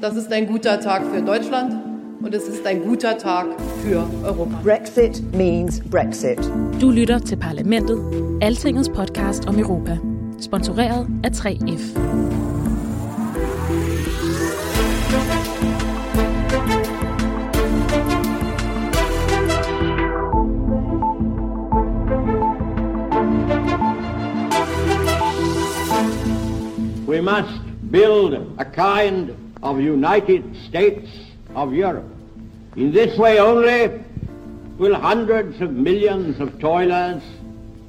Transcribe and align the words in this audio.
Das 0.00 0.16
ist 0.16 0.30
ein 0.32 0.46
guter 0.46 0.78
Tag 0.78 1.02
für 1.06 1.22
Deutschland 1.22 1.74
und 2.22 2.34
es 2.34 2.46
ist 2.46 2.66
ein 2.66 2.82
guter 2.82 3.16
Tag 3.16 3.46
für 3.82 4.06
Europa. 4.22 4.60
Brexit 4.62 5.22
means 5.34 5.80
Brexit. 5.80 6.38
Du 6.78 6.90
lytter 6.90 7.18
til 7.18 7.36
Parlamentet, 7.38 7.98
Altingets 8.42 8.90
podcast 8.90 9.48
om 9.48 9.58
Europa. 9.58 9.98
Sponsoreret 10.40 11.06
af 11.24 11.30
3F. 11.30 11.98
We 27.08 27.20
must 27.20 27.71
build 27.92 28.56
a 28.58 28.64
kind 28.64 29.36
of 29.62 29.78
United 29.78 30.56
States 30.66 31.08
of 31.54 31.74
Europe. 31.74 32.10
In 32.74 32.90
this 32.90 33.18
way 33.18 33.38
only 33.38 34.02
will 34.78 34.94
hundreds 34.94 35.60
of 35.60 35.72
millions 35.72 36.40
of 36.40 36.58
toilers 36.58 37.22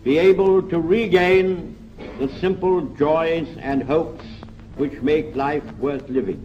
be 0.03 0.17
able 0.17 0.61
to 0.61 0.79
regain 0.79 1.75
the 2.19 2.27
simple 2.41 2.81
joys 2.97 3.47
and 3.59 3.81
hopes 3.81 4.25
which 4.75 5.01
make 5.01 5.33
life 5.37 5.63
worth 5.77 6.07
living. 6.09 6.41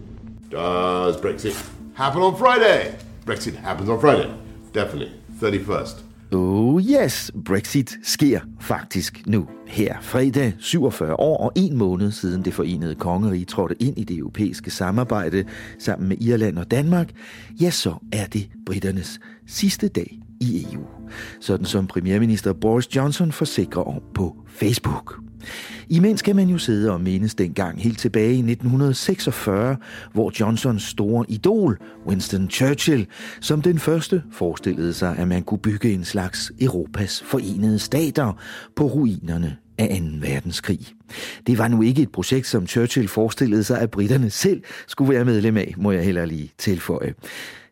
Does 0.51 1.17
Brexit 1.17 1.61
happen 1.95 2.23
on 2.23 2.37
Friday? 2.37 2.97
Brexit 3.27 3.57
happens 3.57 3.89
on 3.89 3.99
Friday. 4.01 4.33
Definitely. 4.73 5.13
31st. 5.41 6.08
Oh 6.33 6.83
yes, 6.83 7.31
Brexit 7.45 7.99
sker 8.03 8.41
faktisk 8.61 9.27
nu. 9.27 9.49
Her 9.67 9.97
fredag 10.01 10.53
47 10.59 11.21
år 11.21 11.37
og 11.37 11.53
en 11.57 11.77
måned 11.77 12.13
siden 12.13 12.45
det 12.45 12.55
forenede 12.55 12.95
kongerige 12.95 13.45
trådte 13.45 13.83
ind 13.83 13.99
i 13.99 14.05
det 14.05 14.17
europæiske 14.17 14.71
samarbejde 14.71 15.45
sammen 15.79 16.09
med 16.09 16.17
Irland 16.21 16.59
og 16.59 16.71
Danmark, 16.71 17.13
ja 17.61 17.71
så 17.71 17.95
er 18.13 18.27
det 18.27 18.51
britternes 18.67 19.21
sidste 19.47 19.89
dag 19.89 20.21
i 20.41 20.67
EU. 20.73 20.83
Sådan 21.41 21.67
som 21.67 21.87
premierminister 21.87 22.53
Boris 22.53 22.97
Johnson 22.97 23.33
forsikrer 23.33 23.83
om 23.83 24.03
på 24.15 24.37
Facebook. 24.47 25.21
Imens 25.91 26.23
kan 26.23 26.37
man 26.37 26.49
jo 26.49 26.59
sidde 26.59 26.93
og 26.93 27.01
mindes 27.01 27.35
dengang 27.35 27.83
helt 27.83 27.99
tilbage 27.99 28.33
i 28.33 28.39
1946, 28.39 29.77
hvor 30.13 30.33
Johnsons 30.41 30.83
store 30.83 31.25
idol, 31.29 31.79
Winston 32.07 32.51
Churchill, 32.51 33.07
som 33.41 33.63
den 33.63 33.79
første 33.79 34.23
forestillede 34.33 34.93
sig, 34.93 35.17
at 35.19 35.29
man 35.29 35.43
kunne 35.43 35.59
bygge 35.59 35.93
en 35.93 36.05
slags 36.05 36.53
Europas 36.61 37.23
forenede 37.23 37.79
stater 37.79 38.33
på 38.77 38.85
ruinerne 38.87 39.57
af 39.79 40.01
2. 40.01 40.07
verdenskrig. 40.21 40.81
Det 41.47 41.59
var 41.59 41.69
nu 41.69 41.83
ikke 41.83 42.03
et 42.03 42.13
projekt, 42.13 42.47
som 42.47 42.67
Churchill 42.67 43.09
forestillede 43.09 43.65
sig, 43.65 43.81
at 43.81 43.91
britterne 43.91 44.31
selv 44.31 44.63
skulle 44.87 45.15
være 45.15 45.25
medlem 45.25 45.57
af, 45.57 45.75
må 45.77 45.93
jeg 45.93 46.05
heller 46.05 46.25
lige 46.25 46.53
tilføje. 46.59 47.15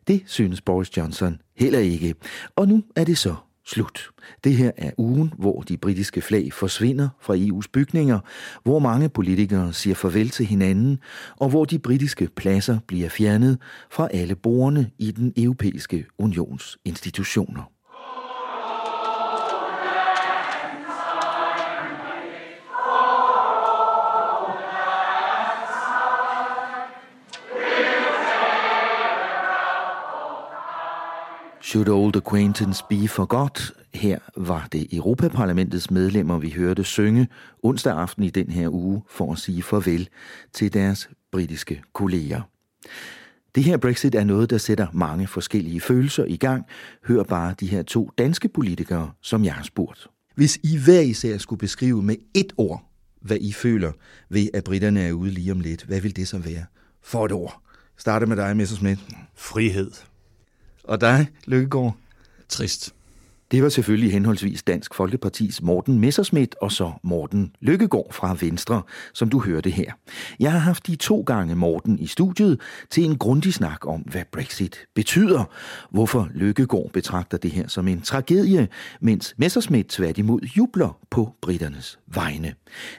Det 0.07 0.23
synes 0.25 0.61
Boris 0.61 0.97
Johnson 0.97 1.37
heller 1.57 1.79
ikke. 1.79 2.15
Og 2.55 2.67
nu 2.67 2.83
er 2.95 3.03
det 3.03 3.17
så 3.17 3.35
slut. 3.67 4.09
Det 4.43 4.53
her 4.53 4.71
er 4.77 4.91
ugen, 4.97 5.33
hvor 5.37 5.61
de 5.61 5.77
britiske 5.77 6.21
flag 6.21 6.53
forsvinder 6.53 7.09
fra 7.21 7.35
EU's 7.35 7.69
bygninger, 7.73 8.19
hvor 8.63 8.79
mange 8.79 9.09
politikere 9.09 9.73
siger 9.73 9.95
farvel 9.95 10.29
til 10.29 10.45
hinanden, 10.45 10.99
og 11.35 11.49
hvor 11.49 11.65
de 11.65 11.79
britiske 11.79 12.29
pladser 12.35 12.79
bliver 12.87 13.09
fjernet 13.09 13.61
fra 13.91 14.07
alle 14.11 14.35
borgerne 14.35 14.91
i 14.97 15.11
den 15.11 15.33
europæiske 15.37 16.05
unions 16.17 16.77
institutioner. 16.85 17.76
Should 31.67 31.89
old 31.89 32.15
acquaintance 32.15 32.83
be 32.89 33.07
forgot? 33.07 33.73
Her 33.93 34.19
var 34.37 34.67
det 34.71 34.87
Europaparlamentets 34.93 35.91
medlemmer, 35.91 36.37
vi 36.37 36.49
hørte 36.49 36.83
synge 36.83 37.27
onsdag 37.63 37.93
aften 37.93 38.23
i 38.23 38.29
den 38.29 38.49
her 38.49 38.73
uge 38.73 39.03
for 39.09 39.31
at 39.31 39.39
sige 39.39 39.63
farvel 39.63 40.09
til 40.53 40.73
deres 40.73 41.09
britiske 41.31 41.81
kolleger. 41.93 42.41
Det 43.55 43.63
her 43.63 43.77
Brexit 43.77 44.15
er 44.15 44.23
noget, 44.23 44.49
der 44.49 44.57
sætter 44.57 44.87
mange 44.93 45.27
forskellige 45.27 45.81
følelser 45.81 46.25
i 46.25 46.37
gang. 46.37 46.65
Hør 47.07 47.23
bare 47.23 47.55
de 47.59 47.67
her 47.67 47.83
to 47.83 48.11
danske 48.17 48.49
politikere, 48.49 49.11
som 49.21 49.45
jeg 49.45 49.53
har 49.53 49.63
spurgt. 49.63 50.07
Hvis 50.35 50.59
I 50.63 50.77
hver 50.77 51.01
især 51.01 51.37
skulle 51.37 51.59
beskrive 51.59 52.03
med 52.03 52.15
et 52.33 52.53
ord, 52.57 52.83
hvad 53.21 53.37
I 53.41 53.51
føler 53.51 53.91
ved, 54.29 54.47
at 54.53 54.63
britterne 54.63 55.01
er 55.01 55.11
ude 55.11 55.31
lige 55.31 55.51
om 55.51 55.59
lidt, 55.59 55.83
hvad 55.83 56.01
vil 56.01 56.15
det 56.15 56.27
så 56.27 56.37
være? 56.37 56.65
For 57.03 57.25
et 57.25 57.31
ord. 57.31 57.61
Starte 57.97 58.25
med 58.25 58.37
dig, 58.37 58.57
Messersmith. 58.57 59.01
frihed. 59.35 59.91
Og 60.87 61.01
dig, 61.01 61.27
Lykkegaard. 61.45 61.97
Trist. 62.49 62.93
Det 63.51 63.63
var 63.63 63.69
selvfølgelig 63.69 64.11
henholdsvis 64.11 64.63
Dansk 64.63 64.93
Folkepartis 64.93 65.61
Morten 65.61 65.99
Messerschmidt 65.99 66.55
og 66.61 66.71
så 66.71 66.91
Morten 67.03 67.51
Lykkegaard 67.61 68.13
fra 68.13 68.37
Venstre, 68.41 68.81
som 69.13 69.29
du 69.29 69.39
hørte 69.39 69.69
her. 69.69 69.91
Jeg 70.39 70.51
har 70.51 70.59
haft 70.59 70.87
de 70.87 70.95
to 70.95 71.21
gange 71.21 71.55
Morten 71.55 71.99
i 71.99 72.07
studiet 72.07 72.61
til 72.89 73.03
en 73.03 73.17
grundig 73.17 73.53
snak 73.53 73.87
om, 73.87 74.01
hvad 74.01 74.21
Brexit 74.31 74.77
betyder, 74.95 75.43
hvorfor 75.89 76.29
Lykkegaard 76.33 76.89
betragter 76.93 77.37
det 77.37 77.51
her 77.51 77.67
som 77.67 77.87
en 77.87 78.01
tragedie, 78.01 78.67
mens 79.01 79.33
Messerschmidt 79.37 79.87
tværtimod 79.87 80.41
jubler 80.41 80.99
på 81.09 81.35
britternes 81.41 81.99
vegne. 82.07 82.53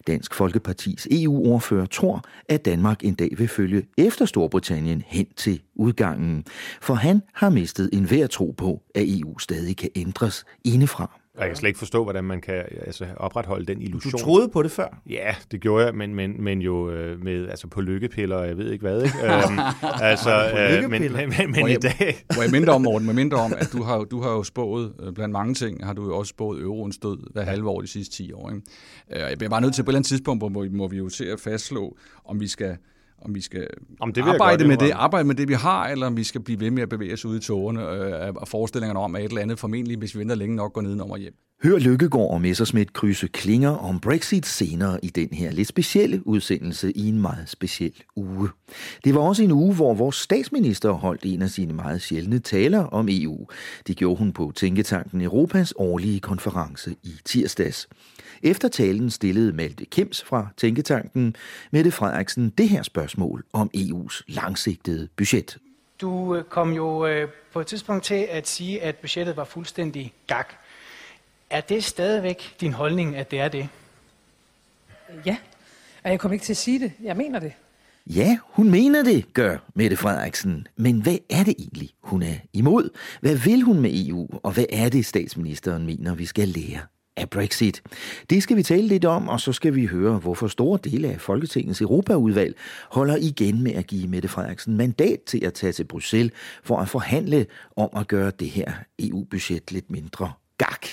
Dansk 0.06 0.34
Folkepartis 0.34 1.08
EU-ordfører 1.10 1.86
tror, 1.86 2.24
at 2.48 2.64
Danmark 2.64 3.04
en 3.04 3.14
dag 3.14 3.30
vil 3.38 3.48
følge 3.48 3.82
efter 3.96 4.24
Storbritannien 4.24 5.02
hen 5.06 5.26
til 5.36 5.60
udgangen, 5.78 6.44
for 6.80 6.94
han 6.94 7.22
har 7.34 7.50
mistet 7.50 7.90
en 7.92 8.04
hver 8.04 8.26
tro 8.26 8.54
på, 8.56 8.82
at 8.94 9.04
EU 9.06 9.38
stadig 9.38 9.76
kan 9.76 9.90
ændres 9.96 10.44
indefra. 10.64 11.18
Jeg 11.40 11.46
kan 11.48 11.56
slet 11.56 11.68
ikke 11.68 11.78
forstå, 11.78 12.04
hvordan 12.04 12.24
man 12.24 12.40
kan 12.40 12.54
altså, 12.86 13.06
opretholde 13.16 13.66
den 13.66 13.82
illusion. 13.82 14.12
Du 14.12 14.18
troede 14.18 14.48
på 14.48 14.62
det 14.62 14.70
før? 14.70 15.00
Ja, 15.10 15.34
det 15.50 15.60
gjorde 15.60 15.84
jeg, 15.86 15.94
men, 15.94 16.14
men, 16.14 16.42
men 16.44 16.62
jo 16.62 16.90
øh, 16.90 17.24
med, 17.24 17.48
altså 17.48 17.68
på 17.68 17.80
lykkepiller, 17.80 18.36
og 18.36 18.46
jeg 18.48 18.58
ved 18.58 18.72
ikke 18.72 18.82
hvad. 18.82 19.02
Ikke? 19.02 19.16
øhm, 19.24 19.58
altså, 19.82 20.50
øh, 20.50 20.90
men, 20.90 21.00
men, 21.12 21.12
men, 21.38 21.50
men 21.50 21.68
i 21.68 21.74
dag... 21.76 22.24
Hvor 22.34 22.42
jeg 22.42 22.50
mindre 22.52 22.72
om, 22.72 22.82
Morten, 22.82 23.06
med 23.10 23.14
mindre 23.14 23.36
om, 23.36 23.52
at 23.58 23.68
du 23.72 23.82
har, 23.82 23.98
du 23.98 24.20
har 24.22 24.30
jo 24.30 24.42
spået, 24.42 24.92
øh, 25.02 25.12
blandt 25.12 25.32
mange 25.32 25.54
ting, 25.54 25.86
har 25.86 25.92
du 25.92 26.04
jo 26.06 26.16
også 26.18 26.30
spået 26.30 26.62
euroens 26.62 26.98
død 26.98 27.32
hver 27.32 27.42
halve 27.44 27.68
år 27.68 27.80
de 27.80 27.86
sidste 27.86 28.16
10 28.16 28.32
år. 28.32 28.50
Ikke? 28.50 28.62
Jeg 29.28 29.38
bliver 29.38 29.50
bare 29.50 29.60
nødt 29.60 29.74
til 29.74 29.82
på 29.82 29.86
et 29.86 29.92
eller 29.92 29.98
andet 29.98 30.08
tidspunkt, 30.08 30.42
hvor 30.42 30.62
vi- 30.62 30.68
må 30.68 30.88
vi 30.88 30.96
jo 30.96 31.08
til 31.08 31.24
at 31.24 31.40
fastslå, 31.40 31.96
om 32.24 32.40
vi 32.40 32.46
skal 32.48 32.76
om 33.22 33.34
vi 33.34 33.40
skal 33.40 33.66
Om 34.00 34.12
det 34.12 34.22
arbejde 34.22 34.64
godt 34.64 34.68
med 34.68 34.76
det, 34.76 34.90
arbejde 34.90 35.26
med 35.26 35.34
det, 35.34 35.48
vi 35.48 35.54
har, 35.54 35.88
eller 35.88 36.06
om 36.06 36.16
vi 36.16 36.24
skal 36.24 36.40
blive 36.40 36.60
ved 36.60 36.70
med 36.70 36.82
at 36.82 36.88
bevæge 36.88 37.12
os 37.12 37.24
ud 37.24 37.36
i 37.36 37.40
tårerne 37.40 37.90
øh, 37.90 38.26
af 38.40 38.48
forestillingerne 38.48 39.00
om, 39.00 39.16
at 39.16 39.24
et 39.24 39.28
eller 39.28 39.42
andet 39.42 39.58
formentlig, 39.58 39.98
hvis 39.98 40.14
vi 40.14 40.18
venter 40.18 40.34
længe 40.34 40.56
nok, 40.56 40.72
går 40.72 40.80
nedenom 40.80 41.10
og 41.10 41.18
hjem. 41.18 41.34
Hør 41.62 41.78
Lykkegaard 41.78 42.30
og 42.30 42.40
Messersmith 42.40 42.92
krydse 42.92 43.28
klinger 43.28 43.70
om 43.70 44.00
Brexit 44.00 44.46
senere 44.46 44.98
i 45.02 45.08
den 45.08 45.28
her 45.32 45.50
lidt 45.50 45.68
specielle 45.68 46.26
udsendelse 46.26 46.92
i 46.92 47.08
en 47.08 47.20
meget 47.20 47.48
speciel 47.48 47.92
uge. 48.16 48.48
Det 49.04 49.14
var 49.14 49.20
også 49.20 49.42
en 49.42 49.50
uge, 49.50 49.74
hvor 49.74 49.94
vores 49.94 50.16
statsminister 50.16 50.90
holdt 50.90 51.20
en 51.24 51.42
af 51.42 51.50
sine 51.50 51.72
meget 51.72 52.02
sjældne 52.02 52.38
taler 52.38 52.84
om 52.84 53.08
EU. 53.10 53.46
Det 53.86 53.96
gjorde 53.96 54.18
hun 54.18 54.32
på 54.32 54.52
Tænketanken 54.56 55.20
Europas 55.20 55.74
årlige 55.76 56.20
konference 56.20 56.96
i 57.02 57.12
tirsdags. 57.24 57.88
Efter 58.42 58.68
talen 58.68 59.10
stillede 59.10 59.52
Malte 59.52 59.84
Kims 59.84 60.24
fra 60.24 60.48
Tænketanken 60.56 61.36
Mette 61.70 61.90
Frederiksen 61.90 62.50
det 62.58 62.68
her 62.68 62.82
spørgsmål 62.82 63.44
om 63.52 63.70
EU's 63.76 64.22
langsigtede 64.28 65.08
budget. 65.16 65.58
Du 66.00 66.36
øh, 66.36 66.44
kom 66.44 66.72
jo 66.72 67.06
øh, 67.06 67.28
på 67.52 67.60
et 67.60 67.66
tidspunkt 67.66 68.04
til 68.04 68.26
at 68.30 68.48
sige, 68.48 68.82
at 68.82 68.96
budgettet 68.96 69.36
var 69.36 69.44
fuldstændig 69.44 70.12
gak. 70.26 70.54
Er 71.50 71.60
det 71.60 71.84
stadigvæk 71.84 72.56
din 72.60 72.72
holdning, 72.72 73.16
at 73.16 73.30
det 73.30 73.40
er 73.40 73.48
det? 73.48 73.68
Ja, 75.26 75.36
og 76.04 76.10
jeg 76.10 76.20
kommer 76.20 76.32
ikke 76.32 76.44
til 76.44 76.52
at 76.52 76.56
sige 76.56 76.78
det. 76.78 76.92
Jeg 77.02 77.16
mener 77.16 77.38
det. 77.38 77.52
Ja, 78.06 78.38
hun 78.44 78.70
mener 78.70 79.02
det, 79.02 79.34
gør 79.34 79.56
Mette 79.74 79.96
Frederiksen. 79.96 80.66
Men 80.76 81.02
hvad 81.02 81.18
er 81.30 81.44
det 81.44 81.54
egentlig, 81.58 81.90
hun 82.00 82.22
er 82.22 82.34
imod? 82.52 82.90
Hvad 83.20 83.36
vil 83.36 83.62
hun 83.62 83.80
med 83.80 84.06
EU, 84.06 84.28
og 84.42 84.52
hvad 84.52 84.64
er 84.72 84.88
det, 84.88 85.06
statsministeren 85.06 85.86
mener, 85.86 86.14
vi 86.14 86.26
skal 86.26 86.48
lære 86.48 86.80
af 87.16 87.30
Brexit. 87.30 87.82
Det 88.30 88.42
skal 88.42 88.56
vi 88.56 88.62
tale 88.62 88.86
lidt 88.88 89.04
om, 89.04 89.28
og 89.28 89.40
så 89.40 89.52
skal 89.52 89.74
vi 89.74 89.86
høre, 89.86 90.18
hvorfor 90.18 90.48
store 90.48 90.78
dele 90.84 91.08
af 91.08 91.20
Folketingets 91.20 91.80
Europaudvalg 91.80 92.56
holder 92.90 93.16
igen 93.16 93.62
med 93.62 93.72
at 93.72 93.86
give 93.86 94.08
Mette 94.08 94.28
Frederiksen 94.28 94.76
mandat 94.76 95.20
til 95.26 95.44
at 95.44 95.54
tage 95.54 95.72
til 95.72 95.84
Bruxelles 95.84 96.32
for 96.62 96.78
at 96.78 96.88
forhandle 96.88 97.46
om 97.76 97.88
at 97.96 98.08
gøre 98.08 98.30
det 98.30 98.50
her 98.50 98.72
EU-budget 98.98 99.72
lidt 99.72 99.90
mindre 99.90 100.32
gak. 100.58 100.86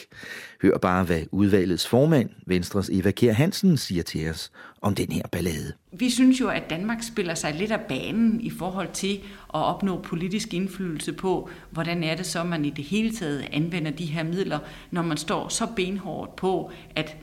Hør 0.61 0.77
bare, 0.77 1.03
hvad 1.03 1.21
udvalgets 1.31 1.87
formand, 1.87 2.29
Venstres 2.47 2.89
Eva 2.93 3.11
Kjær 3.11 3.33
Hansen, 3.33 3.77
siger 3.77 4.03
til 4.03 4.29
os 4.29 4.51
om 4.81 4.95
den 4.95 5.11
her 5.11 5.21
ballade. 5.31 5.73
Vi 5.93 6.09
synes 6.09 6.39
jo, 6.39 6.47
at 6.47 6.69
Danmark 6.69 7.03
spiller 7.03 7.35
sig 7.35 7.53
lidt 7.53 7.71
af 7.71 7.79
banen 7.79 8.41
i 8.41 8.49
forhold 8.49 8.89
til 8.93 9.13
at 9.53 9.59
opnå 9.63 10.01
politisk 10.01 10.53
indflydelse 10.53 11.13
på, 11.13 11.49
hvordan 11.71 12.03
er 12.03 12.15
det 12.15 12.25
så, 12.25 12.43
man 12.43 12.65
i 12.65 12.69
det 12.69 12.83
hele 12.83 13.11
taget 13.15 13.47
anvender 13.51 13.91
de 13.91 14.05
her 14.05 14.23
midler, 14.23 14.59
når 14.91 15.01
man 15.01 15.17
står 15.17 15.47
så 15.49 15.67
benhårdt 15.75 16.35
på, 16.35 16.71
at 16.95 17.17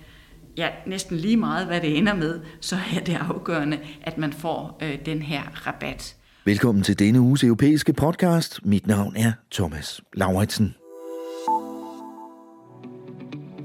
ja, 0.57 0.69
næsten 0.87 1.17
lige 1.17 1.37
meget, 1.37 1.67
hvad 1.67 1.81
det 1.81 1.99
ender 1.99 2.15
med, 2.15 2.41
så 2.61 2.77
er 2.97 3.01
det 3.01 3.19
afgørende, 3.21 3.79
at 4.03 4.19
man 4.19 4.33
får 4.33 4.79
øh, 4.83 4.99
den 5.07 5.23
her 5.23 5.43
rabat. 5.67 6.17
Velkommen 6.45 6.85
til 6.85 6.99
denne 6.99 7.21
uges 7.21 7.45
europæiske 7.45 7.93
podcast. 7.93 8.61
Mit 8.65 8.87
navn 8.87 9.17
er 9.17 9.33
Thomas 9.53 10.01
Lauritsen. 10.15 10.75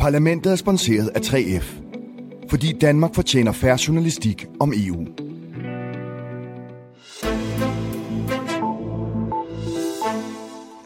Parlamentet 0.07 0.51
er 0.51 0.55
sponsoreret 0.55 1.09
af 1.15 1.19
3F, 1.19 1.65
fordi 2.49 2.73
Danmark 2.81 3.15
fortjener 3.15 3.51
færre 3.51 3.77
journalistik 3.87 4.45
om 4.59 4.73
EU. 4.75 5.07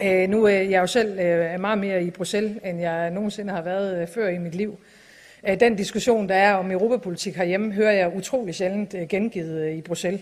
Øh, 0.04 0.30
nu 0.30 0.48
øh, 0.48 0.54
er 0.54 0.62
jeg 0.62 0.82
jo 0.82 0.88
selv 0.88 1.20
øh, 1.20 1.60
meget 1.60 1.80
mere 1.80 2.04
i 2.04 2.10
Bruxelles, 2.10 2.58
end 2.66 2.80
jeg 2.80 3.12
nogensinde 3.12 3.54
har 3.54 3.62
været 3.62 4.02
øh, 4.02 4.08
før 4.08 4.28
i 4.28 4.38
mit 4.38 4.56
liv. 4.56 4.78
Øh, 5.50 5.60
den 5.60 5.76
diskussion, 5.76 6.30
der 6.30 6.36
er 6.36 6.54
om 6.54 6.72
europapolitik 6.72 7.36
herhjemme, 7.36 7.74
hører 7.74 7.92
jeg 7.92 8.16
utrolig 8.16 8.56
sjældent 8.56 8.94
øh, 8.94 9.08
gengivet 9.08 9.62
øh, 9.62 9.76
i 9.76 9.82
Bruxelles. 9.82 10.22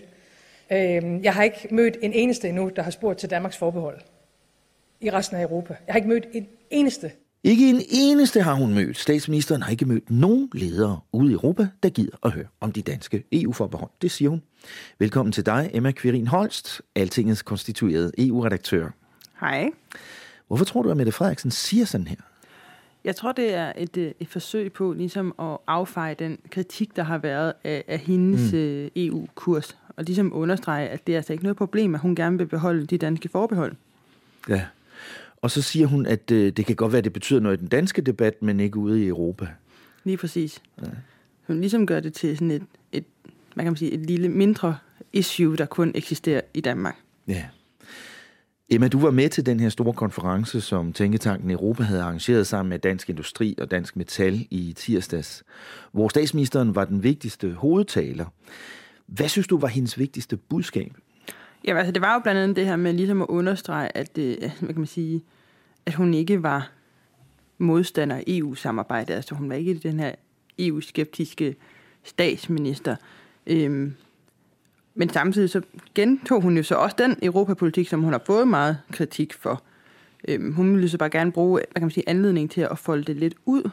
Øh, 0.72 1.24
jeg 1.24 1.34
har 1.34 1.42
ikke 1.42 1.68
mødt 1.70 1.96
en 2.02 2.12
eneste 2.12 2.48
endnu, 2.48 2.70
der 2.76 2.82
har 2.82 2.90
spurgt 2.90 3.18
til 3.18 3.30
Danmarks 3.30 3.56
forbehold 3.56 4.00
i 5.00 5.10
resten 5.10 5.36
af 5.36 5.42
Europa. 5.42 5.76
Jeg 5.86 5.92
har 5.92 5.98
ikke 5.98 6.08
mødt 6.08 6.28
en 6.32 6.48
eneste. 6.70 7.10
Ikke 7.44 7.70
en 7.70 7.82
eneste 7.88 8.42
har 8.42 8.54
hun 8.54 8.74
mødt. 8.74 8.98
Statsministeren 8.98 9.62
har 9.62 9.70
ikke 9.70 9.84
mødt 9.84 10.10
nogen 10.10 10.48
ledere 10.52 11.00
ude 11.12 11.30
i 11.30 11.34
Europa, 11.34 11.68
der 11.82 11.88
gider 11.88 12.16
at 12.22 12.30
høre 12.30 12.46
om 12.60 12.72
de 12.72 12.82
danske 12.82 13.24
EU-forbehold. 13.32 13.90
Det 14.02 14.10
siger 14.10 14.28
hun. 14.28 14.42
Velkommen 14.98 15.32
til 15.32 15.46
dig, 15.46 15.70
Emma 15.74 15.92
Quirin 15.92 16.26
Holst, 16.26 16.82
Altingets 16.94 17.42
konstituerede 17.42 18.12
EU-redaktør. 18.18 18.88
Hej. 19.40 19.70
Hvorfor 20.46 20.64
tror 20.64 20.82
du, 20.82 20.90
at 20.90 20.96
Mette 20.96 21.12
Frederiksen 21.12 21.50
siger 21.50 21.84
sådan 21.84 22.06
her? 22.06 22.16
Jeg 23.04 23.16
tror, 23.16 23.32
det 23.32 23.54
er 23.54 23.72
et, 23.76 23.96
øh, 23.96 24.12
et 24.20 24.28
forsøg 24.28 24.72
på 24.72 24.92
ligesom 24.92 25.34
at 25.38 25.58
affeje 25.66 26.14
den 26.14 26.38
kritik, 26.50 26.96
der 26.96 27.02
har 27.02 27.18
været 27.18 27.52
af, 27.64 27.84
af 27.88 27.98
hendes 27.98 28.52
mm. 28.52 28.90
EU-kurs, 28.96 29.76
og 29.96 30.04
ligesom 30.04 30.32
understrege, 30.32 30.88
at 30.88 31.06
det 31.06 31.12
er 31.12 31.16
altså 31.16 31.32
ikke 31.32 31.44
noget 31.44 31.56
problem, 31.56 31.94
at 31.94 32.00
hun 32.00 32.14
gerne 32.14 32.38
vil 32.38 32.46
beholde 32.46 32.86
de 32.86 32.98
danske 32.98 33.28
forbehold. 33.28 33.74
Ja. 34.48 34.64
Og 35.42 35.50
så 35.50 35.62
siger 35.62 35.86
hun, 35.86 36.06
at 36.06 36.30
øh, 36.30 36.52
det 36.52 36.66
kan 36.66 36.76
godt 36.76 36.92
være, 36.92 36.98
at 36.98 37.04
det 37.04 37.12
betyder 37.12 37.40
noget 37.40 37.56
i 37.56 37.60
den 37.60 37.68
danske 37.68 38.02
debat, 38.02 38.42
men 38.42 38.60
ikke 38.60 38.76
ude 38.76 39.04
i 39.04 39.06
Europa. 39.06 39.48
Lige 40.04 40.16
præcis. 40.16 40.62
Ja. 40.82 40.86
Hun 41.46 41.60
ligesom 41.60 41.86
gør 41.86 42.00
det 42.00 42.12
til 42.12 42.36
sådan 42.36 42.50
et, 42.50 42.62
et, 42.92 43.04
hvad 43.54 43.64
kan 43.64 43.72
man 43.72 43.76
sige, 43.76 43.92
et 43.92 44.00
lille 44.00 44.28
mindre 44.28 44.76
issue, 45.12 45.56
der 45.56 45.66
kun 45.66 45.92
eksisterer 45.94 46.40
i 46.54 46.60
Danmark. 46.60 46.96
Ja. 47.28 47.44
Emma, 48.72 48.88
du 48.88 48.98
var 48.98 49.10
med 49.10 49.28
til 49.28 49.46
den 49.46 49.60
her 49.60 49.68
store 49.68 49.92
konference, 49.92 50.60
som 50.60 50.92
Tænketanken 50.92 51.50
Europa 51.50 51.82
havde 51.82 52.02
arrangeret 52.02 52.46
sammen 52.46 52.70
med 52.70 52.78
Dansk 52.78 53.10
Industri 53.10 53.54
og 53.58 53.70
Dansk 53.70 53.96
Metal 53.96 54.46
i 54.50 54.72
tirsdags, 54.76 55.42
hvor 55.92 56.08
statsministeren 56.08 56.74
var 56.74 56.84
den 56.84 57.02
vigtigste 57.02 57.52
hovedtaler. 57.52 58.26
Hvad 59.06 59.28
synes 59.28 59.46
du 59.46 59.58
var 59.58 59.68
hendes 59.68 59.98
vigtigste 59.98 60.36
budskab? 60.36 60.92
Ja, 61.66 61.76
altså 61.76 61.92
det 61.92 62.02
var 62.02 62.14
jo 62.14 62.20
blandt 62.20 62.40
andet 62.40 62.56
det 62.56 62.66
her 62.66 62.76
med 62.76 62.92
ligesom 62.92 63.22
at 63.22 63.26
understrege, 63.28 63.96
at, 63.96 64.16
det, 64.16 64.38
hvad 64.60 64.68
kan 64.68 64.78
man 64.78 64.86
sige, 64.86 65.22
at 65.86 65.94
hun 65.94 66.14
ikke 66.14 66.42
var 66.42 66.70
modstander 67.58 68.16
af 68.16 68.24
EU-samarbejdet. 68.26 69.14
Altså 69.14 69.34
hun 69.34 69.48
var 69.48 69.54
ikke 69.54 69.74
den 69.74 70.00
her 70.00 70.14
EU-skeptiske 70.58 71.56
statsminister. 72.02 72.96
Øhm, 73.46 73.94
men 74.94 75.08
samtidig 75.08 75.50
så 75.50 75.62
gentog 75.94 76.42
hun 76.42 76.56
jo 76.56 76.62
så 76.62 76.74
også 76.74 76.96
den 76.98 77.16
europapolitik, 77.22 77.88
som 77.88 78.02
hun 78.02 78.12
har 78.12 78.22
fået 78.26 78.48
meget 78.48 78.78
kritik 78.92 79.34
for. 79.34 79.62
Øhm, 80.28 80.52
hun 80.52 80.74
ville 80.74 80.88
så 80.88 80.98
bare 80.98 81.10
gerne 81.10 81.32
bruge 81.32 81.52
hvad 81.52 81.80
kan 81.80 81.82
man 81.82 81.90
sige, 81.90 82.08
anledning 82.08 82.50
til 82.50 82.60
at 82.60 82.78
folde 82.78 83.04
det 83.04 83.16
lidt 83.16 83.34
ud 83.44 83.70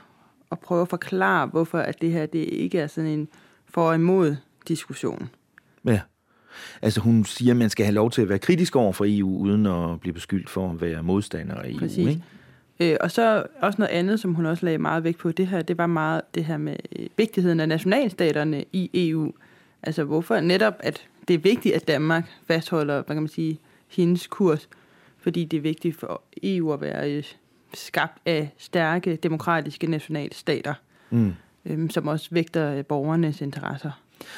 og 0.49 0.59
prøve 0.59 0.81
at 0.81 0.89
forklare, 0.89 1.47
hvorfor 1.47 1.79
at 1.79 2.01
det 2.01 2.11
her 2.11 2.25
det 2.25 2.39
ikke 2.39 2.79
er 2.79 2.87
sådan 2.87 3.09
en 3.09 3.27
for 3.65 3.89
og 3.89 3.95
imod 3.95 4.35
diskussion. 4.67 5.29
Ja. 5.85 6.01
Altså 6.81 7.01
hun 7.01 7.25
siger, 7.25 7.53
at 7.53 7.57
man 7.57 7.69
skal 7.69 7.85
have 7.85 7.93
lov 7.93 8.11
til 8.11 8.21
at 8.21 8.29
være 8.29 8.39
kritisk 8.39 8.75
over 8.75 8.93
for 8.93 9.05
EU, 9.07 9.37
uden 9.37 9.65
at 9.65 9.99
blive 9.99 10.13
beskyldt 10.13 10.49
for 10.49 10.69
at 10.69 10.81
være 10.81 11.03
modstander 11.03 11.55
af 11.55 11.69
EU. 11.69 11.79
Præcis. 11.79 11.97
Ikke? 12.07 12.21
Øh, 12.79 12.97
og 13.01 13.11
så 13.11 13.43
også 13.61 13.75
noget 13.81 13.91
andet, 13.91 14.19
som 14.19 14.33
hun 14.33 14.45
også 14.45 14.65
lagde 14.65 14.77
meget 14.77 15.03
vægt 15.03 15.17
på, 15.17 15.31
det 15.31 15.47
her, 15.47 15.61
det 15.61 15.77
var 15.77 15.87
meget 15.87 16.21
det 16.35 16.45
her 16.45 16.57
med 16.57 16.75
øh, 16.99 17.07
vigtigheden 17.17 17.59
af 17.59 17.69
nationalstaterne 17.69 18.65
i 18.73 18.89
EU. 18.93 19.31
Altså 19.83 20.03
hvorfor 20.03 20.39
netop, 20.39 20.73
at 20.79 21.07
det 21.27 21.33
er 21.33 21.37
vigtigt, 21.37 21.75
at 21.75 21.87
Danmark 21.87 22.31
fastholder, 22.47 22.93
hvad 22.93 23.15
kan 23.15 23.23
man 23.23 23.27
sige, 23.27 23.59
hendes 23.87 24.27
kurs, 24.27 24.69
fordi 25.17 25.45
det 25.45 25.57
er 25.57 25.61
vigtigt 25.61 25.95
for 25.95 26.21
EU 26.43 26.73
at 26.73 26.81
være 26.81 27.11
øh, 27.11 27.23
skabt 27.73 28.17
af 28.25 28.49
stærke, 28.57 29.15
demokratiske 29.15 29.87
nationalstater, 29.87 30.73
mm. 31.09 31.33
øhm, 31.65 31.89
som 31.89 32.07
også 32.07 32.27
vægter 32.31 32.73
øh, 32.73 32.85
borgernes 32.85 33.41
interesser 33.41 33.91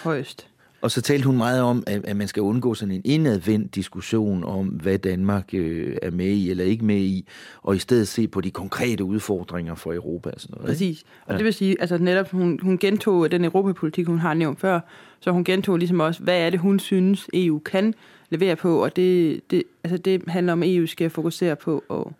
højst. 0.03 0.47
Og 0.81 0.91
så 0.91 1.01
talte 1.01 1.25
hun 1.25 1.37
meget 1.37 1.61
om, 1.61 1.83
at 1.87 2.15
man 2.15 2.27
skal 2.27 2.43
undgå 2.43 2.73
sådan 2.73 2.95
en 2.95 3.01
indadvendt 3.05 3.75
diskussion 3.75 4.43
om, 4.43 4.67
hvad 4.67 4.97
Danmark 4.97 5.53
øh, 5.53 5.97
er 6.01 6.11
med 6.11 6.25
i 6.25 6.49
eller 6.49 6.63
ikke 6.63 6.85
med 6.85 6.97
i, 6.97 7.27
og 7.61 7.75
i 7.75 7.79
stedet 7.79 8.07
se 8.07 8.27
på 8.27 8.41
de 8.41 8.51
konkrete 8.51 9.03
udfordringer 9.03 9.75
for 9.75 9.93
Europa. 9.93 10.29
Og 10.29 10.41
sådan 10.41 10.53
noget, 10.53 10.67
Præcis. 10.67 11.03
Og 11.25 11.31
ja. 11.31 11.37
det 11.37 11.45
vil 11.45 11.53
sige, 11.53 11.81
altså 11.81 11.97
netop 11.97 12.31
hun, 12.31 12.59
hun 12.61 12.77
gentog 12.77 13.31
den 13.31 13.45
europapolitik, 13.45 14.07
hun 14.07 14.19
har 14.19 14.33
nævnt 14.33 14.59
før, 14.59 14.79
så 15.19 15.31
hun 15.31 15.43
gentog 15.43 15.77
ligesom 15.77 15.99
også, 15.99 16.23
hvad 16.23 16.39
er 16.39 16.49
det, 16.49 16.59
hun 16.59 16.79
synes, 16.79 17.27
EU 17.33 17.59
kan 17.59 17.93
levere 18.29 18.55
på, 18.55 18.83
og 18.83 18.95
det, 18.95 19.41
det, 19.51 19.63
altså 19.83 19.97
det 19.97 20.21
handler 20.27 20.53
om, 20.53 20.63
at 20.63 20.75
EU 20.75 20.85
skal 20.85 21.09
fokusere 21.09 21.55
på 21.55 21.83
at 21.89 22.13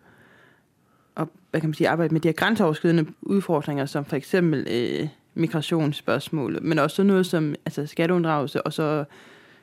og, 1.14 1.28
hvad 1.50 1.60
kan 1.60 1.68
man 1.68 1.74
sige, 1.74 1.88
arbejde 1.88 2.14
med 2.14 2.20
de 2.20 2.28
her 2.28 2.32
grænseoverskridende 2.32 3.06
udfordringer, 3.22 3.86
som 3.86 4.04
for 4.04 4.16
eksempel 4.16 4.66
øh, 4.70 5.08
migrationsspørgsmål, 5.34 6.58
men 6.62 6.78
også 6.78 6.96
sådan 6.96 7.06
noget 7.06 7.26
som 7.26 7.54
altså 7.66 7.86
skatteunddragelse, 7.86 8.62
og 8.62 8.72
så 8.72 9.04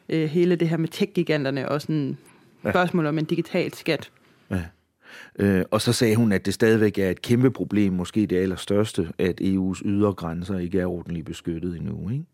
øh, 0.09 0.29
hele 0.29 0.55
det 0.55 0.69
her 0.69 0.77
med 0.77 0.89
tech-giganterne, 0.89 1.69
og 1.69 1.81
sådan 1.81 2.17
ja. 2.63 2.71
spørgsmål 2.71 3.05
om 3.05 3.17
en 3.17 3.25
digital 3.25 3.73
skat. 3.73 4.11
Ja. 4.51 4.63
Øh, 5.39 5.65
og 5.71 5.81
så 5.81 5.93
sagde 5.93 6.15
hun, 6.15 6.31
at 6.31 6.45
det 6.45 6.53
stadigvæk 6.53 6.97
er 6.97 7.09
et 7.09 7.21
kæmpe 7.21 7.51
problem, 7.51 7.93
måske 7.93 8.25
det 8.25 8.37
allerstørste, 8.37 9.09
at 9.17 9.41
EU's 9.41 9.81
ydre 9.85 10.13
grænser 10.13 10.57
ikke 10.57 10.79
er 10.79 10.85
ordentligt 10.85 11.25
beskyttet 11.25 11.77
endnu. 11.77 12.09
Ikke? 12.09 12.25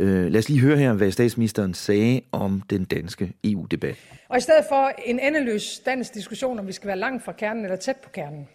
Øh, 0.00 0.32
lad 0.32 0.38
os 0.38 0.48
lige 0.48 0.60
høre 0.60 0.76
her, 0.76 0.92
hvad 0.92 1.10
statsministeren 1.10 1.74
sagde 1.74 2.20
om 2.32 2.62
den 2.70 2.84
danske 2.84 3.32
EU-debat. 3.44 3.96
Og 4.28 4.38
i 4.38 4.40
stedet 4.40 4.64
for 4.68 4.92
en 5.04 5.20
endeløs 5.20 5.78
dansk 5.86 6.14
diskussion, 6.14 6.58
om 6.58 6.66
vi 6.66 6.72
skal 6.72 6.88
være 6.88 6.98
langt 6.98 7.24
fra 7.24 7.32
kernen 7.32 7.64
eller 7.64 7.76
tæt 7.76 7.96
på 7.96 8.10
kernen, 8.10 8.48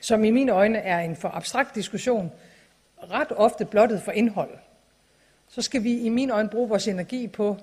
som 0.00 0.24
i 0.24 0.30
mine 0.30 0.52
øjne 0.52 0.78
er 0.78 1.00
en 1.00 1.16
for 1.16 1.28
abstrakt 1.28 1.74
diskussion, 1.74 2.30
ret 3.12 3.32
ofte 3.36 3.64
blottet 3.64 4.02
for 4.02 4.12
indhold, 4.12 4.50
så 5.48 5.62
skal 5.62 5.84
vi 5.84 5.98
i 5.98 6.08
mine 6.08 6.32
øjne 6.32 6.48
bruge 6.48 6.68
vores 6.68 6.88
energi 6.88 7.28
på 7.28 7.56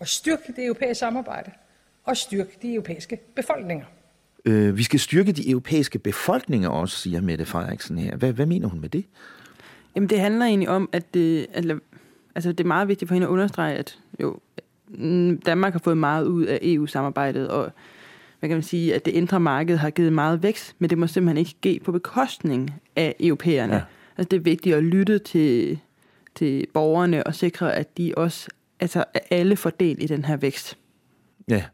at 0.00 0.08
styrke 0.08 0.52
det 0.56 0.64
europæiske 0.64 0.98
samarbejde 0.98 1.50
og 2.04 2.16
styrke 2.16 2.58
de 2.62 2.74
europæiske 2.74 3.18
befolkninger. 3.36 3.84
Øh, 4.44 4.76
vi 4.76 4.82
skal 4.82 5.00
styrke 5.00 5.32
de 5.32 5.50
europæiske 5.50 5.98
befolkninger 5.98 6.68
også, 6.68 6.96
siger 6.96 7.20
Mette 7.20 7.44
Frederiksen 7.44 7.98
her. 7.98 8.16
Hvad, 8.16 8.32
hvad 8.32 8.46
mener 8.46 8.68
hun 8.68 8.80
med 8.80 8.88
det? 8.88 9.04
Jamen 9.94 10.08
det 10.10 10.20
handler 10.20 10.46
egentlig 10.46 10.68
om, 10.68 10.88
at 10.92 11.14
det, 11.14 11.46
at, 11.52 11.64
altså, 12.34 12.52
det 12.52 12.60
er 12.60 12.68
meget 12.68 12.88
vigtigt 12.88 13.08
for 13.08 13.14
hende 13.14 13.26
at 13.26 13.30
understrege, 13.30 13.76
at 13.76 13.98
jo, 14.20 14.38
Danmark 15.46 15.72
har 15.72 15.80
fået 15.84 15.98
meget 15.98 16.24
ud 16.24 16.44
af 16.44 16.58
EU-samarbejdet, 16.62 17.48
og 17.48 17.70
hvad 18.38 18.48
kan 18.48 18.56
man 18.56 18.62
sige, 18.62 18.94
at 18.94 19.04
det 19.04 19.10
indre 19.10 19.40
marked 19.40 19.76
har 19.76 19.90
givet 19.90 20.12
meget 20.12 20.42
vækst, 20.42 20.74
men 20.78 20.90
det 20.90 20.98
må 20.98 21.06
simpelthen 21.06 21.36
ikke 21.36 21.50
ske 21.50 21.80
på 21.84 21.92
bekostning 21.92 22.74
af 22.96 23.16
europæerne. 23.20 23.74
Ja. 23.74 23.82
Altså 24.18 24.28
det 24.28 24.36
er 24.36 24.40
vigtigt 24.40 24.76
at 24.76 24.84
lytte 24.84 25.18
til, 25.18 25.78
til 26.34 26.66
borgerne 26.74 27.26
og 27.26 27.34
sikre, 27.34 27.74
at 27.74 27.98
de 27.98 28.12
også, 28.16 28.48
altså 28.80 29.04
at 29.14 29.20
alle 29.30 29.56
får 29.56 29.70
del 29.70 30.02
i 30.02 30.06
den 30.06 30.24
her 30.24 30.36
vækst. 30.36 30.78
Ja, 31.48 31.64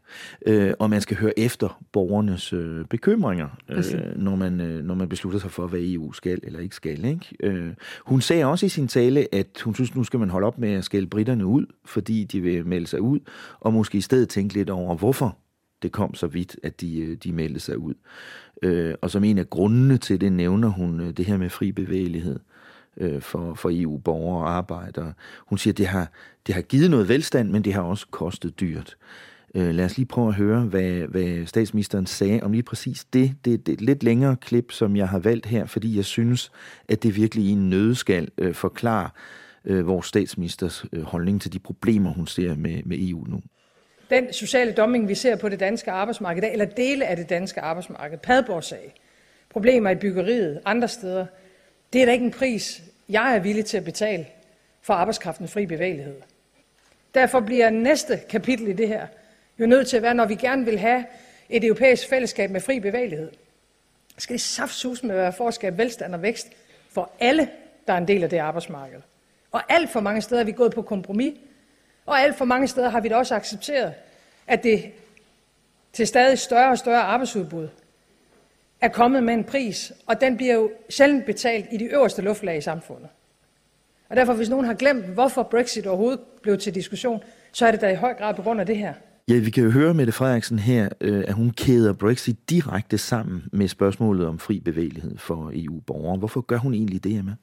øh, 0.45 0.73
og 0.79 0.89
man 0.89 1.01
skal 1.01 1.17
høre 1.17 1.39
efter 1.39 1.81
borgernes 1.91 2.53
øh, 2.53 2.85
bekymringer, 2.85 3.47
øh, 3.69 3.83
når, 4.15 4.35
man, 4.35 4.61
øh, 4.61 4.83
når 4.83 4.95
man 4.95 5.09
beslutter 5.09 5.39
sig 5.39 5.51
for, 5.51 5.67
hvad 5.67 5.79
EU 5.83 6.13
skal 6.13 6.39
eller 6.43 6.59
ikke 6.59 6.75
skal. 6.75 7.05
Ikke? 7.05 7.35
Øh, 7.43 7.73
hun 8.05 8.21
sagde 8.21 8.45
også 8.45 8.65
i 8.65 8.69
sin 8.69 8.87
tale, 8.87 9.35
at 9.35 9.61
hun 9.63 9.75
synes, 9.75 9.95
nu 9.95 10.03
skal 10.03 10.19
man 10.19 10.29
holde 10.29 10.47
op 10.47 10.57
med 10.57 10.69
at 10.69 10.83
skælde 10.83 11.07
britterne 11.07 11.45
ud, 11.45 11.65
fordi 11.85 12.23
de 12.23 12.41
vil 12.41 12.65
melde 12.65 12.87
sig 12.87 13.01
ud, 13.01 13.19
og 13.59 13.73
måske 13.73 13.97
i 13.97 14.01
stedet 14.01 14.29
tænke 14.29 14.53
lidt 14.53 14.69
over, 14.69 14.97
hvorfor 14.97 15.37
det 15.83 15.91
kom 15.91 16.15
så 16.15 16.27
vidt, 16.27 16.55
at 16.63 16.81
de, 16.81 16.99
øh, 16.99 17.17
de 17.17 17.33
meldte 17.33 17.59
sig 17.59 17.77
ud. 17.77 17.93
Øh, 18.63 18.95
og 19.01 19.11
som 19.11 19.23
en 19.23 19.37
af 19.37 19.49
grundene 19.49 19.97
til 19.97 20.21
det 20.21 20.33
nævner 20.33 20.67
hun 20.67 20.99
øh, 20.99 21.11
det 21.11 21.25
her 21.25 21.37
med 21.37 21.49
fri 21.49 21.71
bevægelighed 21.71 22.39
øh, 22.97 23.21
for, 23.21 23.53
for 23.53 23.69
EU-borgere 23.73 24.43
og 24.45 24.51
arbejdere. 24.51 25.13
Hun 25.47 25.57
siger, 25.57 25.73
at 25.73 25.77
det 25.77 25.87
har, 25.87 26.11
det 26.47 26.55
har 26.55 26.61
givet 26.61 26.91
noget 26.91 27.09
velstand, 27.09 27.49
men 27.49 27.63
det 27.63 27.73
har 27.73 27.81
også 27.81 28.07
kostet 28.11 28.59
dyrt. 28.59 28.97
Øh, 29.55 29.75
lad 29.75 29.85
os 29.85 29.97
lige 29.97 30.05
prøve 30.05 30.27
at 30.27 30.35
høre, 30.35 30.61
hvad, 30.61 30.91
hvad 30.91 31.45
statsministeren 31.45 32.05
sagde 32.05 32.43
om 32.43 32.51
lige 32.51 32.63
præcis 32.63 33.05
det. 33.05 33.35
Det, 33.45 33.65
det 33.65 33.71
er 33.71 33.77
et 33.77 33.81
lidt 33.81 34.03
længere 34.03 34.35
klip, 34.35 34.71
som 34.71 34.95
jeg 34.95 35.09
har 35.09 35.19
valgt 35.19 35.45
her, 35.45 35.65
fordi 35.65 35.95
jeg 35.95 36.05
synes, 36.05 36.51
at 36.87 37.03
det 37.03 37.15
virkelig 37.15 37.45
i 37.45 37.49
en 37.49 37.69
nødskal 37.69 38.29
øh, 38.37 38.53
forklarer 38.53 39.09
øh, 39.65 39.87
vores 39.87 40.05
statsministers 40.05 40.85
øh, 40.91 41.03
holdning 41.03 41.41
til 41.41 41.53
de 41.53 41.59
problemer, 41.59 42.13
hun 42.13 42.27
ser 42.27 42.55
med, 42.55 42.81
med 42.85 42.97
EU 42.99 43.25
nu. 43.27 43.41
Den 44.09 44.33
sociale 44.33 44.71
dumping, 44.71 45.07
vi 45.07 45.15
ser 45.15 45.35
på 45.35 45.49
det 45.49 45.59
danske 45.59 45.91
arbejdsmarked, 45.91 46.43
eller 46.51 46.65
dele 46.65 47.05
af 47.05 47.15
det 47.15 47.29
danske 47.29 47.61
arbejdsmarked, 47.61 48.17
Padborg-sag, 48.17 48.93
problemer 49.49 49.89
i 49.89 49.95
byggeriet, 49.95 50.61
andre 50.65 50.87
steder, 50.87 51.25
det 51.93 52.01
er 52.01 52.05
da 52.05 52.11
ikke 52.11 52.25
en 52.25 52.31
pris, 52.31 52.81
jeg 53.09 53.35
er 53.35 53.39
villig 53.39 53.65
til 53.65 53.77
at 53.77 53.83
betale 53.83 54.27
for 54.81 54.93
arbejdskraftens 54.93 55.53
fri 55.53 55.65
bevægelighed. 55.65 56.15
Derfor 57.13 57.39
bliver 57.39 57.69
næste 57.69 58.19
kapitel 58.29 58.67
i 58.67 58.73
det 58.73 58.87
her 58.87 59.07
jo 59.59 59.65
nødt 59.65 59.87
til 59.87 59.97
at 59.97 60.03
være, 60.03 60.13
når 60.13 60.25
vi 60.25 60.35
gerne 60.35 60.65
vil 60.65 60.79
have 60.79 61.05
et 61.49 61.63
europæisk 61.63 62.09
fællesskab 62.09 62.51
med 62.51 62.61
fri 62.61 62.79
bevægelighed, 62.79 63.31
skal 64.17 64.33
det 64.33 64.41
saftsus 64.41 65.03
med 65.03 65.15
være 65.15 65.33
for 65.33 65.47
at 65.47 65.53
skabe 65.53 65.77
velstand 65.77 66.15
og 66.15 66.21
vækst 66.21 66.47
for 66.89 67.11
alle, 67.19 67.49
der 67.87 67.93
er 67.93 67.97
en 67.97 68.07
del 68.07 68.23
af 68.23 68.29
det 68.29 68.37
arbejdsmarked. 68.37 69.01
Og 69.51 69.61
alt 69.69 69.89
for 69.89 69.99
mange 69.99 70.21
steder 70.21 70.41
er 70.41 70.45
vi 70.45 70.51
gået 70.51 70.73
på 70.73 70.81
kompromis, 70.81 71.33
og 72.05 72.19
alt 72.19 72.37
for 72.37 72.45
mange 72.45 72.67
steder 72.67 72.89
har 72.89 73.01
vi 73.01 73.07
da 73.07 73.15
også 73.15 73.35
accepteret, 73.35 73.93
at 74.47 74.63
det 74.63 74.91
til 75.93 76.07
stadig 76.07 76.39
større 76.39 76.71
og 76.71 76.77
større 76.77 77.01
arbejdsudbud 77.01 77.67
er 78.81 78.87
kommet 78.87 79.23
med 79.23 79.33
en 79.33 79.43
pris, 79.43 79.93
og 80.07 80.21
den 80.21 80.37
bliver 80.37 80.53
jo 80.53 80.71
sjældent 80.89 81.25
betalt 81.25 81.65
i 81.71 81.77
de 81.77 81.85
øverste 81.85 82.21
luftlag 82.21 82.57
i 82.57 82.61
samfundet. 82.61 83.09
Og 84.09 84.15
derfor, 84.15 84.33
hvis 84.33 84.49
nogen 84.49 84.65
har 84.65 84.73
glemt, 84.73 85.05
hvorfor 85.05 85.43
Brexit 85.43 85.87
overhovedet 85.87 86.19
blev 86.41 86.57
til 86.57 86.75
diskussion, 86.75 87.23
så 87.51 87.67
er 87.67 87.71
det 87.71 87.81
da 87.81 87.91
i 87.91 87.95
høj 87.95 88.13
grad 88.13 88.35
på 88.35 88.41
grund 88.41 88.59
af 88.59 88.65
det 88.65 88.77
her. 88.77 88.93
Ja, 89.27 89.37
vi 89.37 89.49
kan 89.49 89.63
jo 89.63 89.69
høre 89.69 89.93
Mette 89.93 90.13
Frederiksen 90.13 90.59
her, 90.59 90.89
øh, 91.01 91.23
at 91.27 91.33
hun 91.33 91.49
kæder 91.49 91.93
Brexit 91.93 92.49
direkte 92.49 92.97
sammen 92.97 93.43
med 93.51 93.67
spørgsmålet 93.67 94.27
om 94.27 94.39
fri 94.39 94.59
bevægelighed 94.59 95.17
for 95.17 95.51
EU-borgere. 95.53 96.17
Hvorfor 96.17 96.41
gør 96.41 96.57
hun 96.57 96.73
egentlig 96.73 97.03
det, 97.03 97.17
Emma? 97.17 97.35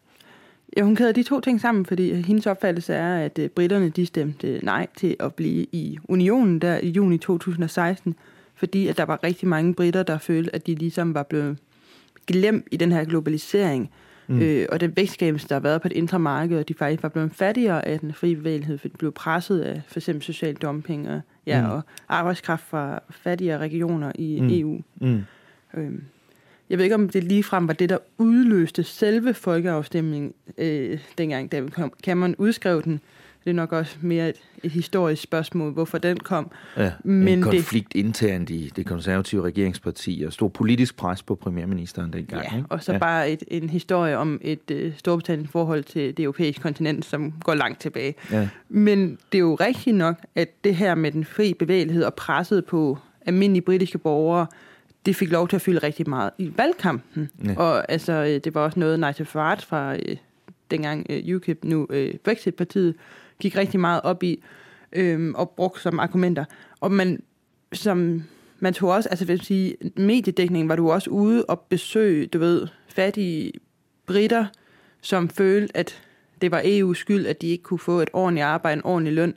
Ja, 0.76 0.82
hun 0.82 0.96
kæder 0.96 1.12
de 1.12 1.22
to 1.22 1.40
ting 1.40 1.60
sammen, 1.60 1.86
fordi 1.86 2.14
hendes 2.14 2.46
opfattelse 2.46 2.94
er, 2.94 3.24
at 3.24 3.38
øh, 3.38 3.48
britterne 3.48 3.88
de 3.88 4.06
stemte 4.06 4.60
nej 4.62 4.86
til 4.96 5.16
at 5.20 5.34
blive 5.34 5.66
i 5.72 5.98
unionen 6.08 6.58
der 6.58 6.78
i 6.78 6.88
juni 6.88 7.18
2016, 7.18 8.14
fordi 8.54 8.88
at 8.88 8.96
der 8.96 9.04
var 9.04 9.24
rigtig 9.24 9.48
mange 9.48 9.74
britter, 9.74 10.02
der 10.02 10.18
følte, 10.18 10.54
at 10.54 10.66
de 10.66 10.74
ligesom 10.74 11.14
var 11.14 11.22
blevet 11.22 11.58
glemt 12.26 12.66
i 12.70 12.76
den 12.76 12.92
her 12.92 13.04
globalisering. 13.04 13.90
Mm. 14.26 14.40
Øh, 14.40 14.66
og 14.72 14.80
den 14.80 14.96
vækstskabelse, 14.96 15.48
der 15.48 15.54
har 15.54 15.60
været 15.60 15.82
på 15.82 15.88
det 15.88 15.96
indre 15.96 16.18
marked, 16.18 16.58
og 16.58 16.68
de 16.68 16.74
faktisk 16.74 17.02
var 17.02 17.08
blevet 17.08 17.32
fattigere 17.32 17.88
af 17.88 18.00
den 18.00 18.12
frie 18.12 18.36
bevægelighed, 18.36 18.78
for 18.78 18.88
de 18.88 18.96
blev 18.96 19.12
presset 19.12 19.60
af 19.60 19.82
for 19.88 19.98
eksempel 19.98 20.22
social 20.22 20.54
dumping 20.54 21.08
og, 21.08 21.20
ja, 21.46 21.66
mm. 21.66 21.72
og 21.72 21.82
arbejdskraft 22.08 22.64
fra 22.64 23.02
fattigere 23.10 23.58
regioner 23.58 24.12
i 24.14 24.40
mm. 24.40 24.48
EU. 24.50 24.80
Mm. 25.00 25.22
Øhm, 25.74 26.02
jeg 26.72 26.78
ved 26.78 26.84
ikke, 26.84 26.94
om 26.94 27.08
det 27.08 27.24
ligefrem 27.24 27.68
var 27.68 27.74
det, 27.74 27.88
der 27.88 27.98
udløste 28.18 28.84
selve 28.84 29.34
folkeafstemningen 29.34 30.32
øh, 30.58 30.98
dengang, 31.18 31.52
da 31.52 31.62
Cameron 32.02 32.34
udskrev 32.38 32.82
den. 32.82 33.00
Det 33.44 33.50
er 33.50 33.54
nok 33.54 33.72
også 33.72 33.96
mere 34.00 34.28
et, 34.28 34.36
et 34.62 34.70
historisk 34.70 35.22
spørgsmål, 35.22 35.72
hvorfor 35.72 35.98
den 35.98 36.16
kom. 36.16 36.50
Ja, 36.76 36.92
Men 37.04 37.28
en 37.28 37.42
konflikt 37.42 37.92
det, 37.92 37.98
internt 37.98 38.50
i 38.50 38.72
det 38.76 38.86
konservative 38.86 39.42
regeringsparti, 39.42 40.22
og 40.26 40.32
stor 40.32 40.48
politisk 40.48 40.96
pres 40.96 41.22
på 41.22 41.34
premierministeren 41.34 42.12
dengang. 42.12 42.44
Ja, 42.50 42.56
ikke? 42.56 42.68
og 42.68 42.82
så 42.82 42.92
ja. 42.92 42.98
bare 42.98 43.30
et, 43.30 43.42
en 43.48 43.70
historie 43.70 44.18
om 44.18 44.40
et 44.42 44.70
uh, 44.70 44.92
Storbritannien 44.96 45.48
forhold 45.48 45.84
til 45.84 46.16
det 46.16 46.22
europæiske 46.22 46.62
kontinent, 46.62 47.04
som 47.04 47.32
går 47.44 47.54
langt 47.54 47.80
tilbage. 47.80 48.14
Ja. 48.30 48.48
Men 48.68 49.18
det 49.32 49.38
er 49.38 49.42
jo 49.42 49.54
rigtigt 49.54 49.96
nok, 49.96 50.16
at 50.34 50.64
det 50.64 50.76
her 50.76 50.94
med 50.94 51.12
den 51.12 51.24
fri 51.24 51.54
bevægelighed 51.54 52.04
og 52.04 52.14
presset 52.14 52.64
på 52.64 52.98
almindelige 53.26 53.62
britiske 53.62 53.98
borgere, 53.98 54.46
det 55.06 55.16
fik 55.16 55.30
lov 55.30 55.48
til 55.48 55.56
at 55.56 55.62
fylde 55.62 55.78
rigtig 55.78 56.08
meget 56.08 56.30
i 56.38 56.52
valgkampen. 56.56 57.30
Ja. 57.44 57.54
Og 57.56 57.92
altså, 57.92 58.12
øh, 58.12 58.40
det 58.44 58.54
var 58.54 58.60
også 58.60 58.80
noget, 58.80 59.00
Nigel 59.00 59.26
Farage 59.26 59.66
fra 59.66 59.94
øh, 59.94 60.16
dengang 60.70 61.06
øh, 61.10 61.36
UKIP, 61.36 61.64
nu 61.64 61.86
øh, 61.90 62.14
Brexit-partiet, 62.14 62.94
gik 63.40 63.56
rigtig 63.56 63.80
meget 63.80 64.00
op 64.02 64.22
i 64.22 64.42
øh, 64.92 65.32
og 65.34 65.50
brugte 65.50 65.80
som 65.80 65.98
argumenter. 65.98 66.44
Og 66.80 66.92
man, 66.92 67.22
som 67.72 68.22
man 68.58 68.74
tog 68.74 68.90
også, 68.90 69.08
altså 69.08 69.24
vil 69.24 69.40
sige, 69.40 69.76
mediedækningen 69.96 70.68
var 70.68 70.76
du 70.76 70.90
også 70.90 71.10
ude 71.10 71.44
og 71.44 71.60
besøge, 71.60 72.26
du 72.26 72.38
ved, 72.38 72.66
fattige 72.88 73.52
britter, 74.06 74.46
som 75.00 75.28
følte, 75.28 75.76
at 75.76 76.02
det 76.40 76.50
var 76.50 76.60
EU's 76.60 76.94
skyld, 76.94 77.26
at 77.26 77.42
de 77.42 77.46
ikke 77.48 77.62
kunne 77.62 77.78
få 77.78 78.00
et 78.00 78.10
ordentligt 78.12 78.44
arbejde, 78.44 78.76
en 78.76 78.84
ordentlig 78.84 79.14
løn, 79.14 79.34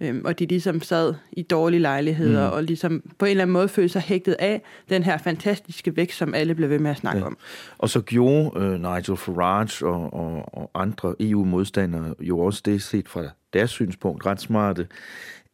øhm, 0.00 0.22
og 0.24 0.38
de 0.38 0.46
ligesom 0.46 0.82
sad 0.82 1.14
i 1.32 1.42
dårlige 1.42 1.80
lejligheder, 1.80 2.50
mm. 2.50 2.56
og 2.56 2.64
ligesom 2.64 3.02
på 3.18 3.24
en 3.24 3.30
eller 3.30 3.42
anden 3.42 3.52
måde 3.52 3.68
følte 3.68 3.92
sig 3.92 4.02
hægtet 4.02 4.36
af 4.38 4.62
den 4.88 5.02
her 5.02 5.18
fantastiske 5.18 5.96
vækst, 5.96 6.18
som 6.18 6.34
alle 6.34 6.54
blev 6.54 6.70
ved 6.70 6.78
med 6.78 6.90
at 6.90 6.96
snakke 6.96 7.20
ja. 7.20 7.26
om. 7.26 7.38
Og 7.78 7.88
så 7.88 8.00
gjorde 8.00 8.50
øh, 8.56 8.72
Nigel 8.72 9.16
Farage 9.16 9.86
og, 9.86 10.14
og, 10.14 10.54
og 10.54 10.70
andre 10.74 11.14
EU-modstandere 11.20 12.14
jo 12.20 12.38
også 12.38 12.62
det 12.64 12.82
set 12.82 13.08
fra 13.08 13.22
deres 13.52 13.70
synspunkt 13.70 14.26
ret 14.26 14.40
smarte, 14.40 14.86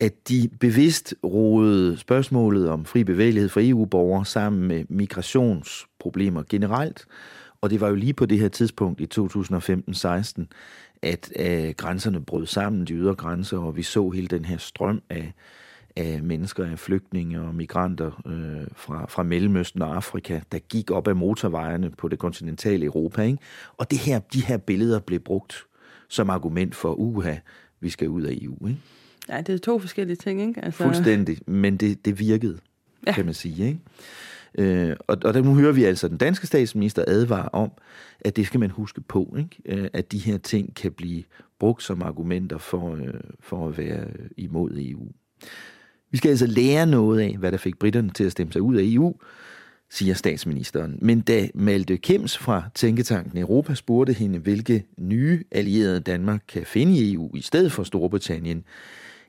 at 0.01 0.29
de 0.29 0.49
bevidst 0.61 1.15
rodede 1.25 1.97
spørgsmålet 1.97 2.69
om 2.69 2.85
fri 2.85 3.05
bevægelighed 3.05 3.49
for 3.49 3.61
EU-borgere 3.63 4.25
sammen 4.25 4.69
med 4.69 4.85
migrationsproblemer 4.89 6.43
generelt. 6.49 7.07
Og 7.61 7.71
det 7.71 7.81
var 7.81 7.89
jo 7.89 7.95
lige 7.95 8.15
på 8.15 8.27
det 8.27 8.39
her 8.39 8.49
tidspunkt 8.49 9.01
i 9.01 9.09
2015-16, 9.21 10.45
at 11.03 11.33
øh, 11.39 11.75
grænserne 11.77 12.25
brød 12.25 12.47
sammen, 12.47 12.85
de 12.85 12.93
ydre 12.93 13.15
grænser, 13.15 13.59
og 13.59 13.77
vi 13.77 13.83
så 13.83 14.11
hele 14.11 14.29
den 14.29 14.45
her 14.45 14.59
strøm 14.59 15.03
af, 15.11 15.33
af 15.97 16.23
mennesker, 16.23 16.65
af 16.65 16.79
flygtninge 16.79 17.41
og 17.41 17.55
migranter 17.55 18.23
øh, 18.27 18.67
fra, 18.77 19.07
fra 19.09 19.23
Mellemøsten 19.23 19.83
og 19.83 19.97
Afrika, 19.97 20.41
der 20.53 20.59
gik 20.59 20.91
op 20.91 21.09
ad 21.09 21.15
motorvejene 21.15 21.91
på 21.91 22.09
det 22.09 22.19
kontinentale 22.19 22.85
Europa. 22.85 23.23
Ikke? 23.23 23.39
Og 23.77 23.91
det 23.91 23.99
her, 23.99 24.19
de 24.19 24.41
her 24.41 24.57
billeder 24.57 25.01
blev 25.01 25.21
brugt 25.21 25.67
som 26.09 26.31
argument 26.31 26.75
for, 26.75 26.95
uha, 26.95 27.35
vi 27.81 27.91
skal 27.91 28.09
ud 28.09 28.23
af 28.23 28.39
EU. 28.43 28.67
Ikke? 28.67 28.81
Ja, 29.29 29.41
det 29.41 29.55
er 29.55 29.59
to 29.59 29.79
forskellige 29.79 30.17
ting, 30.17 30.41
ikke? 30.49 30.65
Altså... 30.65 30.83
Fuldstændig, 30.83 31.39
men 31.47 31.77
det, 31.77 32.05
det 32.05 32.19
virkede, 32.19 32.59
ja. 33.07 33.13
kan 33.13 33.25
man 33.25 33.35
sige. 33.35 33.67
Ikke? 33.67 33.81
Øh, 34.59 34.97
og, 35.07 35.19
og 35.25 35.35
der, 35.35 35.43
nu 35.43 35.55
hører 35.55 35.73
vi 35.73 35.85
altså 35.85 36.09
den 36.09 36.17
danske 36.17 36.47
statsminister 36.47 37.05
advare 37.07 37.49
om, 37.53 37.71
at 38.21 38.37
det 38.37 38.47
skal 38.47 38.61
man 38.61 38.71
huske 38.71 39.01
på, 39.01 39.37
ikke? 39.39 39.81
Øh, 39.81 39.89
at 39.93 40.13
de 40.13 40.19
her 40.19 40.39
ting 40.39 40.75
kan 40.75 40.93
blive 40.93 41.23
brugt 41.59 41.83
som 41.83 42.03
argumenter 42.03 42.59
for, 42.59 42.95
øh, 42.95 43.15
for 43.41 43.69
at 43.69 43.79
være 43.79 44.07
imod 44.37 44.71
EU. 44.79 45.09
Vi 46.11 46.17
skal 46.17 46.29
altså 46.29 46.47
lære 46.47 46.87
noget 46.87 47.21
af, 47.21 47.37
hvad 47.39 47.53
der 47.53 47.59
fik 47.59 47.79
britterne 47.79 48.11
til 48.11 48.25
at 48.25 48.33
stemme 48.33 48.53
sig 48.53 48.63
ud 48.63 48.77
af 48.77 48.83
EU, 48.85 49.15
siger 49.91 50.15
statsministeren. 50.15 50.99
Men 51.03 51.21
da 51.21 51.49
Malte 51.55 51.97
Kems 51.97 52.39
fra 52.39 52.63
Tænketanken 52.75 53.39
Europa 53.39 53.75
spurgte 53.75 54.13
hende, 54.13 54.39
hvilke 54.39 54.85
nye 54.99 55.45
allierede 55.51 56.01
Danmark 56.01 56.43
kan 56.49 56.67
finde 56.67 56.93
i 56.93 57.15
EU 57.15 57.37
i 57.37 57.41
stedet 57.41 57.73
for 57.73 57.83
Storbritannien, 57.83 58.65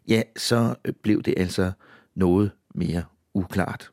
ja, 0.07 0.21
så 0.37 0.75
blev 1.01 1.23
det 1.23 1.33
altså 1.37 1.71
noget 2.15 2.51
mere 2.75 3.03
uklart. 3.33 3.91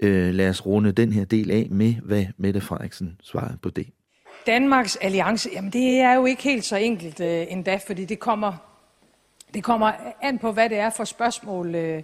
Øh, 0.00 0.34
lad 0.34 0.48
os 0.48 0.66
runde 0.66 0.92
den 0.92 1.12
her 1.12 1.24
del 1.24 1.50
af 1.50 1.66
med, 1.70 1.94
hvad 1.94 2.26
Mette 2.36 2.60
Frederiksen 2.60 3.20
svarede 3.22 3.58
på 3.62 3.70
det. 3.70 3.88
Danmarks 4.46 4.96
alliance, 4.96 5.50
jamen 5.52 5.72
det 5.72 6.00
er 6.00 6.12
jo 6.12 6.26
ikke 6.26 6.42
helt 6.42 6.64
så 6.64 6.76
enkelt 6.76 7.20
øh, 7.20 7.46
endda, 7.48 7.80
fordi 7.86 8.04
det 8.04 8.18
kommer, 8.18 8.52
det 9.54 9.64
kommer 9.64 9.92
an 10.22 10.38
på, 10.38 10.52
hvad 10.52 10.68
det 10.68 10.78
er 10.78 10.90
for 10.90 11.04
spørgsmål, 11.04 11.74
øh, 11.74 12.02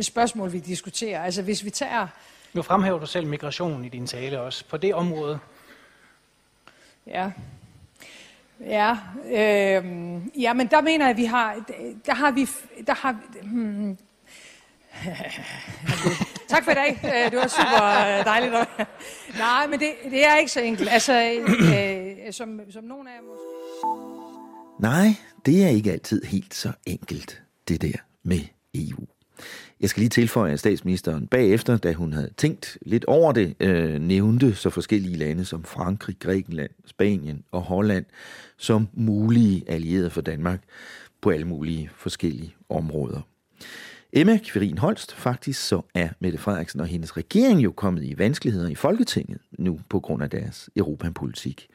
spørgsmål, 0.00 0.52
vi 0.52 0.58
diskuterer. 0.58 1.22
Altså 1.22 1.42
hvis 1.42 1.64
vi 1.64 1.70
tager... 1.70 2.06
Nu 2.52 2.62
fremhæver 2.62 2.98
du 2.98 3.06
selv 3.06 3.26
migration 3.26 3.84
i 3.84 3.88
din 3.88 4.06
tale 4.06 4.40
også. 4.40 4.64
På 4.68 4.76
det 4.76 4.94
område? 4.94 5.38
Ja. 7.06 7.30
Ja, 8.60 8.96
øh, 9.24 9.84
ja, 10.42 10.52
men 10.52 10.66
der 10.66 10.80
mener 10.80 11.04
jeg, 11.04 11.10
at 11.10 11.16
vi 11.16 11.24
har, 11.24 11.64
der 12.06 12.14
har 12.14 12.30
vi, 12.30 12.46
der 12.86 12.94
har, 12.94 13.16
hmm, 13.42 13.98
tak 16.52 16.64
for 16.64 16.70
i 16.70 16.74
dag. 16.74 17.00
Øh, 17.04 17.30
det 17.30 17.38
var 17.38 17.48
super 17.48 18.18
øh, 18.18 18.24
dejligt. 18.24 18.52
Nej, 19.38 19.66
men 19.66 19.80
det, 19.80 19.92
det 20.10 20.26
er 20.26 20.36
ikke 20.36 20.52
så 20.52 20.60
enkelt. 20.60 20.88
Altså, 20.92 21.12
øh, 21.12 22.26
øh, 22.26 22.32
som, 22.32 22.60
som 22.70 22.84
nogen 22.84 23.06
af 23.08 23.12
jer 23.12 23.22
måske... 23.22 23.42
Nej, 24.82 25.14
det 25.46 25.64
er 25.64 25.68
ikke 25.68 25.92
altid 25.92 26.24
helt 26.24 26.54
så 26.54 26.72
enkelt, 26.86 27.42
det 27.68 27.82
der 27.82 27.96
med 28.22 28.40
EU. 28.74 29.06
Jeg 29.80 29.90
skal 29.90 30.00
lige 30.00 30.10
tilføje, 30.10 30.52
at 30.52 30.60
statsministeren 30.60 31.26
bagefter, 31.26 31.76
da 31.76 31.92
hun 31.92 32.12
havde 32.12 32.30
tænkt 32.36 32.78
lidt 32.82 33.04
over 33.04 33.32
det, 33.32 33.54
øh, 33.60 34.00
nævnte 34.00 34.54
så 34.54 34.70
forskellige 34.70 35.16
lande 35.16 35.44
som 35.44 35.64
Frankrig, 35.64 36.16
Grækenland, 36.18 36.70
Spanien 36.86 37.44
og 37.52 37.62
Holland 37.62 38.04
som 38.56 38.88
mulige 38.92 39.64
allierede 39.66 40.10
for 40.10 40.20
Danmark 40.20 40.60
på 41.20 41.30
alle 41.30 41.46
mulige 41.46 41.90
forskellige 41.96 42.54
områder. 42.68 43.20
Emma 44.12 44.38
Kvirin 44.44 44.78
Holst, 44.78 45.14
faktisk 45.14 45.66
så 45.68 45.82
er 45.94 46.08
Mette 46.20 46.38
Frederiksen 46.38 46.80
og 46.80 46.86
hendes 46.86 47.16
regering 47.16 47.64
jo 47.64 47.72
kommet 47.72 48.04
i 48.04 48.18
vanskeligheder 48.18 48.68
i 48.68 48.74
Folketinget 48.74 49.38
nu 49.58 49.80
på 49.88 50.00
grund 50.00 50.22
af 50.22 50.30
deres 50.30 50.70
europapolitik. 50.76 51.68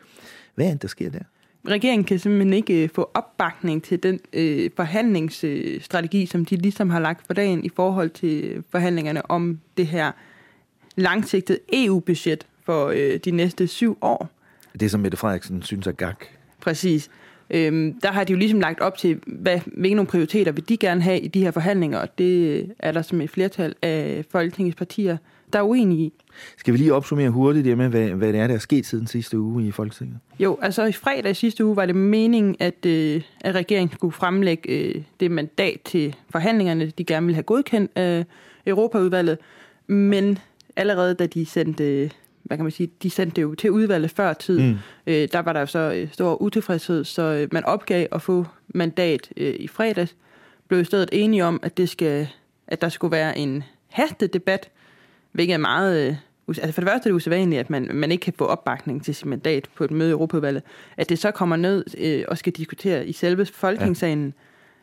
Hvad 0.55 0.65
er 0.65 0.71
det, 0.71 0.81
der 0.81 0.87
sker 0.87 1.09
der? 1.09 1.19
Regeringen 1.67 2.05
kan 2.05 2.19
simpelthen 2.19 2.53
ikke 2.53 2.83
øh, 2.83 2.89
få 2.89 3.11
opbakning 3.13 3.83
til 3.83 4.03
den 4.03 4.19
øh, 4.33 4.69
forhandlingsstrategi, 4.75 6.25
som 6.25 6.45
de 6.45 6.55
ligesom 6.55 6.89
har 6.89 6.99
lagt 6.99 7.27
for 7.27 7.33
dagen 7.33 7.63
i 7.63 7.69
forhold 7.69 8.09
til 8.09 8.63
forhandlingerne 8.69 9.31
om 9.31 9.59
det 9.77 9.87
her 9.87 10.11
langsigtede 10.95 11.59
EU-budget 11.73 12.47
for 12.63 12.87
øh, 12.87 13.19
de 13.25 13.31
næste 13.31 13.67
syv 13.67 13.97
år. 14.01 14.29
Det, 14.79 14.91
som 14.91 14.99
Mette 14.99 15.17
Frederiksen 15.17 15.61
synes 15.61 15.87
er 15.87 15.91
gak. 15.91 16.25
Præcis. 16.61 17.09
Øhm, 17.49 17.99
der 17.99 18.11
har 18.11 18.23
de 18.23 18.33
jo 18.33 18.39
ligesom 18.39 18.59
lagt 18.59 18.79
op 18.79 18.97
til, 18.97 19.19
hvad, 19.27 19.59
hvilke 19.65 19.95
nogle 19.95 20.07
prioriteter 20.07 20.51
vil 20.51 20.69
de 20.69 20.77
gerne 20.77 21.01
have 21.01 21.19
i 21.19 21.27
de 21.27 21.43
her 21.43 21.51
forhandlinger, 21.51 21.99
og 21.99 22.17
det 22.17 22.65
er 22.79 22.91
der 22.91 23.01
som 23.01 23.21
et 23.21 23.29
flertal 23.29 23.75
af 23.81 24.25
Folketingets 24.29 24.75
partier, 24.75 25.17
der 25.53 25.59
er 25.59 25.63
uenige 25.63 25.99
i. 25.99 26.13
Skal 26.57 26.73
vi 26.73 26.77
lige 26.77 26.93
opsummere 26.93 27.29
hurtigt 27.29 27.65
det 27.65 27.77
med, 27.77 27.89
hvad, 27.89 28.07
hvad 28.07 28.33
det 28.33 28.39
er, 28.39 28.47
der 28.47 28.53
er 28.53 28.59
sket 28.59 28.85
siden 28.85 29.07
sidste 29.07 29.39
uge 29.39 29.67
i 29.67 29.71
Folketinget? 29.71 30.17
Jo, 30.39 30.57
altså 30.61 30.85
i 30.85 30.91
fredag 30.91 31.31
i 31.31 31.33
sidste 31.33 31.65
uge 31.65 31.75
var 31.75 31.85
det 31.85 31.95
meningen, 31.95 32.55
at, 32.59 32.85
øh, 32.85 33.21
at 33.41 33.55
regeringen 33.55 33.97
skulle 33.97 34.11
fremlægge 34.11 34.69
øh, 34.69 35.01
det 35.19 35.31
mandat 35.31 35.81
til 35.85 36.15
forhandlingerne, 36.29 36.91
de 36.97 37.03
gerne 37.03 37.25
ville 37.25 37.35
have 37.35 37.43
godkendt 37.43 37.91
af 37.95 38.25
Europaudvalget, 38.67 39.37
men 39.87 40.39
allerede 40.75 41.13
da 41.13 41.25
de 41.25 41.45
sendte 41.45 42.11
hvad 42.45 42.57
kan 42.57 42.63
man 42.63 42.71
sige, 42.71 42.89
de 43.03 43.09
sendte 43.09 43.35
det 43.35 43.41
jo 43.41 43.55
til 43.55 43.71
udvalget 43.71 44.11
før 44.11 44.33
tid. 44.33 44.59
Mm. 44.59 44.77
Øh, 45.07 45.27
der 45.31 45.39
var 45.39 45.53
der 45.53 45.59
jo 45.59 45.65
så 45.65 45.93
øh, 45.95 46.11
stor 46.11 46.41
utilfredshed, 46.41 47.03
så 47.03 47.21
øh, 47.21 47.47
man 47.51 47.65
opgav 47.65 48.07
at 48.11 48.21
få 48.21 48.45
mandat 48.67 49.29
øh, 49.37 49.55
i 49.59 49.67
fredags. 49.67 50.15
Blev 50.67 50.81
i 50.81 50.83
stedet 50.83 51.09
enige 51.11 51.45
om, 51.45 51.59
at, 51.63 51.77
det 51.77 51.89
skal, 51.89 52.27
at 52.67 52.81
der 52.81 52.89
skulle 52.89 53.11
være 53.11 53.37
en 53.37 53.63
hastedebat, 53.87 54.69
hvilket 55.31 55.53
er 55.53 55.57
meget... 55.57 56.07
Øh, 56.07 56.15
altså 56.47 56.71
for 56.71 56.81
det 56.81 56.89
første 56.89 57.09
er 57.09 57.11
det 57.11 57.15
usædvanligt, 57.15 57.59
at 57.59 57.69
man, 57.69 57.89
man 57.93 58.11
ikke 58.11 58.21
kan 58.21 58.33
få 58.37 58.45
opbakning 58.45 59.03
til 59.03 59.15
sit 59.15 59.25
mandat 59.25 59.67
på 59.75 59.83
et 59.83 59.91
møde 59.91 60.09
i 60.09 60.11
Europaudvalget. 60.11 60.63
At 60.97 61.09
det 61.09 61.19
så 61.19 61.31
kommer 61.31 61.55
ned 61.55 61.85
øh, 61.97 62.23
og 62.27 62.37
skal 62.37 62.53
diskutere 62.53 63.07
i 63.07 63.11
selve 63.11 63.45
folketingssalen, 63.45 64.33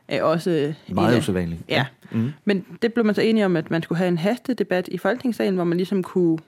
ja. 0.08 0.16
er 0.16 0.22
også... 0.22 0.50
Øh, 0.50 0.94
meget 0.94 1.18
usædvanligt. 1.18 1.60
Ja. 1.68 1.86
Mm. 2.10 2.32
Men 2.44 2.66
det 2.82 2.92
blev 2.92 3.06
man 3.06 3.14
så 3.14 3.22
enige 3.22 3.44
om, 3.44 3.56
at 3.56 3.70
man 3.70 3.82
skulle 3.82 3.98
have 3.98 4.08
en 4.08 4.18
hastedebat 4.18 4.88
i 4.88 4.98
folketingssalen, 4.98 5.54
hvor 5.54 5.64
man 5.64 5.78
ligesom 5.78 6.02
kunne 6.02 6.38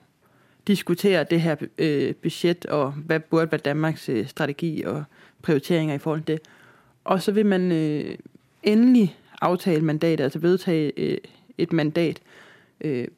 diskutere 0.66 1.24
det 1.24 1.40
her 1.40 1.56
øh, 1.78 2.14
budget, 2.14 2.66
og 2.66 2.92
hvad 2.92 3.20
burde 3.20 3.52
være 3.52 3.60
Danmarks 3.64 4.08
øh, 4.08 4.26
strategi 4.26 4.82
og 4.82 5.04
prioriteringer 5.42 5.94
i 5.94 5.98
forhold 5.98 6.22
til 6.22 6.34
det. 6.34 6.42
Og 7.04 7.22
så 7.22 7.32
vil 7.32 7.46
man 7.46 7.72
øh, 7.72 8.14
endelig 8.62 9.16
aftale 9.40 9.84
mandatet, 9.84 10.24
altså 10.24 10.38
vedtage 10.38 10.92
øh, 10.96 11.18
et 11.58 11.72
mandat, 11.72 12.20
øh, 12.80 13.08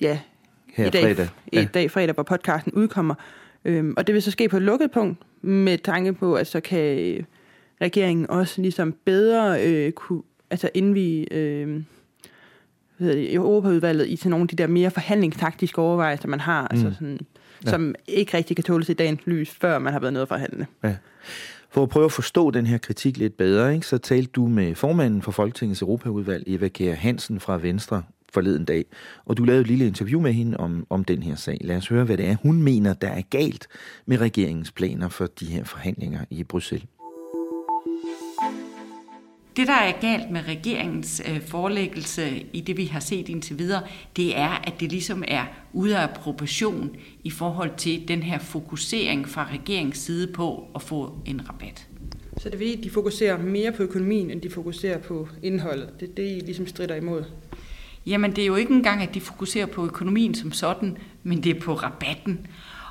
ja, 0.00 0.20
her 0.74 0.86
i 0.86 0.90
dag, 0.90 1.02
fredag. 1.02 1.28
Ja. 1.52 1.62
I 1.62 1.64
dag 1.64 1.90
fredag, 1.90 2.14
hvor 2.14 2.22
podcasten 2.22 2.72
udkommer. 2.72 3.14
Øhm, 3.64 3.94
og 3.96 4.06
det 4.06 4.14
vil 4.14 4.22
så 4.22 4.30
ske 4.30 4.48
på 4.48 4.56
et 4.56 4.62
lukket 4.62 4.90
punkt, 4.90 5.18
med 5.42 5.78
tanke 5.78 6.12
på, 6.12 6.34
at 6.34 6.46
så 6.46 6.60
kan 6.60 6.98
øh, 6.98 7.22
regeringen 7.80 8.30
også 8.30 8.62
ligesom 8.62 8.94
bedre 9.04 9.66
øh, 9.66 9.92
kunne, 9.92 10.22
altså 10.50 10.70
indvige 10.74 11.34
øh, 11.34 11.82
i 13.00 13.34
Europaudvalget 13.34 14.08
i 14.08 14.16
til 14.16 14.30
nogle 14.30 14.42
af 14.42 14.48
de 14.48 14.56
der 14.56 14.66
mere 14.66 14.90
forhandlingstaktiske 14.90 15.78
overvejelser, 15.78 16.28
man 16.28 16.40
har, 16.40 16.68
altså 16.68 16.84
mm. 16.84 16.86
altså 16.86 16.98
sådan, 16.98 17.18
ja. 17.64 17.70
som 17.70 17.94
ikke 18.08 18.36
rigtig 18.36 18.56
kan 18.56 18.64
tåles 18.64 18.88
i 18.88 18.92
dagens 18.92 19.20
lys, 19.26 19.50
før 19.50 19.78
man 19.78 19.92
har 19.92 20.00
været 20.00 20.12
nede 20.12 20.22
og 20.22 20.28
forhandle. 20.28 20.66
Ja. 20.84 20.96
For 21.70 21.82
at 21.82 21.88
prøve 21.88 22.04
at 22.04 22.12
forstå 22.12 22.50
den 22.50 22.66
her 22.66 22.78
kritik 22.78 23.16
lidt 23.16 23.36
bedre, 23.36 23.74
ikke, 23.74 23.86
så 23.86 23.98
talte 23.98 24.30
du 24.32 24.46
med 24.46 24.74
formanden 24.74 25.22
for 25.22 25.32
Folketingets 25.32 25.82
Europaudvalg, 25.82 26.44
Eva 26.46 26.68
Kjær 26.68 26.94
Hansen 26.94 27.40
fra 27.40 27.58
Venstre, 27.58 28.02
forleden 28.32 28.64
dag, 28.64 28.84
og 29.24 29.36
du 29.36 29.44
lavede 29.44 29.60
et 29.60 29.66
lille 29.66 29.86
interview 29.86 30.20
med 30.20 30.32
hende 30.32 30.56
om, 30.56 30.86
om 30.90 31.04
den 31.04 31.22
her 31.22 31.34
sag. 31.34 31.58
Lad 31.60 31.76
os 31.76 31.88
høre, 31.88 32.04
hvad 32.04 32.16
det 32.16 32.26
er, 32.26 32.36
hun 32.42 32.62
mener, 32.62 32.92
der 32.92 33.08
er 33.08 33.22
galt 33.30 33.68
med 34.06 34.20
regeringens 34.20 34.72
planer 34.72 35.08
for 35.08 35.26
de 35.26 35.46
her 35.46 35.64
forhandlinger 35.64 36.20
i 36.30 36.44
Bruxelles. 36.44 36.88
Det, 39.60 39.68
der 39.68 39.74
er 39.74 40.00
galt 40.00 40.30
med 40.30 40.40
regeringens 40.48 41.22
øh, 41.28 41.42
forelæggelse 41.42 42.46
i 42.52 42.60
det, 42.60 42.76
vi 42.76 42.84
har 42.84 43.00
set 43.00 43.28
indtil 43.28 43.58
videre, 43.58 43.82
det 44.16 44.38
er, 44.38 44.48
at 44.48 44.80
det 44.80 44.90
ligesom 44.90 45.24
er 45.28 45.44
ude 45.72 45.98
af 45.98 46.10
proportion 46.10 46.96
i 47.24 47.30
forhold 47.30 47.70
til 47.76 48.08
den 48.08 48.22
her 48.22 48.38
fokusering 48.38 49.28
fra 49.28 49.48
regeringens 49.52 49.98
side 49.98 50.32
på 50.32 50.66
at 50.74 50.82
få 50.82 51.18
en 51.26 51.48
rabat. 51.48 51.86
Så 52.38 52.48
det 52.50 52.58
vil 52.58 52.72
at 52.78 52.84
de 52.84 52.90
fokuserer 52.90 53.38
mere 53.38 53.72
på 53.72 53.82
økonomien, 53.82 54.30
end 54.30 54.40
de 54.40 54.50
fokuserer 54.50 54.98
på 54.98 55.28
indholdet. 55.42 56.00
Det 56.00 56.08
er 56.08 56.14
det, 56.14 56.36
I 56.36 56.40
ligesom 56.40 56.66
strider 56.66 56.94
imod. 56.94 57.24
Jamen, 58.06 58.30
det 58.36 58.42
er 58.42 58.46
jo 58.46 58.56
ikke 58.56 58.72
engang, 58.74 59.02
at 59.02 59.14
de 59.14 59.20
fokuserer 59.20 59.66
på 59.66 59.84
økonomien 59.84 60.34
som 60.34 60.52
sådan, 60.52 60.96
men 61.22 61.42
det 61.42 61.56
er 61.56 61.60
på 61.60 61.74
rabatten. 61.74 62.46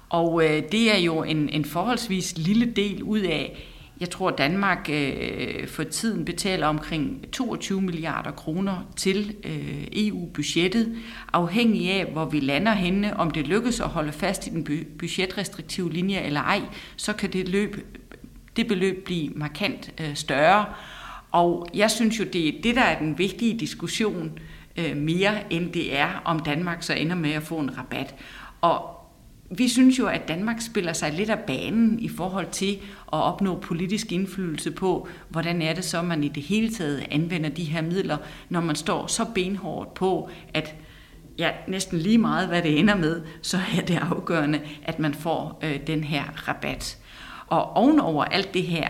Og 0.10 0.44
øh, 0.46 0.64
det 0.72 0.96
er 0.96 1.00
jo 1.00 1.24
en, 1.24 1.50
en 1.50 1.66
forholdsvis 1.66 2.38
lille 2.38 2.66
del 2.66 3.04
ud 3.04 3.20
af, 3.20 3.66
jeg 4.00 4.10
tror, 4.10 4.30
Danmark 4.32 4.90
øh, 4.90 5.68
for 5.68 5.84
tiden 5.84 6.26
betaler 6.26 6.68
omkring 6.68 7.32
22 7.32 7.82
milliarder 7.82 8.32
kroner 8.32 8.88
til 8.96 9.36
øh, 9.44 9.88
EU-budgettet, 9.92 10.98
afhængig 11.34 11.92
af, 11.92 12.06
hvor 12.06 12.26
vi 12.26 12.40
lander 12.40 12.72
henne, 12.72 13.18
om 13.18 13.32
det 13.32 13.48
lykkes 13.48 13.80
at 13.80 13.88
holde 13.88 14.12
fast 14.12 14.48
i 14.48 14.50
den 14.50 14.86
budgetrestriktive 15.00 15.94
linje 15.94 16.20
eller 16.20 16.42
ej, 16.42 16.62
så 16.96 17.14
kan 17.14 17.34
det, 17.34 17.50
løb, 17.50 18.00
det 18.56 18.68
beløb 18.68 19.06
blive 19.06 19.30
markant 19.36 19.92
øh, 20.02 20.16
større. 20.16 20.66
Og 21.32 21.68
jeg 21.74 21.92
synes 21.92 22.20
jo, 22.20 22.24
det 22.24 22.48
er 22.48 22.62
det, 22.64 22.76
der 22.76 22.82
er 22.82 23.00
den 23.00 23.18
vigtige 23.18 23.60
diskussion, 23.60 24.40
øh, 24.78 24.98
mere 24.98 25.54
end 25.54 25.74
det 25.74 25.98
er, 25.98 26.22
om 26.26 26.40
Danmark 26.40 26.84
så 26.84 26.94
ender 26.94 27.16
med 27.16 27.32
at 27.32 27.44
få 27.44 27.58
en 27.58 27.78
rabat. 27.78 28.16
Og 28.62 28.99
vi 29.52 29.68
synes 29.68 30.00
jo, 30.00 30.08
at 30.08 30.28
Danmark 30.28 30.62
spiller 30.62 30.94
sig 30.94 31.14
lidt 31.14 31.30
af 31.30 31.40
banen 31.40 32.00
i 32.00 32.10
forhold 32.10 32.48
til 32.52 32.80
at 33.14 33.20
opnå 33.20 33.60
politisk 33.60 34.12
indflydelse 34.12 34.72
på, 34.72 35.08
hvordan 35.30 35.62
er 35.62 35.74
det 35.74 35.86
så, 35.86 36.02
man 36.02 36.24
i 36.24 36.28
det 36.28 36.44
hele 36.44 36.74
taget 36.74 37.08
anvender 37.12 37.50
de 37.50 37.64
her 37.64 37.82
midler, 37.82 38.18
når 38.50 38.62
man 38.62 38.76
står 38.76 39.08
så 39.08 39.26
benhårdt 39.36 39.94
på, 39.94 40.30
at 40.54 40.76
ja, 41.38 41.52
næsten 41.68 42.00
lige 42.00 42.18
meget, 42.18 42.48
hvad 42.48 42.62
det 42.62 42.80
ender 42.80 42.96
med, 42.96 43.22
så 43.42 43.58
er 43.78 43.82
det 43.82 44.00
afgørende, 44.02 44.62
at 44.84 45.00
man 45.00 45.14
får 45.14 45.60
øh, 45.64 45.80
den 45.88 46.04
her 46.04 46.24
rabat. 46.48 46.98
Og 47.48 47.74
ovenover 47.74 48.24
alt 48.24 48.54
det 48.54 48.64
her, 48.64 48.88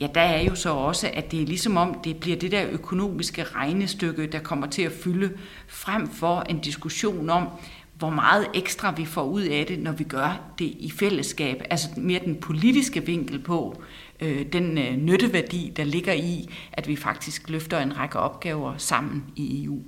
ja, 0.00 0.08
der 0.14 0.20
er 0.20 0.42
jo 0.42 0.54
så 0.54 0.70
også, 0.70 1.10
at 1.14 1.30
det 1.30 1.42
er 1.42 1.46
ligesom 1.46 1.76
om, 1.76 2.00
det 2.04 2.16
bliver 2.16 2.36
det 2.36 2.52
der 2.52 2.66
økonomiske 2.70 3.42
regnestykke, 3.42 4.26
der 4.26 4.38
kommer 4.38 4.66
til 4.66 4.82
at 4.82 4.92
fylde, 4.92 5.30
frem 5.68 6.08
for 6.08 6.40
en 6.40 6.58
diskussion 6.58 7.30
om, 7.30 7.48
hvor 8.00 8.10
meget 8.10 8.46
ekstra 8.54 8.94
vi 8.96 9.04
får 9.04 9.22
ud 9.22 9.42
af 9.42 9.66
det, 9.66 9.78
når 9.78 9.92
vi 9.92 10.04
gør 10.04 10.52
det 10.58 10.64
i 10.64 10.92
fællesskab. 10.98 11.62
Altså 11.70 11.88
mere 11.96 12.20
den 12.24 12.36
politiske 12.36 13.06
vinkel 13.06 13.38
på, 13.38 13.82
øh, 14.20 14.46
den 14.52 14.78
øh, 14.78 14.96
nytteværdi, 14.96 15.72
der 15.76 15.84
ligger 15.84 16.12
i, 16.12 16.48
at 16.72 16.88
vi 16.88 16.96
faktisk 16.96 17.48
løfter 17.48 17.78
en 17.78 17.98
række 17.98 18.18
opgaver 18.18 18.74
sammen 18.76 19.24
i 19.36 19.64
EU. 19.64 19.78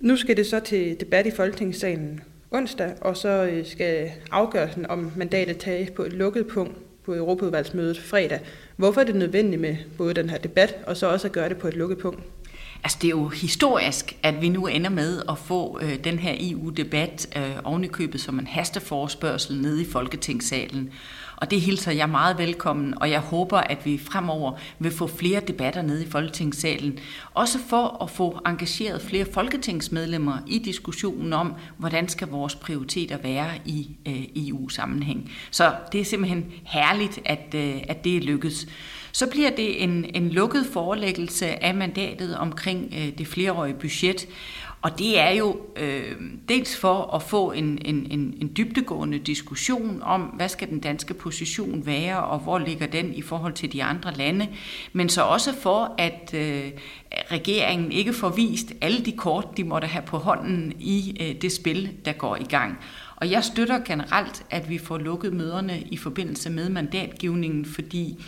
Nu 0.00 0.16
skal 0.16 0.36
det 0.36 0.46
så 0.46 0.60
til 0.60 1.00
debat 1.00 1.26
i 1.26 1.30
Folketingssalen 1.36 2.20
onsdag, 2.50 2.92
og 3.00 3.16
så 3.16 3.28
øh, 3.28 3.66
skal 3.66 4.10
afgørelsen 4.30 4.86
om 4.86 5.12
mandatet 5.16 5.58
tages 5.58 5.90
på 5.90 6.02
et 6.02 6.12
lukket 6.12 6.46
punkt 6.46 6.76
på 7.04 7.14
Europaudvalgsmødet 7.14 7.98
fredag. 7.98 8.40
Hvorfor 8.76 9.00
er 9.00 9.04
det 9.04 9.14
nødvendigt 9.14 9.60
med 9.60 9.76
både 9.98 10.14
den 10.14 10.30
her 10.30 10.38
debat, 10.38 10.76
og 10.86 10.96
så 10.96 11.12
også 11.12 11.28
at 11.28 11.32
gøre 11.32 11.48
det 11.48 11.58
på 11.58 11.68
et 11.68 11.74
lukket 11.74 11.98
punkt? 11.98 12.22
Altså 12.84 12.98
det 13.02 13.08
er 13.08 13.10
jo 13.10 13.28
historisk, 13.28 14.16
at 14.22 14.42
vi 14.42 14.48
nu 14.48 14.66
ender 14.66 14.90
med 14.90 15.22
at 15.28 15.38
få 15.38 15.78
øh, 15.82 16.04
den 16.04 16.18
her 16.18 16.34
EU-debat 16.40 17.26
øh, 17.36 17.56
ovenikøbet 17.64 18.20
som 18.20 18.38
en 18.38 18.46
hasteforspørgsel 18.46 19.62
nede 19.62 19.82
i 19.82 19.84
Folketingssalen. 19.90 20.92
Og 21.36 21.50
det 21.50 21.60
hilser 21.60 21.92
jeg 21.92 22.08
meget 22.08 22.38
velkommen, 22.38 22.94
og 23.00 23.10
jeg 23.10 23.20
håber, 23.20 23.58
at 23.58 23.78
vi 23.84 23.98
fremover 23.98 24.52
vil 24.78 24.92
få 24.92 25.06
flere 25.06 25.40
debatter 25.40 25.82
nede 25.82 26.04
i 26.04 26.10
Folketingssalen. 26.10 26.98
Også 27.34 27.58
for 27.68 28.02
at 28.02 28.10
få 28.10 28.40
engageret 28.46 29.02
flere 29.02 29.26
folketingsmedlemmer 29.32 30.38
i 30.46 30.58
diskussionen 30.58 31.32
om, 31.32 31.54
hvordan 31.76 32.08
skal 32.08 32.28
vores 32.28 32.54
prioriteter 32.54 33.18
være 33.18 33.50
i 33.64 33.96
øh, 34.08 34.24
EU-sammenhæng. 34.36 35.32
Så 35.50 35.74
det 35.92 36.00
er 36.00 36.04
simpelthen 36.04 36.52
herligt, 36.64 37.20
at, 37.24 37.54
øh, 37.54 37.76
at 37.88 38.04
det 38.04 38.16
er 38.16 38.20
lykkedes. 38.20 38.66
Så 39.14 39.26
bliver 39.30 39.50
det 39.50 39.82
en, 39.82 40.06
en 40.14 40.30
lukket 40.30 40.66
forelæggelse 40.72 41.64
af 41.64 41.74
mandatet 41.74 42.36
omkring 42.36 42.94
øh, 42.96 43.18
det 43.18 43.26
flereårige 43.26 43.74
budget. 43.74 44.28
Og 44.82 44.98
det 44.98 45.20
er 45.20 45.30
jo 45.30 45.60
øh, 45.76 46.12
dels 46.48 46.76
for 46.76 47.14
at 47.14 47.22
få 47.22 47.52
en, 47.52 47.78
en, 47.84 48.06
en, 48.10 48.34
en 48.40 48.52
dybtegående 48.56 49.18
diskussion 49.18 50.02
om, 50.02 50.20
hvad 50.20 50.48
skal 50.48 50.68
den 50.68 50.80
danske 50.80 51.14
position 51.14 51.86
være, 51.86 52.24
og 52.24 52.38
hvor 52.38 52.58
ligger 52.58 52.86
den 52.86 53.14
i 53.14 53.22
forhold 53.22 53.52
til 53.52 53.72
de 53.72 53.84
andre 53.84 54.14
lande, 54.14 54.48
men 54.92 55.08
så 55.08 55.22
også 55.22 55.54
for, 55.54 55.94
at 55.98 56.34
øh, 56.34 56.70
regeringen 57.30 57.92
ikke 57.92 58.12
får 58.12 58.28
vist 58.28 58.72
alle 58.80 59.04
de 59.04 59.12
kort, 59.12 59.56
de 59.56 59.64
måtte 59.64 59.88
have 59.88 60.04
på 60.06 60.18
hånden 60.18 60.72
i 60.80 61.16
øh, 61.20 61.42
det 61.42 61.52
spil, 61.52 61.90
der 62.04 62.12
går 62.12 62.36
i 62.36 62.44
gang. 62.44 62.78
Og 63.16 63.30
jeg 63.30 63.44
støtter 63.44 63.78
generelt, 63.84 64.44
at 64.50 64.70
vi 64.70 64.78
får 64.78 64.98
lukket 64.98 65.32
møderne 65.32 65.80
i 65.80 65.96
forbindelse 65.96 66.50
med 66.50 66.68
mandatgivningen, 66.68 67.64
fordi 67.64 68.24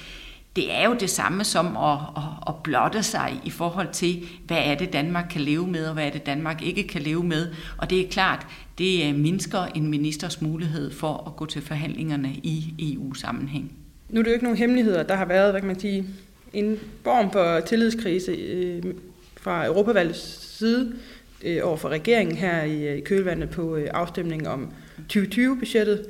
det 0.57 0.73
er 0.73 0.88
jo 0.88 0.97
det 1.01 1.11
samme 1.11 1.45
som 1.45 1.77
at, 1.77 1.99
at, 2.16 2.23
at 2.49 2.55
blotte 2.62 3.03
sig 3.03 3.40
i 3.45 3.51
forhold 3.51 3.88
til, 3.92 4.25
hvad 4.47 4.59
er 4.64 4.75
det 4.75 4.92
Danmark 4.92 5.27
kan 5.31 5.40
leve 5.40 5.66
med, 5.66 5.87
og 5.87 5.95
hvad 5.95 6.07
er 6.07 6.11
det 6.11 6.27
Danmark 6.27 6.62
ikke 6.62 6.88
kan 6.88 7.03
leve 7.03 7.25
med. 7.25 7.49
Og 7.77 7.90
det 7.90 8.01
er 8.01 8.09
klart, 8.09 8.47
det 8.79 9.09
øh, 9.09 9.14
mindsker 9.14 9.64
en 9.75 9.88
ministers 9.88 10.42
mulighed 10.42 10.90
for 10.90 11.25
at 11.27 11.37
gå 11.37 11.47
til 11.47 11.62
forhandlingerne 11.62 12.29
i 12.29 12.75
EU-sammenhæng. 12.79 13.73
Nu 14.11 14.21
er 14.21 14.23
det 14.23 14.31
jo 14.31 14.35
ikke 14.35 14.45
nogen 14.45 14.59
hemmeligheder, 14.59 15.03
der 15.03 15.14
har 15.14 15.25
været, 15.25 15.51
hvad 15.53 15.61
kan 15.61 15.66
man 15.66 15.81
sige, 15.81 16.05
en 16.53 16.79
form 17.05 17.33
for 17.33 17.61
tillidskrise 17.61 18.33
øh, 18.33 18.83
fra 19.40 19.66
Europavalgets 19.66 20.57
side 20.59 20.92
øh, 21.45 21.59
over 21.62 21.77
for 21.77 21.88
regeringen 21.88 22.37
her 22.37 22.62
i, 22.62 22.88
øh, 22.88 22.99
i 22.99 23.01
kølvandet 23.01 23.51
på 23.51 23.77
øh, 23.77 23.88
afstemningen 23.95 24.49
om 24.49 24.71
2020-budgettet. 25.12 26.07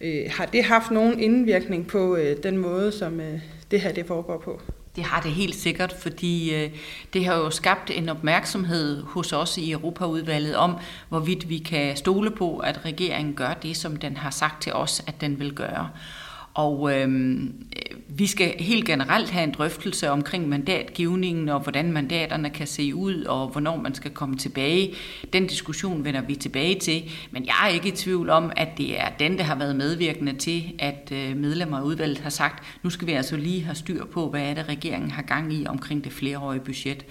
Øh, 0.00 0.22
har 0.30 0.46
det 0.46 0.64
haft 0.64 0.90
nogen 0.90 1.20
indvirkning 1.20 1.86
på 1.86 2.16
øh, 2.16 2.36
den 2.42 2.56
måde, 2.56 2.92
som 2.92 3.20
øh, 3.20 3.38
det 3.70 3.80
her 3.80 3.92
det 3.92 4.06
foregår 4.06 4.38
på? 4.44 4.60
Det 4.96 5.04
har 5.04 5.20
det 5.20 5.30
helt 5.30 5.54
sikkert, 5.54 5.92
fordi 5.92 6.54
øh, 6.54 6.70
det 7.12 7.24
har 7.24 7.34
jo 7.34 7.50
skabt 7.50 7.90
en 7.90 8.08
opmærksomhed 8.08 9.02
hos 9.02 9.32
os 9.32 9.58
i 9.58 9.72
Europaudvalget 9.72 10.56
om, 10.56 10.76
hvorvidt 11.08 11.48
vi 11.48 11.58
kan 11.58 11.96
stole 11.96 12.30
på, 12.30 12.58
at 12.58 12.84
regeringen 12.84 13.34
gør 13.34 13.54
det, 13.54 13.76
som 13.76 13.96
den 13.96 14.16
har 14.16 14.30
sagt 14.30 14.62
til 14.62 14.72
os, 14.72 15.02
at 15.06 15.20
den 15.20 15.40
vil 15.40 15.54
gøre. 15.54 15.90
Og 16.54 16.94
øhm, 16.94 17.66
øh, 17.76 17.98
vi 18.08 18.26
skal 18.26 18.54
helt 18.58 18.86
generelt 18.86 19.30
have 19.30 19.44
en 19.44 19.52
drøftelse 19.52 20.10
omkring 20.10 20.48
mandatgivningen 20.48 21.48
og 21.48 21.60
hvordan 21.60 21.92
mandaterne 21.92 22.50
kan 22.50 22.66
se 22.66 22.94
ud 22.94 23.24
og 23.24 23.48
hvornår 23.48 23.76
man 23.76 23.94
skal 23.94 24.10
komme 24.10 24.36
tilbage. 24.36 24.94
Den 25.32 25.46
diskussion 25.46 26.04
vender 26.04 26.20
vi 26.20 26.34
tilbage 26.34 26.78
til, 26.78 27.02
men 27.30 27.46
jeg 27.46 27.54
er 27.64 27.68
ikke 27.68 27.88
i 27.88 27.96
tvivl 27.96 28.30
om, 28.30 28.52
at 28.56 28.68
det 28.78 29.00
er 29.00 29.08
den, 29.18 29.38
der 29.38 29.44
har 29.44 29.54
været 29.54 29.76
medvirkende 29.76 30.32
til, 30.32 30.72
at 30.78 31.12
øh, 31.12 31.36
medlemmer 31.36 31.78
af 31.78 31.82
udvalget 31.82 32.18
har 32.18 32.30
sagt, 32.30 32.64
nu 32.82 32.90
skal 32.90 33.06
vi 33.06 33.12
altså 33.12 33.36
lige 33.36 33.64
have 33.64 33.74
styr 33.74 34.04
på, 34.04 34.30
hvad 34.30 34.42
er 34.42 34.54
det, 34.54 34.68
regeringen 34.68 35.10
har 35.10 35.22
gang 35.22 35.52
i 35.52 35.66
omkring 35.66 36.04
det 36.04 36.12
flereårige 36.12 36.60
budget. 36.60 37.06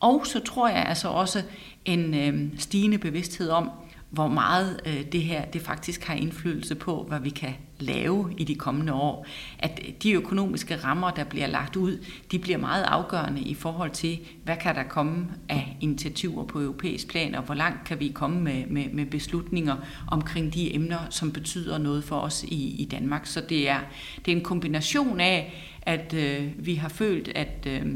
Og 0.00 0.26
så 0.26 0.40
tror 0.40 0.68
jeg 0.68 0.84
altså 0.86 1.08
også 1.08 1.42
en 1.84 2.14
øh, 2.14 2.58
stigende 2.58 2.98
bevidsthed 2.98 3.50
om, 3.50 3.70
hvor 4.10 4.28
meget 4.28 4.80
øh, 4.86 5.04
det 5.12 5.22
her 5.22 5.44
det 5.44 5.62
faktisk 5.62 6.04
har 6.04 6.14
indflydelse 6.14 6.74
på, 6.74 7.04
hvad 7.08 7.20
vi 7.20 7.30
kan 7.30 7.54
lave 7.78 8.34
i 8.38 8.44
de 8.44 8.54
kommende 8.54 8.92
år. 8.92 9.26
At 9.58 9.80
øh, 9.86 9.94
de 10.02 10.12
økonomiske 10.12 10.76
rammer, 10.76 11.10
der 11.10 11.24
bliver 11.24 11.46
lagt 11.46 11.76
ud, 11.76 12.04
de 12.30 12.38
bliver 12.38 12.58
meget 12.58 12.82
afgørende 12.82 13.40
i 13.40 13.54
forhold 13.54 13.90
til, 13.90 14.18
hvad 14.44 14.56
kan 14.56 14.74
der 14.74 14.82
komme 14.82 15.26
af 15.48 15.76
initiativer 15.80 16.44
på 16.44 16.60
europæisk 16.60 17.08
plan, 17.08 17.34
og 17.34 17.42
hvor 17.42 17.54
langt 17.54 17.84
kan 17.84 18.00
vi 18.00 18.08
komme 18.08 18.40
med, 18.40 18.66
med, 18.66 18.84
med 18.92 19.06
beslutninger 19.06 19.76
omkring 20.06 20.54
de 20.54 20.74
emner, 20.74 20.98
som 21.10 21.32
betyder 21.32 21.78
noget 21.78 22.04
for 22.04 22.16
os 22.16 22.44
i, 22.44 22.82
i 22.82 22.84
Danmark. 22.84 23.26
Så 23.26 23.42
det 23.48 23.68
er, 23.68 23.80
det 24.24 24.32
er 24.32 24.36
en 24.36 24.44
kombination 24.44 25.20
af, 25.20 25.66
at 25.82 26.14
øh, 26.14 26.52
vi 26.56 26.74
har 26.74 26.88
følt, 26.88 27.28
at 27.28 27.66
øh, 27.66 27.86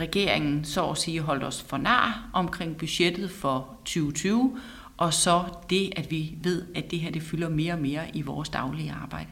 regeringen 0.00 0.64
så 0.64 0.90
at 0.90 0.98
sige 0.98 1.20
holdt 1.20 1.44
os 1.44 1.62
for 1.62 1.76
nar 1.76 2.30
omkring 2.32 2.76
budgettet 2.76 3.30
for 3.30 3.76
2020, 3.84 4.58
og 4.98 5.14
så 5.14 5.42
det, 5.70 5.92
at 5.96 6.10
vi 6.10 6.38
ved, 6.42 6.62
at 6.74 6.90
det 6.90 6.98
her 6.98 7.10
det 7.10 7.22
fylder 7.22 7.48
mere 7.48 7.72
og 7.72 7.78
mere 7.78 8.02
i 8.14 8.22
vores 8.22 8.48
daglige 8.48 8.94
arbejde. 9.02 9.28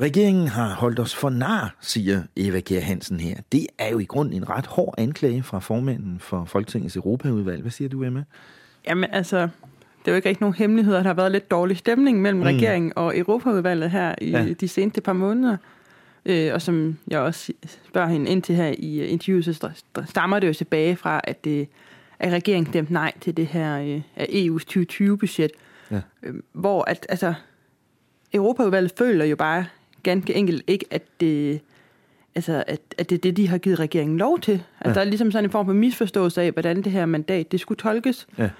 Regeringen 0.00 0.48
har 0.48 0.74
holdt 0.74 0.98
os 0.98 1.14
for 1.14 1.30
nar, 1.30 1.76
siger 1.80 2.22
Eva 2.36 2.60
Kjær 2.60 2.80
Hansen 2.80 3.20
her. 3.20 3.36
Det 3.52 3.66
er 3.78 3.88
jo 3.88 3.98
i 3.98 4.04
grunden 4.04 4.34
en 4.34 4.50
ret 4.50 4.66
hård 4.66 4.94
anklage 4.98 5.42
fra 5.42 5.58
formanden 5.58 6.18
for 6.20 6.44
Folketingets 6.44 6.96
Europaudvalg. 6.96 7.60
Hvad 7.60 7.70
siger 7.70 7.88
du, 7.88 8.04
Emma? 8.04 8.24
Jamen 8.88 9.10
altså, 9.12 9.38
det 9.38 10.08
er 10.08 10.12
jo 10.12 10.16
ikke 10.16 10.28
rigtig 10.28 10.40
nogen 10.40 10.54
hemmeligheder. 10.54 10.98
Der 10.98 11.08
har 11.08 11.14
været 11.14 11.32
lidt 11.32 11.50
dårlig 11.50 11.76
stemning 11.76 12.22
mellem 12.22 12.40
mm. 12.40 12.46
regeringen 12.46 12.92
og 12.96 13.18
Europaudvalget 13.18 13.90
her 13.90 14.14
i 14.20 14.30
ja. 14.30 14.52
de 14.52 14.68
seneste 14.68 15.00
par 15.00 15.12
måneder. 15.12 15.56
Øh, 16.26 16.54
og 16.54 16.62
som 16.62 16.98
jeg 17.08 17.20
også 17.20 17.52
spørger 17.86 18.08
hende 18.08 18.30
ind 18.30 18.42
til 18.42 18.54
her 18.54 18.74
i 18.78 19.06
interviewet, 19.06 19.44
så 19.44 19.70
stammer 20.08 20.38
det 20.38 20.48
jo 20.48 20.52
tilbage 20.52 20.96
fra, 20.96 21.20
at 21.24 21.44
det 21.44 21.68
at 22.22 22.32
regeringen 22.32 22.72
stemte 22.72 22.92
nej 22.92 23.12
til 23.20 23.36
det 23.36 23.46
her 23.46 23.78
øh, 23.78 24.02
af 24.16 24.24
EU's 24.24 24.78
2020-budget. 24.78 25.50
Ja. 25.90 26.00
Øh, 26.22 26.34
hvor 26.52 26.90
at, 26.90 27.06
altså, 27.08 27.34
Europaudvalget 28.32 28.92
føler 28.98 29.24
jo 29.24 29.36
bare 29.36 29.66
ganske 30.02 30.34
enkelt 30.34 30.64
ikke, 30.66 30.86
at 30.90 31.02
det, 31.20 31.60
altså, 32.34 32.64
at, 32.66 32.80
at 32.98 33.10
det 33.10 33.16
er 33.16 33.20
det, 33.20 33.36
de 33.36 33.48
har 33.48 33.58
givet 33.58 33.80
regeringen 33.80 34.18
lov 34.18 34.40
til. 34.40 34.52
Altså, 34.52 34.88
ja. 34.88 34.94
Der 34.94 35.00
er 35.00 35.04
ligesom 35.04 35.30
sådan 35.30 35.44
en 35.44 35.50
form 35.50 35.66
for 35.66 35.72
misforståelse 35.72 36.42
af, 36.42 36.52
hvordan 36.52 36.82
det 36.82 36.92
her 36.92 37.06
mandat 37.06 37.52
det 37.52 37.60
skulle 37.60 37.78
tolkes. 37.78 38.26
Ja. 38.38 38.50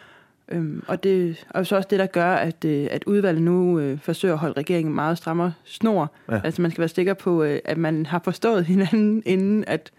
Øhm, 0.48 0.82
og 0.86 1.02
det 1.02 1.44
er 1.54 1.62
så 1.62 1.76
også 1.76 1.88
det, 1.90 1.98
der 1.98 2.06
gør, 2.06 2.34
at, 2.34 2.64
øh, 2.64 2.88
at 2.90 3.04
udvalget 3.04 3.42
nu 3.42 3.78
øh, 3.78 3.98
forsøger 3.98 4.34
at 4.34 4.40
holde 4.40 4.54
regeringen 4.56 4.94
meget 4.94 5.18
strammere 5.18 5.52
snor. 5.64 6.12
Ja. 6.30 6.40
Altså 6.44 6.62
man 6.62 6.70
skal 6.70 6.80
være 6.80 6.88
sikker 6.88 7.14
på, 7.14 7.42
øh, 7.42 7.58
at 7.64 7.78
man 7.78 8.06
har 8.06 8.20
forstået 8.24 8.64
hinanden, 8.72 9.22
inden 9.26 9.64
at, 9.66 9.90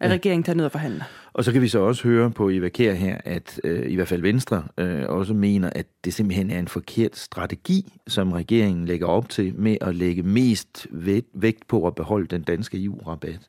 at 0.00 0.10
ja. 0.10 0.14
regeringen 0.14 0.42
tager 0.42 0.56
ned 0.56 0.64
og 0.64 0.72
forhandler. 0.72 1.04
Og 1.32 1.44
så 1.44 1.52
kan 1.52 1.62
vi 1.62 1.68
så 1.68 1.78
også 1.78 2.02
høre 2.02 2.30
på 2.30 2.50
Eva 2.50 2.68
Kjær 2.68 2.94
her, 2.94 3.18
at 3.24 3.60
øh, 3.64 3.90
i 3.90 3.94
hvert 3.94 4.08
fald 4.08 4.22
Venstre 4.22 4.64
øh, 4.78 5.02
også 5.08 5.34
mener, 5.34 5.70
at 5.74 5.86
det 6.04 6.14
simpelthen 6.14 6.50
er 6.50 6.58
en 6.58 6.68
forkert 6.68 7.16
strategi, 7.16 7.92
som 8.06 8.32
regeringen 8.32 8.86
lægger 8.86 9.06
op 9.06 9.28
til 9.28 9.54
med 9.54 9.76
at 9.80 9.94
lægge 9.94 10.22
mest 10.22 10.86
vægt 11.34 11.68
på 11.68 11.86
at 11.86 11.94
beholde 11.94 12.26
den 12.26 12.42
danske 12.42 12.84
EU-rabat. 12.84 13.40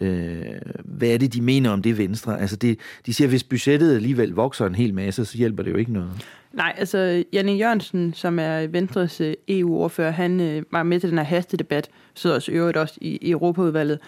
Øh, 0.00 0.42
hvad 0.84 1.08
er 1.08 1.18
det, 1.18 1.34
de 1.34 1.40
mener 1.40 1.70
om 1.70 1.82
det 1.82 1.98
Venstre? 1.98 2.40
Altså 2.40 2.56
det, 2.56 2.78
de 3.06 3.14
siger, 3.14 3.26
at 3.26 3.30
hvis 3.30 3.44
budgettet 3.44 3.94
alligevel 3.94 4.30
vokser 4.30 4.66
en 4.66 4.74
hel 4.74 4.94
masse, 4.94 5.24
så 5.24 5.38
hjælper 5.38 5.62
det 5.62 5.70
jo 5.70 5.76
ikke 5.76 5.92
noget. 5.92 6.10
Nej, 6.52 6.74
altså 6.78 7.24
Janne 7.32 7.52
Jørgensen, 7.52 8.14
som 8.14 8.38
er 8.38 8.66
Venstres 8.66 9.20
øh, 9.20 9.34
EU-ordfører, 9.48 10.10
han 10.10 10.40
øh, 10.40 10.62
var 10.70 10.82
med 10.82 11.00
til 11.00 11.10
den 11.10 11.18
her 11.18 11.24
hastedebat, 11.24 11.90
sidder 12.14 12.36
også 12.36 12.52
øvrigt 12.52 12.76
også 12.76 12.98
i, 13.00 13.16
i 13.16 13.30
Europaudvalget, 13.30 13.98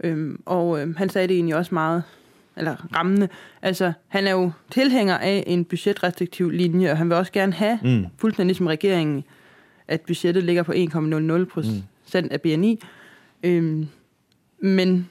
øhm, 0.00 0.42
og 0.46 0.80
øh, 0.80 0.96
han 0.96 1.08
sagde 1.08 1.28
det 1.28 1.34
egentlig 1.34 1.56
også 1.56 1.74
meget 1.74 2.02
eller 2.56 2.96
rammende. 2.96 3.28
Altså, 3.62 3.92
han 4.08 4.26
er 4.26 4.32
jo 4.32 4.50
tilhænger 4.70 5.18
af 5.18 5.44
en 5.46 5.64
budgetrestriktiv 5.64 6.50
linje, 6.50 6.90
og 6.90 6.98
han 6.98 7.08
vil 7.08 7.16
også 7.16 7.32
gerne 7.32 7.52
have, 7.52 7.78
mm. 7.82 8.06
fuldstændig 8.16 8.46
ligesom 8.46 8.66
regeringen, 8.66 9.24
at 9.88 10.00
budgettet 10.00 10.44
ligger 10.44 10.62
på 10.62 10.72
1,00 10.72 11.44
procent 11.44 12.26
mm. 12.26 12.28
af 12.30 12.40
BNI. 12.40 12.80
Øhm, 13.42 13.88
men, 14.58 15.08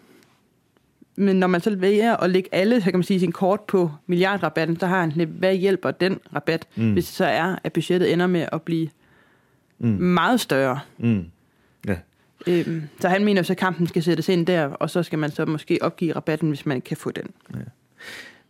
men 1.15 1.35
når 1.35 1.47
man 1.47 1.61
så 1.61 1.75
vælger 1.75 2.17
at 2.17 2.29
lægge 2.29 2.49
alle, 2.51 2.81
så 2.81 2.91
kan 2.91 2.99
man 2.99 3.03
sige, 3.03 3.19
sin 3.19 3.31
kort 3.31 3.61
på 3.61 3.91
milliardrabatten, 4.07 4.79
så 4.79 4.87
har 4.87 4.99
han 4.99 5.09
lidt, 5.09 5.29
hvad 5.29 5.55
hjælper 5.55 5.91
den 5.91 6.19
rabat, 6.35 6.67
mm. 6.75 6.93
hvis 6.93 7.05
det 7.05 7.13
så 7.13 7.25
er, 7.25 7.55
at 7.63 7.73
budgettet 7.73 8.13
ender 8.13 8.27
med 8.27 8.45
at 8.51 8.61
blive 8.61 8.89
mm. 9.79 9.87
meget 9.89 10.39
større. 10.39 10.79
Mm. 10.97 11.25
Øhm, 12.47 12.83
så 12.99 13.09
han 13.09 13.25
mener 13.25 13.41
så, 13.41 13.53
at 13.53 13.57
kampen 13.57 13.87
skal 13.87 14.03
sættes 14.03 14.29
ind 14.29 14.45
der, 14.45 14.65
og 14.65 14.89
så 14.89 15.03
skal 15.03 15.19
man 15.19 15.31
så 15.31 15.45
måske 15.45 15.77
opgive 15.81 16.15
rabatten, 16.15 16.49
hvis 16.49 16.65
man 16.65 16.81
kan 16.81 16.97
få 16.97 17.11
den. 17.11 17.25
Ja. 17.53 17.59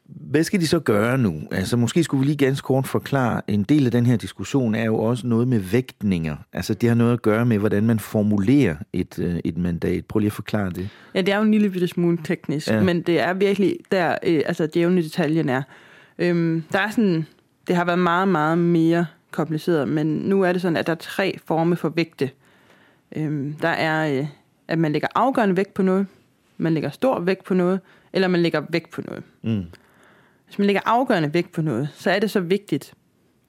Hvad 0.05 0.43
skal 0.43 0.59
de 0.59 0.67
så 0.67 0.79
gøre 0.79 1.17
nu? 1.17 1.41
Altså 1.51 1.77
måske 1.77 2.03
skulle 2.03 2.19
vi 2.19 2.25
lige 2.25 2.37
ganske 2.37 2.65
kort 2.65 2.87
forklare, 2.87 3.41
en 3.47 3.63
del 3.63 3.85
af 3.85 3.91
den 3.91 4.05
her 4.05 4.17
diskussion 4.17 4.75
er 4.75 4.85
jo 4.85 4.97
også 4.97 5.27
noget 5.27 5.47
med 5.47 5.59
vægtninger. 5.59 6.35
Altså 6.53 6.73
det 6.73 6.89
har 6.89 6.95
noget 6.95 7.13
at 7.13 7.21
gøre 7.21 7.45
med, 7.45 7.57
hvordan 7.57 7.83
man 7.83 7.99
formulerer 7.99 8.75
et, 8.93 9.19
øh, 9.19 9.39
et 9.43 9.57
mandat. 9.57 10.05
Prøv 10.05 10.19
lige 10.19 10.27
at 10.27 10.33
forklare 10.33 10.69
det. 10.69 10.89
Ja, 11.15 11.21
det 11.21 11.33
er 11.33 11.37
jo 11.37 11.43
en 11.43 11.51
lille 11.51 11.69
bitte 11.69 11.87
smule 11.87 12.17
teknisk, 12.23 12.67
ja. 12.67 12.81
men 12.81 13.01
det 13.01 13.19
er 13.19 13.33
virkelig 13.33 13.77
der, 13.91 14.15
øh, 14.23 14.41
altså 14.45 14.67
djævne 14.73 15.03
detaljen 15.03 15.49
er. 15.49 15.61
Øhm, 16.19 16.63
der 16.71 16.79
er 16.79 16.89
sådan, 16.89 17.25
det 17.67 17.75
har 17.75 17.85
været 17.85 17.99
meget, 17.99 18.27
meget 18.27 18.57
mere 18.57 19.05
kompliceret, 19.31 19.87
men 19.87 20.07
nu 20.07 20.41
er 20.41 20.51
det 20.51 20.61
sådan, 20.61 20.77
at 20.77 20.87
der 20.87 20.93
er 20.93 20.97
tre 20.97 21.37
former 21.45 21.75
for 21.75 21.89
vægte. 21.89 22.29
Øhm, 23.15 23.53
der 23.53 23.67
er, 23.67 24.19
øh, 24.19 24.27
at 24.67 24.79
man 24.79 24.91
lægger 24.91 25.07
afgørende 25.15 25.57
vægt 25.57 25.73
på 25.73 25.81
noget, 25.81 26.07
man 26.57 26.73
lægger 26.73 26.89
stor 26.89 27.19
vægt 27.19 27.43
på 27.43 27.53
noget, 27.53 27.79
eller 28.13 28.27
man 28.27 28.41
lægger 28.41 28.63
vægt 28.69 28.89
på 28.89 29.01
noget. 29.01 29.23
Mm. 29.41 29.65
Hvis 30.45 30.57
man 30.59 30.67
lægger 30.67 30.81
afgørende 30.85 31.33
vægt 31.33 31.51
på 31.51 31.61
noget, 31.61 31.89
så 31.93 32.11
er 32.11 32.19
det 32.19 32.31
så 32.31 32.39
vigtigt, 32.39 32.93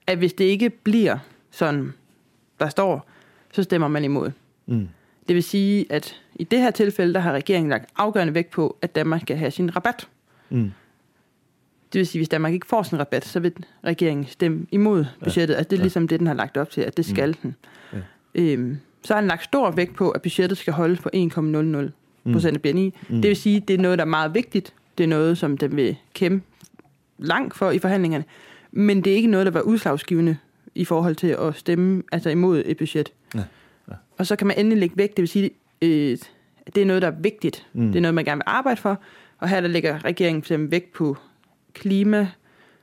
at 0.07 0.17
hvis 0.17 0.33
det 0.33 0.45
ikke 0.45 0.69
bliver 0.69 1.17
sådan, 1.51 1.93
der 2.59 2.69
står, 2.69 3.09
så 3.51 3.63
stemmer 3.63 3.87
man 3.87 4.03
imod. 4.03 4.31
Mm. 4.65 4.89
Det 5.27 5.35
vil 5.35 5.43
sige, 5.43 5.85
at 5.89 6.21
i 6.35 6.43
det 6.43 6.59
her 6.59 6.71
tilfælde, 6.71 7.13
der 7.13 7.19
har 7.19 7.31
regeringen 7.31 7.69
lagt 7.69 7.89
afgørende 7.95 8.33
vægt 8.33 8.51
på, 8.51 8.77
at 8.81 8.95
Danmark 8.95 9.21
skal 9.21 9.37
have 9.37 9.51
sin 9.51 9.75
rabat. 9.75 10.07
Mm. 10.49 10.71
Det 11.93 11.99
vil 11.99 12.07
sige, 12.07 12.19
hvis 12.19 12.29
Danmark 12.29 12.53
ikke 12.53 12.67
får 12.67 12.83
sin 12.83 12.99
rabat, 12.99 13.25
så 13.25 13.39
vil 13.39 13.53
regeringen 13.83 14.25
stemme 14.25 14.65
imod 14.71 15.05
budgettet. 15.23 15.53
Ja. 15.53 15.57
Altså 15.57 15.69
det 15.69 15.77
er 15.77 15.81
ligesom 15.81 16.07
det, 16.07 16.19
den 16.19 16.27
har 16.27 16.33
lagt 16.33 16.57
op 16.57 16.69
til, 16.69 16.81
at 16.81 16.97
det 16.97 17.05
skal 17.05 17.29
mm. 17.29 17.35
den. 17.41 17.55
Ja. 17.93 17.99
Øhm, 18.35 18.79
så 19.05 19.13
har 19.13 19.21
han 19.21 19.27
lagt 19.27 19.43
stor 19.43 19.71
vægt 19.71 19.95
på, 19.95 20.09
at 20.09 20.21
budgettet 20.21 20.57
skal 20.57 20.73
holdes 20.73 20.99
på 20.99 21.09
1,00 21.15 22.31
procent 22.33 22.55
af 22.55 22.61
BNI. 22.61 22.93
Mm. 23.09 23.21
Det 23.21 23.29
vil 23.29 23.35
sige, 23.35 23.57
at 23.57 23.67
det 23.67 23.73
er 23.73 23.77
noget, 23.77 23.97
der 23.97 24.05
er 24.05 24.09
meget 24.09 24.33
vigtigt. 24.33 24.73
Det 24.97 25.03
er 25.03 25.07
noget, 25.07 25.37
som 25.37 25.57
den 25.57 25.75
vil 25.75 25.95
kæmpe 26.13 26.45
langt 27.17 27.55
for 27.55 27.71
i 27.71 27.79
forhandlingerne. 27.79 28.25
Men 28.71 29.01
det 29.01 29.11
er 29.11 29.15
ikke 29.15 29.27
noget, 29.27 29.45
der 29.45 29.51
var 29.51 29.61
udslagsgivende 29.61 30.37
i 30.75 30.85
forhold 30.85 31.15
til 31.15 31.27
at 31.27 31.55
stemme 31.55 32.03
altså 32.11 32.29
imod 32.29 32.63
et 32.65 32.77
budget. 32.77 33.11
Ja. 33.35 33.43
Ja. 33.89 33.93
Og 34.17 34.25
så 34.27 34.35
kan 34.35 34.47
man 34.47 34.59
endelig 34.59 34.77
lægge 34.77 34.97
vægt. 34.97 35.17
Det 35.17 35.21
vil 35.21 35.29
sige, 35.29 35.49
øh, 35.81 36.17
det 36.75 36.81
er 36.81 36.85
noget, 36.85 37.01
der 37.01 37.07
er 37.07 37.15
vigtigt. 37.19 37.67
Mm. 37.73 37.87
Det 37.87 37.95
er 37.95 38.01
noget, 38.01 38.15
man 38.15 38.25
gerne 38.25 38.37
vil 38.37 38.43
arbejde 38.45 38.81
for. 38.81 38.99
Og 39.39 39.49
her 39.49 39.61
der 39.61 39.67
lægger 39.67 40.05
regeringen 40.05 40.43
for 40.43 40.45
eksempel 40.45 40.71
vægt 40.71 40.93
på 40.93 41.17
klima 41.73 42.27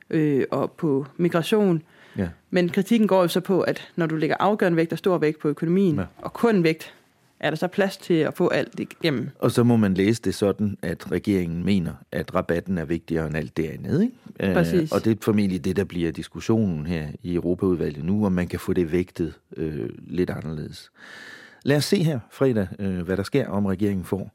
øh, 0.09 0.43
og 0.51 0.71
på 0.71 1.05
migration. 1.17 1.81
Ja. 2.17 2.27
Men 2.49 2.69
kritikken 2.69 3.07
går 3.07 3.21
jo 3.21 3.27
så 3.27 3.39
på, 3.39 3.61
at 3.61 3.89
når 3.95 4.05
du 4.05 4.15
lægger 4.15 4.35
afgørende 4.39 4.75
vægt 4.75 4.91
og 4.91 4.97
stor 4.97 5.17
vægt 5.17 5.39
på 5.39 5.47
økonomien, 5.47 5.95
ja. 5.95 6.05
og 6.17 6.33
kun 6.33 6.63
vægt 6.63 6.93
er 7.39 7.49
der 7.49 7.57
så 7.57 7.67
plads 7.67 7.97
til 7.97 8.13
at 8.13 8.33
få 8.33 8.47
alt 8.47 8.79
igennem? 8.79 9.29
Og 9.39 9.51
så 9.51 9.63
må 9.63 9.77
man 9.77 9.93
læse 9.93 10.21
det 10.21 10.35
sådan, 10.35 10.77
at 10.81 11.11
regeringen 11.11 11.65
mener, 11.65 11.93
at 12.11 12.35
rabatten 12.35 12.77
er 12.77 12.85
vigtigere 12.85 13.27
end 13.27 13.37
alt 13.37 13.57
det 13.57 13.69
andet. 13.69 14.01
Ikke? 14.01 14.15
Øh, 14.39 14.53
Præcis. 14.53 14.91
og 14.91 15.05
det 15.05 15.11
er 15.11 15.15
formentlig 15.21 15.65
det, 15.65 15.75
der 15.75 15.83
bliver 15.83 16.11
diskussionen 16.11 16.85
her 16.85 17.07
i 17.23 17.35
Europaudvalget 17.35 18.05
nu, 18.05 18.25
om 18.25 18.31
man 18.31 18.47
kan 18.47 18.59
få 18.59 18.73
det 18.73 18.91
vægtet 18.91 19.33
øh, 19.57 19.89
lidt 20.07 20.29
anderledes. 20.29 20.91
Lad 21.63 21.77
os 21.77 21.85
se 21.85 22.03
her 22.03 22.19
fredag, 22.31 22.67
øh, 22.79 23.01
hvad 23.01 23.17
der 23.17 23.23
sker, 23.23 23.47
om 23.47 23.65
regeringen 23.65 24.05
får 24.05 24.31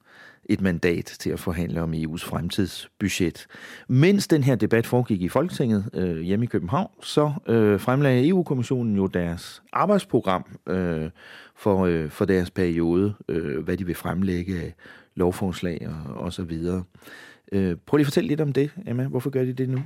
et 0.48 0.60
mandat 0.60 1.04
til 1.04 1.30
at 1.30 1.40
forhandle 1.40 1.82
om 1.82 1.94
EU's 1.94 2.24
fremtidsbudget. 2.24 3.46
Mens 3.88 4.28
den 4.28 4.42
her 4.42 4.54
debat 4.54 4.86
foregik 4.86 5.22
i 5.22 5.28
Folketinget 5.28 5.90
øh, 5.94 6.20
hjemme 6.20 6.44
i 6.44 6.48
København, 6.48 6.90
så 7.02 7.32
øh, 7.48 7.80
fremlagde 7.80 8.28
EU-kommissionen 8.28 8.96
jo 8.96 9.06
deres 9.06 9.62
arbejdsprogram 9.72 10.44
øh, 10.68 11.10
for, 11.56 11.86
øh, 11.86 12.10
for 12.10 12.24
deres 12.24 12.50
periode, 12.50 13.14
øh, 13.28 13.64
hvad 13.64 13.76
de 13.76 13.86
vil 13.86 13.94
fremlægge 13.94 14.56
af 14.60 14.74
lovforslag 15.14 15.88
og, 15.88 16.14
og 16.14 16.32
så 16.32 16.42
videre. 16.42 16.82
Øh, 17.52 17.76
prøv 17.86 17.96
lige 17.96 18.02
at 18.02 18.06
fortælle 18.06 18.28
lidt 18.28 18.40
om 18.40 18.52
det, 18.52 18.70
Emma. 18.86 19.04
Hvorfor 19.04 19.30
gør 19.30 19.44
de 19.44 19.52
det 19.52 19.68
nu? 19.68 19.82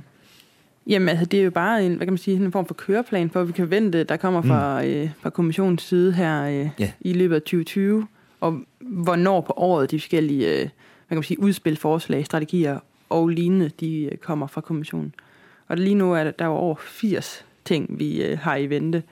Jamen, 0.87 1.09
altså, 1.09 1.25
det 1.25 1.39
er 1.39 1.43
jo 1.43 1.51
bare 1.51 1.85
en, 1.85 1.95
hvad 1.95 2.05
kan 2.07 2.13
man 2.13 2.17
sige, 2.17 2.37
en 2.37 2.51
form 2.51 2.65
for 2.65 2.73
køreplan 2.73 3.29
for, 3.29 3.43
vi 3.43 3.51
kan 3.51 3.69
vente, 3.69 4.03
der 4.03 4.17
kommer 4.17 4.41
fra, 4.41 4.81
mm. 4.81 4.87
øh, 4.87 5.09
fra 5.21 5.29
kommissionens 5.29 5.81
side 5.81 6.13
her 6.13 6.43
øh, 6.43 6.69
Ja. 6.79 6.91
i 7.01 7.13
løbet 7.13 7.35
af 7.35 7.41
2020, 7.41 8.07
og 8.43 8.59
hvornår 8.79 9.41
på 9.41 9.53
året 9.57 9.91
de 9.91 9.99
forskellige 9.99 10.47
øh, 10.47 10.59
hvad 10.59 10.69
kan 11.09 11.17
man 11.17 11.23
sige, 11.23 11.39
udspil, 11.39 11.77
forslag, 11.77 12.25
strategier 12.25 12.79
og 13.09 13.27
lignende, 13.27 13.69
de 13.79 14.03
øh, 14.03 14.17
kommer 14.17 14.47
fra 14.47 14.61
kommissionen. 14.61 15.15
Og 15.67 15.77
lige 15.77 15.95
nu 15.95 16.13
er 16.13 16.23
der, 16.23 16.31
der 16.31 16.45
er 16.45 16.49
jo 16.49 16.55
over 16.55 16.75
80 16.79 17.45
ting, 17.65 17.99
vi 17.99 18.23
øh, 18.23 18.39
har 18.39 18.55
i 18.55 18.69
vente. 18.69 19.03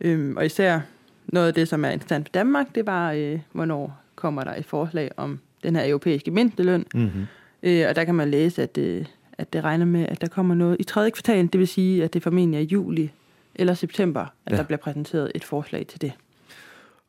Øhm, 0.00 0.36
og 0.36 0.46
især 0.46 0.80
noget 1.26 1.46
af 1.48 1.54
det, 1.54 1.68
som 1.68 1.84
er 1.84 1.88
interessant 1.88 2.28
for 2.28 2.32
Danmark, 2.32 2.74
det 2.74 2.86
var, 2.86 3.12
øh, 3.12 3.38
hvornår 3.52 4.00
kommer 4.14 4.44
der 4.44 4.54
et 4.54 4.64
forslag 4.64 5.10
om 5.16 5.38
den 5.62 5.76
her 5.76 5.88
europæiske 5.88 6.30
mindsteløn. 6.30 6.86
Mm-hmm. 6.94 7.26
Øh, 7.62 7.86
og 7.88 7.96
der 7.96 8.04
kan 8.04 8.14
man 8.14 8.30
læse, 8.30 8.62
at, 8.62 8.78
øh, 8.78 9.04
at 9.38 9.52
det 9.52 9.64
regner 9.64 9.86
med, 9.86 10.06
at 10.08 10.20
der 10.20 10.28
kommer 10.28 10.54
noget 10.54 10.76
i 10.80 10.84
tredje 10.84 11.10
kvartal. 11.10 11.46
Det 11.46 11.58
vil 11.58 11.68
sige, 11.68 12.04
at 12.04 12.14
det 12.14 12.22
formentlig 12.22 12.58
er 12.58 12.64
juli 12.64 13.10
eller 13.54 13.74
september, 13.74 14.20
at 14.20 14.28
Ja. 14.46 14.54
ja. 14.54 14.56
der 14.56 14.66
bliver 14.66 14.78
præsenteret 14.78 15.32
et 15.34 15.44
forslag 15.44 15.86
til 15.86 16.00
det. 16.00 16.12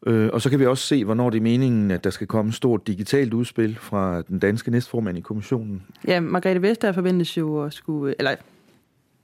Øh, 0.05 0.29
og 0.33 0.41
så 0.41 0.49
kan 0.49 0.59
vi 0.59 0.65
også 0.65 0.87
se, 0.87 1.05
hvornår 1.05 1.29
det 1.29 1.37
er 1.37 1.41
meningen, 1.41 1.91
at 1.91 2.03
der 2.03 2.09
skal 2.09 2.27
komme 2.27 2.49
et 2.49 2.55
stort 2.55 2.87
digitalt 2.87 3.33
udspil 3.33 3.77
fra 3.81 4.21
den 4.21 4.39
danske 4.39 4.71
næstformand 4.71 5.17
i 5.17 5.21
kommissionen. 5.21 5.83
Ja, 6.07 6.19
Margrethe 6.19 6.61
Vestager 6.61 6.91
forventes 6.91 7.37
jo 7.37 7.63
at 7.63 7.73
skulle, 7.73 8.15
eller 8.19 8.35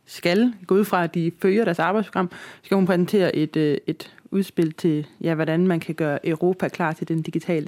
skal 0.06 0.54
gå 0.68 0.76
ud 0.76 0.86
fra, 0.86 1.04
at 1.04 1.14
de 1.14 1.32
følger 1.42 1.64
deres 1.64 1.80
arbejdsprogram, 1.80 2.32
skal 2.64 2.76
hun 2.76 2.86
præsentere 2.86 3.36
et, 3.36 3.56
øh, 3.56 3.78
et 3.88 4.14
udspil 4.32 4.74
til, 4.74 5.08
ja, 5.22 5.36
hvordan 5.36 5.68
man 5.68 5.80
kan 5.80 5.96
gøre 5.96 6.28
Europa 6.28 6.68
klar 6.68 6.94
til 6.94 7.08
den 7.08 7.22
digitale 7.22 7.68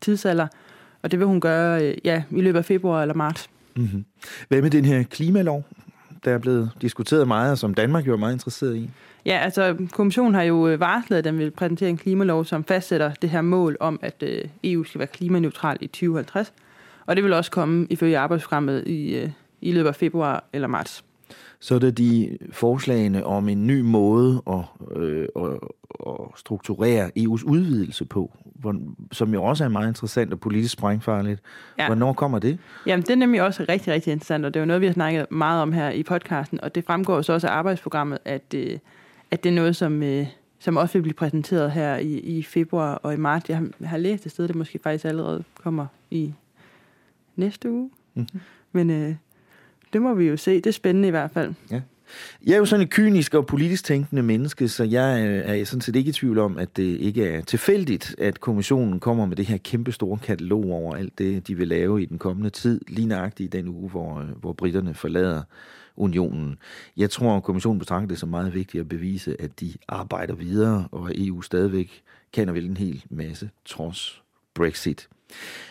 tidsalder. 0.00 0.46
Og 1.02 1.10
det 1.10 1.18
vil 1.18 1.26
hun 1.26 1.40
gøre 1.40 1.84
øh, 1.84 1.96
ja, 2.04 2.22
i 2.30 2.40
løbet 2.40 2.58
af 2.58 2.64
februar 2.64 3.02
eller 3.02 3.14
marts. 3.14 3.50
Mm-hmm. 3.76 4.04
Hvad 4.48 4.62
med 4.62 4.70
den 4.70 4.84
her 4.84 5.02
klimalov, 5.02 5.64
der 6.24 6.34
er 6.34 6.38
blevet 6.38 6.70
diskuteret 6.80 7.28
meget, 7.28 7.50
og 7.50 7.58
som 7.58 7.74
Danmark 7.74 8.06
jo 8.06 8.12
er 8.12 8.16
meget 8.16 8.32
interesseret 8.32 8.76
i? 8.76 8.90
Ja, 9.26 9.38
altså 9.38 9.76
kommissionen 9.92 10.34
har 10.34 10.42
jo 10.42 10.68
øh, 10.68 10.80
varslet, 10.80 11.16
at 11.16 11.24
den 11.24 11.38
vil 11.38 11.50
præsentere 11.50 11.88
en 11.88 11.96
klimalov, 11.96 12.44
som 12.44 12.64
fastsætter 12.64 13.14
det 13.14 13.30
her 13.30 13.42
mål 13.42 13.76
om, 13.80 13.98
at 14.02 14.22
øh, 14.22 14.44
EU 14.64 14.84
skal 14.84 14.98
være 14.98 15.08
klimaneutral 15.08 15.76
i 15.80 15.86
2050. 15.86 16.52
Og 17.06 17.16
det 17.16 17.24
vil 17.24 17.32
også 17.32 17.50
komme 17.50 17.86
ifølge 17.90 18.18
arbejdsprogrammet 18.18 18.86
i, 18.86 19.16
øh, 19.16 19.30
i 19.60 19.72
løbet 19.72 19.88
af 19.88 19.94
februar 19.94 20.44
eller 20.52 20.68
marts. 20.68 21.04
Så 21.60 21.74
er 21.74 21.78
det 21.78 21.98
de 21.98 22.38
forslagene 22.52 23.26
om 23.26 23.48
en 23.48 23.66
ny 23.66 23.80
måde 23.80 24.42
at, 24.46 24.60
øh, 24.96 25.28
at, 25.36 25.58
at 26.06 26.16
strukturere 26.36 27.10
EU's 27.18 27.44
udvidelse 27.44 28.04
på, 28.04 28.32
hvor, 28.44 28.74
som 29.12 29.34
jo 29.34 29.44
også 29.44 29.64
er 29.64 29.68
meget 29.68 29.88
interessant 29.88 30.32
og 30.32 30.40
politisk 30.40 30.72
sprængfarligt. 30.72 31.40
Ja. 31.78 31.82
Ja. 31.82 31.88
Hvornår 31.88 32.12
kommer 32.12 32.38
det? 32.38 32.58
Jamen, 32.86 33.02
det 33.02 33.10
er 33.10 33.16
nemlig 33.16 33.42
også 33.42 33.64
rigtig, 33.68 33.92
rigtig 33.92 34.12
interessant, 34.12 34.44
og 34.44 34.54
det 34.54 34.60
er 34.60 34.64
jo 34.64 34.66
noget, 34.66 34.80
vi 34.80 34.86
har 34.86 34.92
snakket 34.92 35.26
meget 35.30 35.62
om 35.62 35.72
her 35.72 35.90
i 35.90 36.02
podcasten, 36.02 36.60
og 36.60 36.74
det 36.74 36.84
fremgår 36.84 37.22
så 37.22 37.32
også 37.32 37.48
af 37.48 37.52
arbejdsprogrammet, 37.52 38.18
at, 38.24 38.54
øh, 38.54 38.78
at 39.34 39.44
det 39.44 39.50
er 39.50 39.54
noget, 39.54 39.76
som, 39.76 40.02
øh, 40.02 40.26
som 40.58 40.76
også 40.76 40.92
vil 40.92 41.02
blive 41.02 41.14
præsenteret 41.14 41.72
her 41.72 41.96
i, 41.96 42.12
i 42.18 42.42
februar 42.42 42.94
og 42.94 43.14
i 43.14 43.16
marts. 43.16 43.48
Jeg 43.48 43.56
har, 43.56 43.68
jeg 43.80 43.88
har 43.88 43.98
læst 43.98 44.26
et 44.26 44.32
sted, 44.32 44.48
det 44.48 44.56
måske 44.56 44.78
faktisk 44.82 45.04
allerede 45.04 45.44
kommer 45.62 45.86
i 46.10 46.34
næste 47.36 47.70
uge. 47.70 47.90
Mm-hmm. 48.14 48.40
Men 48.72 48.90
øh, 48.90 49.14
det 49.92 50.02
må 50.02 50.14
vi 50.14 50.24
jo 50.24 50.36
se. 50.36 50.56
Det 50.56 50.66
er 50.66 50.70
spændende 50.70 51.08
i 51.08 51.10
hvert 51.10 51.30
fald. 51.30 51.54
Ja. 51.70 51.80
Jeg 52.46 52.54
er 52.54 52.58
jo 52.58 52.64
sådan 52.64 52.86
et 52.86 52.90
kynisk 52.90 53.34
og 53.34 53.46
politisk 53.46 53.84
tænkende 53.84 54.22
menneske, 54.22 54.68
så 54.68 54.84
jeg 54.84 55.26
øh, 55.28 55.60
er 55.60 55.64
sådan 55.64 55.80
set 55.80 55.96
ikke 55.96 56.08
i 56.08 56.12
tvivl 56.12 56.38
om, 56.38 56.58
at 56.58 56.76
det 56.76 57.00
ikke 57.00 57.28
er 57.28 57.42
tilfældigt, 57.42 58.14
at 58.18 58.40
kommissionen 58.40 59.00
kommer 59.00 59.26
med 59.26 59.36
det 59.36 59.46
her 59.46 59.56
kæmpe 59.56 59.92
store 59.92 60.18
katalog 60.18 60.64
over 60.64 60.96
alt 60.96 61.18
det, 61.18 61.48
de 61.48 61.54
vil 61.54 61.68
lave 61.68 62.02
i 62.02 62.04
den 62.04 62.18
kommende 62.18 62.50
tid, 62.50 62.80
lige 62.88 63.08
nøjagtigt 63.08 63.54
i 63.54 63.58
den 63.58 63.68
uge, 63.68 63.90
hvor, 63.90 64.20
øh, 64.20 64.28
hvor 64.40 64.52
britterne 64.52 64.94
forlader 64.94 65.42
unionen. 65.96 66.58
Jeg 66.96 67.10
tror, 67.10 67.36
at 67.36 67.42
kommissionen 67.42 67.78
betragter 67.78 68.08
det 68.08 68.18
som 68.18 68.28
meget 68.28 68.54
vigtigt 68.54 68.80
at 68.80 68.88
bevise, 68.88 69.40
at 69.40 69.60
de 69.60 69.72
arbejder 69.88 70.34
videre, 70.34 70.88
og 70.92 71.10
at 71.10 71.16
EU 71.18 71.42
stadigvæk 71.42 72.02
kan 72.32 72.48
og 72.48 72.54
vil 72.54 72.64
en 72.70 72.76
hel 72.76 73.04
masse 73.10 73.50
trods 73.64 74.22
Brexit. 74.54 75.08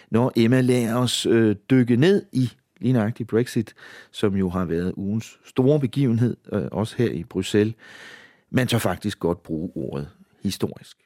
Når 0.09 0.31
Emma 0.35 0.61
lader 0.61 0.95
os 0.95 1.25
øh, 1.25 1.55
dykke 1.69 1.95
ned 1.95 2.25
i 2.31 2.51
lige 2.79 2.93
nøjagtigt 2.93 3.29
Brexit, 3.29 3.73
som 4.11 4.35
jo 4.35 4.49
har 4.49 4.65
været 4.65 4.93
ugens 4.95 5.39
store 5.45 5.79
begivenhed, 5.79 6.37
øh, 6.53 6.67
også 6.71 6.97
her 6.97 7.09
i 7.09 7.23
Bruxelles. 7.23 7.75
Man 8.49 8.67
tør 8.67 8.77
faktisk 8.77 9.19
godt 9.19 9.43
bruge 9.43 9.71
ordet 9.75 10.09
historisk. 10.43 10.97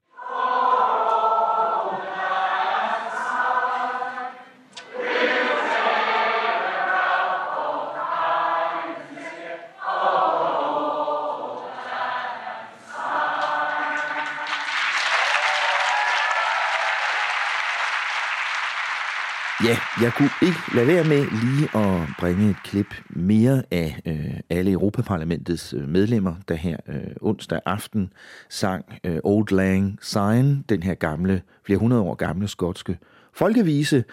Ja, 19.68 19.78
jeg 20.02 20.14
kunne 20.14 20.30
ikke 20.42 20.58
lade 20.76 20.88
være 20.88 21.04
med 21.04 21.26
lige 21.44 21.70
at 21.76 22.08
bringe 22.20 22.50
et 22.50 22.56
klip 22.64 22.96
mere 23.10 23.64
af 23.72 24.02
øh, 24.06 24.40
alle 24.50 24.72
Europaparlamentets 24.72 25.74
øh, 25.74 25.88
medlemmer, 25.88 26.36
der 26.48 26.56
her 26.56 26.78
øh, 26.88 26.96
onsdag 27.22 27.60
aften 27.66 28.14
sang 28.50 28.86
øh, 29.04 29.20
Old 29.24 29.52
Lang 29.52 30.00
Syne, 30.02 30.64
den 30.70 30.84
her 30.84 30.94
gamle, 30.94 31.42
flere 31.64 31.80
hundrede 31.80 32.02
år 32.02 32.16
gamle 32.16 32.48
skotske 32.48 32.98
folkevise, 33.34 34.04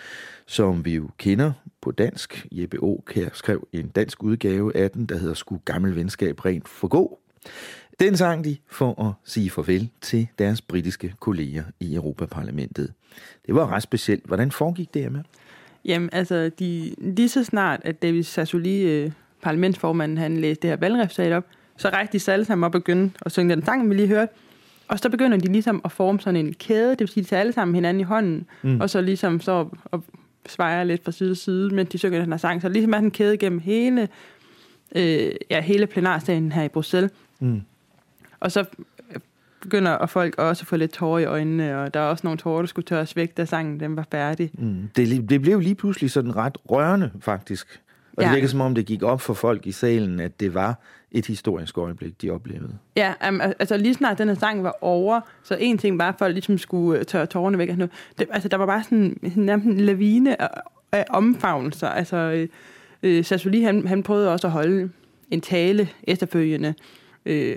som 0.47 0.85
vi 0.85 0.95
jo 0.95 1.09
kender 1.19 1.53
på 1.83 1.91
dansk. 1.91 2.47
Jeppe 2.53 2.79
Aukjær 2.83 3.29
skrev 3.33 3.69
en 3.73 3.89
dansk 3.89 4.23
udgave 4.23 4.77
af 4.77 4.91
den, 4.91 5.07
der 5.07 5.19
hedder 5.19 5.35
Sku 5.35 5.57
gammel 5.65 5.97
venskab 5.97 6.45
rent 6.45 6.69
forgå. 6.69 7.19
Den 8.01 8.17
sang 8.17 8.45
de 8.45 8.57
for 8.71 9.09
at 9.09 9.13
sige 9.25 9.51
farvel 9.51 9.91
til 10.01 10.29
deres 10.39 10.61
britiske 10.63 11.15
kolleger 11.21 11.65
i 11.81 11.95
Europaparlamentet. 11.95 12.93
Det 13.47 13.55
var 13.55 13.73
ret 13.73 13.83
specielt. 13.83 14.27
Hvordan 14.27 14.51
foregik 14.51 14.95
det, 14.95 15.13
med? 15.13 15.21
Jamen, 15.85 16.09
altså, 16.13 16.51
de, 16.59 16.95
lige 16.99 17.29
så 17.29 17.45
snart, 17.45 17.81
at 17.85 18.03
David 18.03 18.23
Sassoli, 18.23 18.83
øh, 18.83 19.11
parlamentsformanden, 19.43 20.19
han 20.19 20.37
læste 20.37 20.63
det 20.63 20.71
her 20.71 20.77
valgresultat 20.77 21.33
op, 21.33 21.47
så 21.77 21.89
rejste 21.89 22.13
de 22.13 22.19
sig 22.19 22.33
alle 22.35 22.45
sammen 22.45 22.65
op 22.65 22.75
og 22.75 22.81
begyndte 22.81 23.19
at 23.27 23.33
synge 23.33 23.55
den 23.55 23.65
sang, 23.65 23.91
vi 23.91 23.95
lige 23.95 24.09
hørte. 24.09 24.33
Og 24.89 24.99
så 24.99 25.09
begynder 25.11 25.37
de 25.39 25.53
ligesom 25.53 25.81
at 25.85 25.93
forme 25.93 26.21
sådan 26.21 26.47
en 26.47 26.55
kæde, 26.55 26.91
det 26.91 27.01
vil 27.01 27.09
sige, 27.09 27.25
de 27.25 27.29
tager 27.29 27.41
alle 27.41 27.53
sammen 27.53 27.75
hinanden 27.75 28.01
i 28.01 28.05
hånden, 28.05 28.47
Mm. 28.63 28.81
og 28.81 28.91
så 28.91 29.01
ligesom 29.01 29.41
så 29.41 29.69
og 29.85 30.05
svejer 30.47 30.85
lidt 30.85 31.05
fra 31.05 31.13
side 31.13 31.31
til 31.31 31.37
side, 31.37 31.75
mens 31.75 31.89
de 31.89 31.99
synger 31.99 32.21
den 32.21 32.33
her 32.33 32.37
sang. 32.37 32.63
Så 32.63 32.69
ligesom 32.69 32.93
er 32.95 32.99
den 33.01 33.11
kæde 33.11 33.37
gennem 33.37 33.59
hele, 33.59 34.09
øh, 34.97 35.31
ja, 35.51 35.61
hele 35.61 35.87
plenarsagen 35.87 36.53
her 36.53 36.63
i 36.63 36.69
Bruxelles. 36.69 37.11
Mm. 37.41 37.63
Og 38.41 38.53
så 38.53 38.65
begynder 39.65 39.93
og 39.93 40.11
folk 40.11 40.35
også 40.39 40.63
at 40.63 40.67
få 40.67 40.77
lidt 40.77 40.93
tårer 40.93 41.19
i 41.19 41.25
øjnene, 41.25 41.79
og 41.81 41.95
der 41.95 42.01
er 42.01 42.05
også 42.05 42.21
nogle 42.27 42.39
tårer, 42.39 42.63
der 42.63 42.67
skulle 42.67 42.85
tørres 42.85 43.17
væk, 43.17 43.37
da 43.37 43.45
sangen 43.45 43.81
den 43.81 43.97
var 43.97 44.07
færdig. 44.13 44.51
Mm. 44.59 44.77
Det, 44.97 45.31
det 45.31 45.43
blev 45.43 45.61
lige 45.61 45.75
pludselig 45.75 46.11
sådan 46.11 46.37
ret 46.37 46.57
rørende, 46.71 47.11
faktisk. 47.21 47.81
Og 48.17 48.23
det 48.23 48.29
Ja. 48.29 48.35
virker 48.35 48.49
som 48.49 48.61
om, 48.61 48.75
det 48.75 48.87
gik 48.87 49.03
op 49.03 49.21
for 49.21 49.35
folk 49.35 49.67
i 49.67 49.73
salen, 49.73 50.21
at 50.21 50.41
det 50.41 50.55
var 50.55 50.79
et 51.13 51.27
historisk 51.27 51.79
øjeblik, 51.79 52.23
de 52.23 52.31
oplevede. 52.31 52.79
Ja, 52.97 53.13
um, 53.29 53.41
altså 53.41 53.77
lige 53.77 53.95
snart 53.95 54.19
den 54.19 54.29
her 54.29 54.35
sang 54.35 54.65
var 54.65 54.75
over, 54.81 55.21
så 55.43 55.57
en 55.61 55.79
ting 55.79 55.99
var, 55.99 56.09
at 56.09 56.15
folk 56.19 56.33
ligesom 56.35 56.59
skulle 56.59 56.99
øh, 56.99 57.05
tørre 57.05 57.27
tårerne 57.27 57.59
væk. 57.59 57.69
Det, 58.19 58.27
altså 58.31 58.49
der 58.49 58.57
var 58.57 58.67
bare 58.67 58.83
sådan, 58.83 59.17
sådan 59.23 59.43
nærmest 59.43 59.67
en 59.67 59.81
lavine 59.81 60.43
af, 60.43 60.49
af 60.93 61.05
omfavnelser. 61.11 61.89
Altså 61.89 62.17
øh, 62.17 62.49
øh, 63.03 63.25
Sassoli, 63.25 63.63
han, 63.63 63.87
han 63.87 64.03
prøvede 64.03 64.33
også 64.33 64.47
at 64.47 64.53
holde 64.53 64.91
en 65.31 65.41
tale 65.41 65.89
efterfølgende. 66.03 66.75
Øh, 67.27 67.57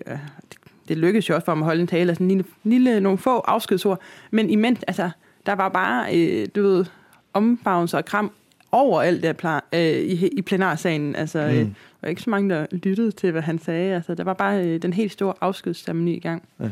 det, 0.87 0.97
lykkedes 0.97 1.29
jo 1.29 1.35
også 1.35 1.45
for 1.45 1.51
ham 1.51 1.61
at 1.61 1.65
holde 1.65 1.81
en 1.81 1.87
tale, 1.87 2.09
altså 2.09 2.23
en 2.23 2.29
lille, 2.29 2.45
lille, 2.63 2.99
nogle 2.99 3.17
få 3.17 3.39
afskedsord. 3.39 4.01
Men 4.31 4.49
imens, 4.49 4.79
altså, 4.87 5.09
der 5.45 5.53
var 5.53 5.69
bare, 5.69 6.15
øh, 6.15 6.47
du 6.55 6.61
ved, 6.61 6.85
omfavnelser 7.33 7.97
og 7.97 8.05
kram 8.05 8.31
over 8.71 9.01
alt 9.01 9.23
det 9.23 9.37
plan, 9.37 9.61
øh, 9.73 9.81
i, 9.81 10.27
i 10.27 10.41
plenarsagen. 10.41 11.15
Altså, 11.15 11.39
mm. 11.39 11.45
øh, 11.45 11.57
der 11.57 11.73
var 12.01 12.09
ikke 12.09 12.21
så 12.21 12.29
mange, 12.29 12.55
der 12.55 12.65
lyttede 12.71 13.11
til, 13.11 13.31
hvad 13.31 13.41
han 13.41 13.59
sagde. 13.59 13.95
Altså, 13.95 14.15
der 14.15 14.23
var 14.23 14.33
bare 14.33 14.65
øh, 14.65 14.81
den 14.81 14.93
helt 14.93 15.11
store 15.11 15.33
afskedsceremoni 15.41 16.13
i 16.13 16.19
gang. 16.19 16.43
Ja. 16.59 16.69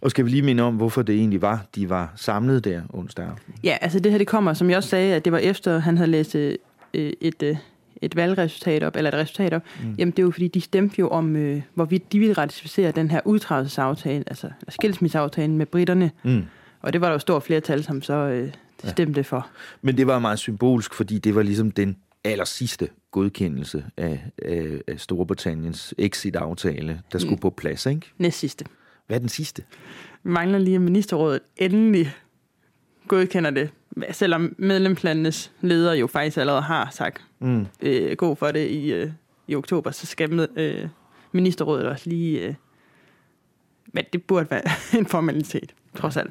Og 0.00 0.10
skal 0.10 0.24
vi 0.24 0.30
lige 0.30 0.42
minde 0.42 0.62
om, 0.62 0.76
hvorfor 0.76 1.02
det 1.02 1.14
egentlig 1.14 1.42
var, 1.42 1.64
de 1.74 1.90
var 1.90 2.12
samlet 2.16 2.64
der 2.64 2.82
onsdag 2.88 3.24
aften? 3.24 3.54
Ja, 3.64 3.76
altså 3.80 4.00
det 4.00 4.12
her 4.12 4.18
det 4.18 4.26
kommer, 4.26 4.52
som 4.52 4.70
jeg 4.70 4.76
også 4.76 4.88
sagde, 4.88 5.14
at 5.14 5.24
det 5.24 5.32
var 5.32 5.38
efter, 5.38 5.78
han 5.78 5.96
havde 5.96 6.10
læst 6.10 6.34
øh, 6.34 6.54
et, 6.94 7.42
øh, 7.42 7.56
et 8.02 8.16
valgresultat 8.16 8.82
op, 8.82 8.96
eller 8.96 9.10
et 9.10 9.16
resultat 9.16 9.54
op. 9.54 9.62
Mm. 9.82 9.94
Jamen 9.98 10.12
det 10.12 10.18
er 10.18 10.22
jo 10.22 10.30
fordi, 10.30 10.48
de 10.48 10.60
stemte 10.60 10.96
jo 10.98 11.08
om, 11.08 11.36
øh, 11.36 11.62
hvorvidt 11.74 12.12
de 12.12 12.18
ville 12.18 12.34
ratificere 12.34 12.90
den 12.90 13.10
her 13.10 13.20
udtrædelsesaftale, 13.24 14.24
altså 14.26 14.50
skilsmisseaftalen 14.68 15.58
med 15.58 15.66
britterne. 15.66 16.10
Mm. 16.24 16.42
Og 16.80 16.92
det 16.92 17.00
var 17.00 17.06
der 17.06 17.12
jo 17.12 17.18
stort 17.18 17.42
flertal, 17.42 17.84
som 17.84 18.02
så 18.02 18.14
øh, 18.14 18.52
stemte 18.84 19.18
ja. 19.18 19.22
for. 19.22 19.46
Men 19.82 19.96
det 19.96 20.06
var 20.06 20.18
meget 20.18 20.38
symbolsk, 20.38 20.94
fordi 20.94 21.18
det 21.18 21.34
var 21.34 21.42
ligesom 21.42 21.70
den 21.70 21.96
aller 22.24 22.44
sidste 22.44 22.88
godkendelse 23.10 23.84
af, 23.96 24.24
af, 24.42 24.80
af 24.88 25.00
Storbritanniens 25.00 25.94
exit-aftale, 25.98 27.00
der 27.12 27.18
skulle 27.18 27.34
mm. 27.34 27.40
på 27.40 27.50
plads, 27.50 27.86
ikke? 27.86 28.12
Næst 28.18 28.38
sidste. 28.38 28.64
Hvad 29.06 29.16
er 29.16 29.20
den 29.20 29.28
sidste? 29.28 29.62
Vi 30.22 30.30
mangler 30.30 30.58
lige, 30.58 30.74
at 30.74 30.80
ministerrådet 30.80 31.40
endelig 31.56 32.14
godkender 33.08 33.50
det, 33.50 33.70
selvom 34.10 34.54
medlemslandenes 34.58 35.52
ledere 35.60 35.96
jo 35.96 36.06
faktisk 36.06 36.36
allerede 36.36 36.62
har 36.62 36.88
sagt 36.90 37.22
mm. 37.40 37.66
øh, 37.80 38.16
god 38.16 38.36
for 38.36 38.52
det 38.52 38.68
i, 38.68 38.92
øh, 38.92 39.10
i 39.46 39.54
oktober, 39.54 39.90
så 39.90 40.06
skal 40.06 40.32
med, 40.32 40.48
øh, 40.56 40.88
ministerrådet 41.32 41.86
også 41.86 42.08
lige... 42.08 42.40
Øh, 42.40 42.54
men 43.94 44.04
det 44.12 44.22
burde 44.22 44.50
være 44.50 44.62
en 44.98 45.06
formalitet, 45.06 45.74
trods 45.96 46.16
alt. 46.16 46.30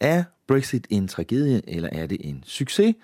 Er 0.00 0.24
Brexit 0.46 0.86
en 0.90 1.08
tragedie, 1.08 1.62
eller 1.68 1.88
er 1.92 2.06
det 2.06 2.18
en 2.20 2.44
succes? 2.46 2.94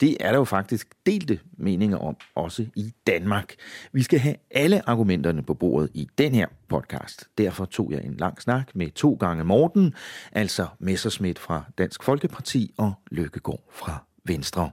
Det 0.00 0.16
er 0.20 0.30
der 0.30 0.38
jo 0.38 0.44
faktisk 0.44 0.88
delte 1.06 1.40
meninger 1.58 1.98
om, 1.98 2.16
også 2.34 2.66
i 2.76 2.92
Danmark. 3.06 3.54
Vi 3.92 4.02
skal 4.02 4.18
have 4.18 4.34
alle 4.50 4.88
argumenterne 4.88 5.42
på 5.42 5.54
bordet 5.54 5.90
i 5.94 6.08
den 6.18 6.34
her 6.34 6.46
podcast. 6.68 7.28
Derfor 7.38 7.64
tog 7.64 7.92
jeg 7.92 8.04
en 8.04 8.14
lang 8.14 8.42
snak 8.42 8.70
med 8.74 8.90
to 8.90 9.14
gange 9.14 9.44
Morten, 9.44 9.94
altså 10.32 10.66
Messersmith 10.78 11.42
fra 11.42 11.64
Dansk 11.78 12.02
Folkeparti 12.02 12.74
og 12.76 12.92
Løkkegaard 13.10 13.62
fra 13.72 14.04
Venstre. 14.24 14.70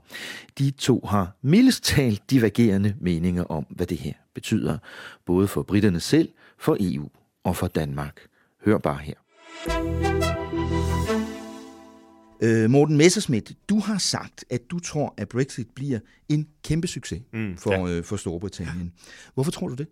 De 0.58 0.70
to 0.70 1.00
har 1.08 1.36
mildest 1.42 1.84
talt 1.84 2.30
divergerende 2.30 2.94
meninger 3.00 3.44
om, 3.44 3.66
hvad 3.70 3.86
det 3.86 3.98
her 3.98 4.12
betyder, 4.34 4.78
både 5.26 5.48
for 5.48 5.62
britterne 5.62 6.00
selv, 6.00 6.28
for 6.58 6.76
EU 6.80 7.08
og 7.44 7.56
for 7.56 7.66
Danmark. 7.66 8.20
Hør 8.64 8.78
bare 8.78 8.98
her. 8.98 10.13
Øh, 12.40 12.70
Morten 12.70 12.96
Messerschmidt, 12.96 13.52
du 13.68 13.78
har 13.78 13.98
sagt, 13.98 14.44
at 14.50 14.70
du 14.70 14.78
tror, 14.78 15.14
at 15.16 15.28
Brexit 15.28 15.68
bliver 15.74 15.98
en 16.28 16.48
kæmpe 16.64 16.86
succes 16.86 17.22
mm, 17.32 17.56
for, 17.56 17.72
ja. 17.72 17.96
øh, 17.96 18.04
for 18.04 18.16
Storbritannien. 18.16 18.92
Hvorfor 19.34 19.50
tror 19.50 19.68
du 19.68 19.74
det? 19.74 19.86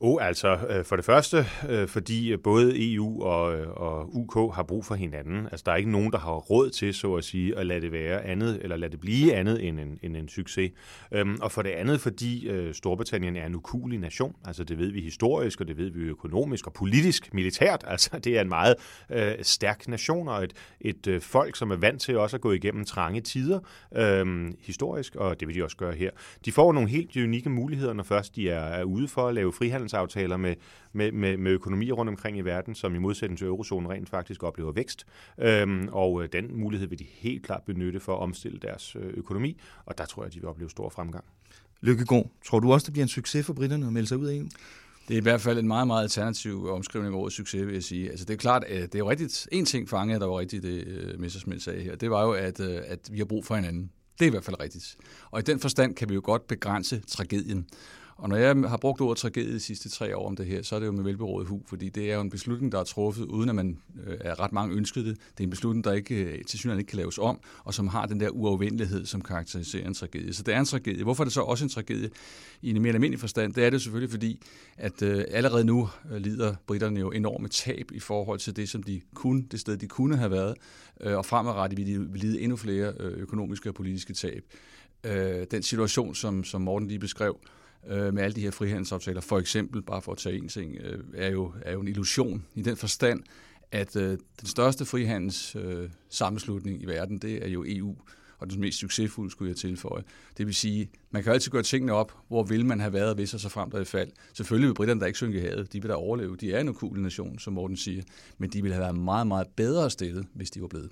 Oh, 0.00 0.26
altså, 0.26 0.58
øh, 0.68 0.84
for 0.84 0.96
det 0.96 1.04
første, 1.04 1.46
øh, 1.68 1.88
fordi 1.88 2.36
både 2.36 2.94
EU 2.94 3.22
og, 3.22 3.58
øh, 3.58 3.68
og 3.70 4.16
UK 4.16 4.54
har 4.54 4.62
brug 4.62 4.84
for 4.84 4.94
hinanden. 4.94 5.46
Altså, 5.46 5.62
der 5.66 5.72
er 5.72 5.76
ikke 5.76 5.90
nogen, 5.90 6.12
der 6.12 6.18
har 6.18 6.32
råd 6.32 6.70
til, 6.70 6.94
så 6.94 7.14
at 7.14 7.24
sige, 7.24 7.58
at 7.58 7.66
lade 7.66 7.80
det 7.80 7.92
være 7.92 8.24
andet, 8.24 8.58
eller 8.62 8.76
lade 8.76 8.92
det 8.92 9.00
blive 9.00 9.34
andet 9.34 9.64
end 9.68 9.80
en, 9.80 9.98
end 10.02 10.16
en 10.16 10.28
succes. 10.28 10.70
Øhm, 11.12 11.38
og 11.42 11.52
for 11.52 11.62
det 11.62 11.70
andet, 11.70 12.00
fordi 12.00 12.48
øh, 12.48 12.74
Storbritannien 12.74 13.36
er 13.36 13.46
en 13.46 13.54
ukulig 13.54 13.98
nation. 13.98 14.34
Altså, 14.44 14.64
det 14.64 14.78
ved 14.78 14.90
vi 14.90 15.00
historisk, 15.00 15.60
og 15.60 15.68
det 15.68 15.76
ved 15.76 15.90
vi 15.90 16.00
økonomisk 16.00 16.66
og 16.66 16.72
politisk, 16.72 17.34
militært. 17.34 17.84
Altså, 17.96 18.18
det 18.18 18.36
er 18.36 18.40
en 18.40 18.48
meget 18.48 18.74
øh, 19.12 19.34
stærk 19.42 19.88
nation, 19.88 20.28
og 20.28 20.44
et, 20.44 20.52
et 20.80 21.06
øh, 21.06 21.20
folk, 21.20 21.56
som 21.56 21.70
er 21.70 21.76
vant 21.76 22.00
til 22.00 22.18
også 22.18 22.36
at 22.36 22.40
gå 22.40 22.52
igennem 22.52 22.84
trange 22.84 23.20
tider 23.20 23.60
øh, 23.96 24.52
historisk, 24.60 25.16
og 25.16 25.40
det 25.40 25.48
vil 25.48 25.54
de 25.54 25.64
også 25.64 25.76
gøre 25.76 25.94
her. 25.94 26.05
De 26.44 26.52
får 26.52 26.72
nogle 26.72 26.88
helt 26.88 27.16
unikke 27.16 27.50
muligheder, 27.50 27.92
når 27.92 28.02
først 28.02 28.36
de 28.36 28.50
er, 28.50 28.60
er 28.60 28.84
ude 28.84 29.08
for 29.08 29.28
at 29.28 29.34
lave 29.34 29.52
frihandelsaftaler 29.52 30.36
med, 30.36 30.54
med, 30.92 31.12
med, 31.12 31.36
med 31.36 31.52
økonomier 31.52 31.92
rundt 31.92 32.08
omkring 32.08 32.38
i 32.38 32.40
verden, 32.40 32.74
som 32.74 32.94
i 32.94 32.98
modsætning 32.98 33.38
til 33.38 33.46
eurozonen 33.46 33.90
rent 33.90 34.08
faktisk 34.08 34.42
oplever 34.42 34.72
vækst. 34.72 35.06
Øhm, 35.38 35.88
og 35.92 36.22
øh, 36.22 36.28
den 36.32 36.58
mulighed 36.58 36.88
vil 36.88 36.98
de 36.98 37.06
helt 37.08 37.46
klart 37.46 37.62
benytte 37.62 38.00
for 38.00 38.16
at 38.16 38.20
omstille 38.20 38.58
deres 38.58 38.96
øh, 38.96 39.12
økonomi, 39.14 39.60
og 39.86 39.98
der 39.98 40.04
tror 40.04 40.22
jeg, 40.22 40.34
de 40.34 40.40
vil 40.40 40.48
opleve 40.48 40.70
stor 40.70 40.88
fremgang. 40.88 41.24
Lykkegård, 41.80 42.30
tror 42.46 42.60
du 42.60 42.72
også, 42.72 42.84
det 42.84 42.92
bliver 42.92 43.04
en 43.04 43.08
succes 43.08 43.46
for 43.46 43.52
britterne 43.52 43.86
at 43.86 43.92
melde 43.92 44.08
sig 44.08 44.18
ud 44.18 44.26
af 44.26 44.36
EU? 44.36 44.46
Det 45.08 45.14
er 45.14 45.18
i 45.18 45.22
hvert 45.22 45.40
fald 45.40 45.58
en 45.58 45.68
meget, 45.68 45.86
meget 45.86 46.02
alternativ 46.02 46.68
omskrivning 46.68 47.14
af 47.14 47.18
ordet 47.18 47.32
succes, 47.32 47.66
vil 47.66 47.74
jeg 47.74 47.82
sige. 47.82 48.10
Altså, 48.10 48.24
det 48.24 48.34
er 48.34 48.38
klart, 48.38 48.64
at 48.64 48.82
det 48.82 48.94
er 48.94 48.98
jo 48.98 49.10
rigtigt. 49.10 49.48
En 49.52 49.64
ting 49.64 49.88
fangede, 49.88 50.20
der 50.20 50.26
var 50.26 50.38
rigtigt, 50.38 50.62
det 50.62 51.14
Messersmith 51.18 51.60
sagde 51.60 51.82
her, 51.82 51.96
det 51.96 52.10
var 52.10 52.22
jo, 52.22 52.32
at, 52.32 52.60
at 52.60 53.08
vi 53.12 53.18
har 53.18 53.24
brug 53.24 53.44
for 53.44 53.54
hinanden. 53.54 53.90
Det 54.18 54.24
er 54.24 54.26
i 54.26 54.30
hvert 54.30 54.44
fald 54.44 54.60
rigtigt. 54.60 54.96
Og 55.30 55.38
i 55.40 55.42
den 55.42 55.60
forstand 55.60 55.94
kan 55.94 56.08
vi 56.08 56.14
jo 56.14 56.20
godt 56.24 56.46
begrænse 56.46 57.02
tragedien. 57.08 57.66
Og 58.16 58.28
når 58.28 58.36
jeg 58.36 58.56
har 58.56 58.76
brugt 58.76 59.00
ordet 59.00 59.18
tragedie 59.18 59.54
de 59.54 59.60
sidste 59.60 59.88
tre 59.88 60.16
år 60.16 60.26
om 60.26 60.36
det 60.36 60.46
her, 60.46 60.62
så 60.62 60.76
er 60.76 60.80
det 60.80 60.86
jo 60.86 60.92
med 60.92 61.04
velberådet 61.04 61.48
hu, 61.48 61.62
fordi 61.66 61.88
det 61.88 62.10
er 62.10 62.14
jo 62.14 62.20
en 62.20 62.30
beslutning, 62.30 62.72
der 62.72 62.80
er 62.80 62.84
truffet, 62.84 63.24
uden 63.24 63.48
at 63.48 63.54
man 63.54 63.78
øh, 64.06 64.16
er 64.20 64.40
ret 64.40 64.52
mange 64.52 64.76
ønsket 64.76 65.04
det. 65.04 65.16
Det 65.16 65.40
er 65.40 65.44
en 65.44 65.50
beslutning, 65.50 65.84
der 65.84 65.92
ikke, 65.92 66.14
øh, 66.14 66.44
til 66.44 66.58
synligheden 66.58 66.80
ikke 66.80 66.90
kan 66.90 66.96
laves 66.96 67.18
om, 67.18 67.40
og 67.64 67.74
som 67.74 67.88
har 67.88 68.06
den 68.06 68.20
der 68.20 68.28
uafvendelighed, 68.28 69.06
som 69.06 69.20
karakteriserer 69.20 69.86
en 69.86 69.94
tragedie. 69.94 70.32
Så 70.32 70.42
det 70.42 70.54
er 70.54 70.58
en 70.58 70.64
tragedie. 70.64 71.02
Hvorfor 71.02 71.22
er 71.22 71.24
det 71.24 71.32
så 71.32 71.40
også 71.40 71.64
en 71.64 71.68
tragedie 71.68 72.10
i 72.62 72.70
en 72.70 72.82
mere 72.82 72.92
almindelig 72.92 73.20
forstand? 73.20 73.54
Det 73.54 73.64
er 73.64 73.70
det 73.70 73.82
selvfølgelig, 73.82 74.10
fordi 74.10 74.42
at 74.76 75.02
øh, 75.02 75.24
allerede 75.30 75.64
nu 75.64 75.88
øh, 76.12 76.16
lider 76.16 76.54
britterne 76.66 77.00
jo 77.00 77.10
enorme 77.10 77.48
tab 77.48 77.90
i 77.92 78.00
forhold 78.00 78.38
til 78.38 78.56
det, 78.56 78.68
som 78.68 78.82
de 78.82 79.00
kunne, 79.14 79.44
det 79.50 79.60
sted, 79.60 79.76
de 79.76 79.86
kunne 79.86 80.16
have 80.16 80.30
været, 80.30 80.54
øh, 81.00 81.16
og 81.16 81.26
fremadrettet 81.26 81.78
vil 81.78 81.86
de 81.86 82.18
lide 82.18 82.40
endnu 82.40 82.56
flere 82.56 82.92
øh, 83.00 83.12
økonomiske 83.18 83.68
og 83.68 83.74
politiske 83.74 84.14
tab. 84.14 84.44
Øh, 85.04 85.46
den 85.50 85.62
situation, 85.62 86.14
som, 86.14 86.44
som 86.44 86.60
Morten 86.60 86.88
lige 86.88 86.98
beskrev, 86.98 87.36
øh, 87.88 88.14
med 88.14 88.22
alle 88.22 88.34
de 88.34 88.40
her 88.40 88.50
frihandelsaftaler, 88.50 89.20
for 89.20 89.38
eksempel, 89.38 89.82
bare 89.82 90.02
for 90.02 90.12
at 90.12 90.18
tage 90.18 90.38
en 90.38 90.48
ting, 90.48 90.76
øh, 90.80 91.04
er, 91.14 91.30
jo, 91.30 91.52
er 91.62 91.72
jo 91.72 91.80
en 91.80 91.88
illusion 91.88 92.44
i 92.54 92.62
den 92.62 92.76
forstand, 92.76 93.22
at 93.72 93.96
øh, 93.96 94.18
den 94.40 94.48
største 94.48 94.84
frihandels 94.84 95.56
øh, 95.56 95.90
sammenslutning 96.08 96.82
i 96.82 96.86
verden, 96.86 97.18
det 97.18 97.44
er 97.44 97.48
jo 97.48 97.64
EU, 97.68 97.96
og 98.38 98.50
den 98.50 98.60
mest 98.60 98.78
succesfulde, 98.78 99.30
skulle 99.30 99.48
jeg 99.48 99.56
tilføje. 99.56 100.02
Det 100.38 100.46
vil 100.46 100.54
sige, 100.54 100.90
man 101.10 101.22
kan 101.22 101.32
altid 101.32 101.50
gøre 101.50 101.62
tingene 101.62 101.92
op, 101.92 102.12
hvor 102.28 102.42
vil 102.42 102.66
man 102.66 102.80
have 102.80 102.92
været, 102.92 103.14
hvis 103.14 103.34
og 103.34 103.40
så 103.40 103.48
frem 103.48 103.70
der 103.70 103.80
i 103.80 103.84
fald. 103.84 104.10
Selvfølgelig 104.32 104.68
vil 104.68 104.74
britterne 104.74 105.00
der 105.00 105.06
ikke 105.06 105.16
synke 105.16 105.38
i 105.38 105.40
havet, 105.40 105.72
de 105.72 105.82
vil 105.82 105.88
da 105.88 105.94
overleve. 105.94 106.36
De 106.36 106.52
er 106.52 106.60
en 106.60 106.68
ukul 106.68 107.00
nation, 107.00 107.38
som 107.38 107.52
Morten 107.52 107.76
siger, 107.76 108.02
men 108.38 108.50
de 108.50 108.62
ville 108.62 108.74
have 108.74 108.82
været 108.82 108.98
meget, 108.98 109.26
meget 109.26 109.46
bedre 109.56 109.90
stillet, 109.90 110.26
hvis 110.34 110.50
de 110.50 110.60
var 110.60 110.68
blevet. 110.68 110.90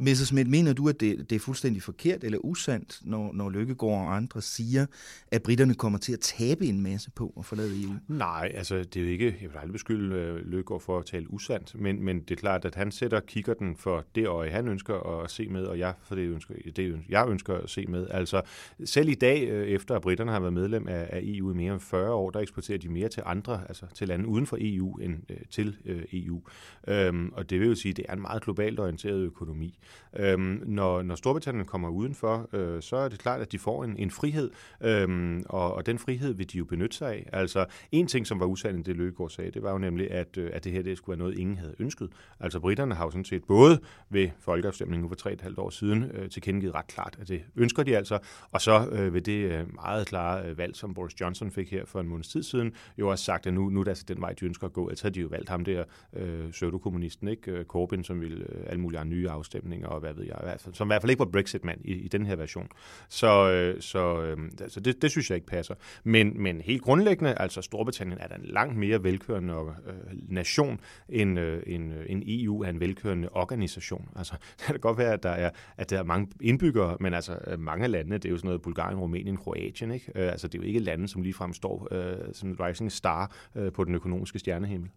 Messerschmidt, 0.00 0.48
mener 0.48 0.72
du, 0.72 0.88
at 0.88 1.00
det, 1.00 1.30
det 1.30 1.36
er 1.36 1.40
fuldstændig 1.40 1.82
forkert 1.82 2.24
eller 2.24 2.38
usandt, 2.38 3.00
når, 3.02 3.32
når 3.32 3.50
Lykkegaard 3.50 4.06
og 4.06 4.16
andre 4.16 4.42
siger, 4.42 4.86
at 5.30 5.42
britterne 5.42 5.74
kommer 5.74 5.98
til 5.98 6.12
at 6.12 6.20
tabe 6.20 6.66
en 6.66 6.80
masse 6.80 7.10
på 7.10 7.34
at 7.38 7.44
forlade 7.44 7.82
EU? 7.82 7.90
Nej, 8.08 8.52
altså 8.54 8.78
det 8.78 8.96
er 8.96 9.00
jo 9.00 9.10
ikke, 9.10 9.36
jeg 9.42 9.50
vil 9.50 9.58
aldrig 9.58 9.72
beskylde 9.72 10.16
øh, 10.16 10.34
uh, 10.34 10.40
Lykkegaard 10.40 10.80
for 10.80 10.98
at 10.98 11.06
tale 11.06 11.32
usandt, 11.32 11.80
men, 11.80 12.04
men 12.04 12.20
det 12.20 12.30
er 12.30 12.36
klart, 12.36 12.64
at 12.64 12.74
han 12.74 12.92
sætter 12.92 13.20
kigger 13.20 13.54
den 13.54 13.76
for 13.76 14.04
det 14.14 14.26
øje, 14.26 14.50
han 14.50 14.68
ønsker 14.68 15.22
at 15.22 15.30
se 15.30 15.48
med, 15.48 15.64
og 15.64 15.78
jeg 15.78 15.94
for 16.02 16.14
det, 16.14 16.22
ønsker, 16.22 16.54
det 16.76 17.00
jeg 17.08 17.28
ønsker 17.28 17.54
at 17.54 17.70
se 17.70 17.86
med. 17.86 18.06
Altså 18.10 18.42
selv 18.84 19.08
i 19.08 19.14
dag, 19.14 19.48
øh, 19.48 19.66
efter 19.66 19.94
at 19.96 20.02
britterne 20.02 20.32
har 20.32 20.40
været 20.40 20.52
medlem 20.52 20.88
af, 20.88 21.08
af 21.12 21.20
EU 21.22 21.50
i 21.52 21.54
mere 21.54 21.72
end 21.72 21.80
40 21.80 22.12
år, 22.12 22.30
der 22.30 22.40
eksporterer 22.40 22.78
de 22.78 22.88
mere 22.88 23.08
til 23.08 23.22
andre, 23.26 23.60
altså 23.68 23.86
til 23.94 24.08
lande 24.08 24.26
uden 24.26 24.46
for 24.46 24.56
EU, 24.60 24.96
end 24.96 25.14
uh, 25.30 25.36
til 25.50 25.76
uh, 25.84 26.02
EU. 26.12 26.42
Um, 26.88 26.94
øhm, 26.94 27.32
og 27.32 27.50
det 27.50 27.60
vil 27.60 27.68
jo 27.68 27.74
sige, 27.74 27.90
at 27.90 27.96
det 27.96 28.04
er 28.08 28.12
en 28.12 28.20
meget 28.20 28.42
globalt 28.42 28.80
orienteret 28.80 29.18
økonomi. 29.20 29.78
Øhm, 30.16 30.62
når, 30.66 31.02
når 31.02 31.14
Storbritannien 31.14 31.66
kommer 31.66 31.88
udenfor, 31.88 32.48
øh, 32.52 32.82
så 32.82 32.96
er 32.96 33.08
det 33.08 33.18
klart, 33.18 33.40
at 33.40 33.52
de 33.52 33.58
får 33.58 33.84
en, 33.84 33.96
en 33.96 34.10
frihed, 34.10 34.50
øhm, 34.80 35.42
og, 35.48 35.74
og 35.74 35.86
den 35.86 35.98
frihed 35.98 36.34
vil 36.34 36.52
de 36.52 36.58
jo 36.58 36.64
benytte 36.64 36.96
sig 36.96 37.08
af. 37.08 37.28
Altså, 37.32 37.66
en 37.92 38.06
ting, 38.06 38.26
som 38.26 38.40
var 38.40 38.46
usandt, 38.46 38.86
det 38.86 38.96
Løgegaard 38.96 39.30
sagde, 39.30 39.50
det 39.50 39.62
var 39.62 39.72
jo 39.72 39.78
nemlig, 39.78 40.10
at, 40.10 40.38
øh, 40.38 40.50
at 40.52 40.64
det 40.64 40.72
her 40.72 40.82
det 40.82 40.96
skulle 40.96 41.18
være 41.18 41.26
noget, 41.26 41.38
ingen 41.38 41.58
havde 41.58 41.74
ønsket. 41.78 42.08
Altså, 42.40 42.60
britterne 42.60 42.94
har 42.94 43.04
jo 43.04 43.10
sådan 43.10 43.24
set 43.24 43.44
både 43.44 43.80
ved 44.10 44.28
folkeafstemningen 44.38 45.08
for 45.08 45.14
tre 45.16 45.32
et 45.32 45.40
halvt 45.40 45.58
år 45.58 45.70
siden 45.70 46.02
øh, 46.14 46.30
tilkendegivet 46.30 46.74
ret 46.74 46.86
klart, 46.86 47.16
at 47.20 47.28
det 47.28 47.42
ønsker 47.56 47.82
de 47.82 47.96
altså, 47.96 48.18
og 48.50 48.60
så 48.60 48.88
øh, 48.92 49.14
ved 49.14 49.20
det 49.20 49.52
øh, 49.52 49.74
meget 49.74 50.06
klare 50.06 50.48
øh, 50.48 50.58
valg, 50.58 50.76
som 50.76 50.94
Boris 50.94 51.20
Johnson 51.20 51.50
fik 51.50 51.70
her 51.70 51.84
for 51.84 52.00
en 52.00 52.08
måneds 52.08 52.28
tid 52.28 52.42
siden, 52.42 52.72
jo 52.98 53.08
også 53.08 53.24
sagt, 53.24 53.46
at 53.46 53.54
nu, 53.54 53.68
nu 53.68 53.80
er 53.80 53.84
det 53.84 53.90
altså 53.90 54.04
den 54.08 54.20
vej, 54.20 54.32
de 54.32 54.44
ønsker 54.44 54.66
at 54.66 54.72
gå. 54.72 54.88
Altså 54.88 55.04
har 55.04 55.10
de 55.10 55.20
jo 55.20 55.28
valgt 55.28 55.48
ham 55.48 55.64
der, 55.64 55.84
øh, 56.12 56.50
pseudokommunisten, 56.50 57.28
ikke? 57.28 57.50
Øh, 57.50 57.64
Corbyn, 57.64 58.02
som 58.02 58.20
ville 58.20 58.44
øh, 58.48 58.64
alle 58.66 58.80
mulige 58.80 59.04
nye 59.04 59.30
afstemninger 59.30 59.77
og 59.84 60.00
hvad 60.00 60.14
ved 60.14 60.24
jeg, 60.24 60.56
som 60.72 60.86
i 60.86 60.90
hvert 60.90 61.02
fald 61.02 61.10
ikke 61.10 61.20
var 61.20 61.30
Brexit-mand 61.32 61.80
i, 61.84 61.92
i 61.92 62.08
den 62.08 62.26
her 62.26 62.36
version. 62.36 62.68
Så, 63.08 63.50
øh, 63.50 63.80
så, 63.80 64.22
øh, 64.22 64.36
altså 64.60 64.80
det, 64.80 65.02
det 65.02 65.10
synes 65.10 65.30
jeg 65.30 65.36
ikke 65.36 65.46
passer. 65.46 65.74
Men, 66.04 66.42
men 66.42 66.60
helt 66.60 66.82
grundlæggende, 66.82 67.34
altså 67.34 67.62
Storbritannien 67.62 68.18
er 68.20 68.26
da 68.26 68.34
en 68.34 68.44
langt 68.44 68.76
mere 68.76 69.04
velkørende 69.04 69.54
øh, 69.86 69.94
nation, 70.28 70.80
end, 71.08 71.38
øh, 71.38 71.62
end, 71.66 71.94
øh, 71.94 72.06
end 72.08 72.22
EU 72.26 72.62
er 72.62 72.68
en 72.68 72.80
velkørende 72.80 73.28
organisation. 73.32 74.08
Altså, 74.16 74.32
det 74.58 74.66
kan 74.66 74.80
godt 74.80 74.98
være, 74.98 75.12
at 75.12 75.22
der 75.22 75.30
er, 75.30 75.50
at 75.76 75.90
der 75.90 75.98
er 75.98 76.04
mange 76.04 76.28
indbyggere, 76.40 76.96
men 77.00 77.14
altså 77.14 77.38
øh, 77.46 77.58
mange 77.58 77.84
af 77.84 77.90
landene, 77.90 78.18
det 78.18 78.24
er 78.24 78.30
jo 78.30 78.36
sådan 78.36 78.48
noget 78.48 78.62
Bulgarien, 78.62 78.98
Rumænien, 78.98 79.36
Kroatien, 79.36 79.90
ikke? 79.90 80.12
Øh, 80.14 80.32
altså 80.32 80.48
det 80.48 80.54
er 80.54 80.62
jo 80.62 80.66
ikke 80.66 80.80
lande, 80.80 81.08
som 81.08 81.22
ligefrem 81.22 81.52
står 81.52 81.88
øh, 81.90 82.34
som 82.34 82.48
en 82.48 82.60
rising 82.60 82.92
star 82.92 83.34
øh, 83.54 83.72
på 83.72 83.84
den 83.84 83.94
økonomiske 83.94 84.38
stjernehimmel. 84.38 84.90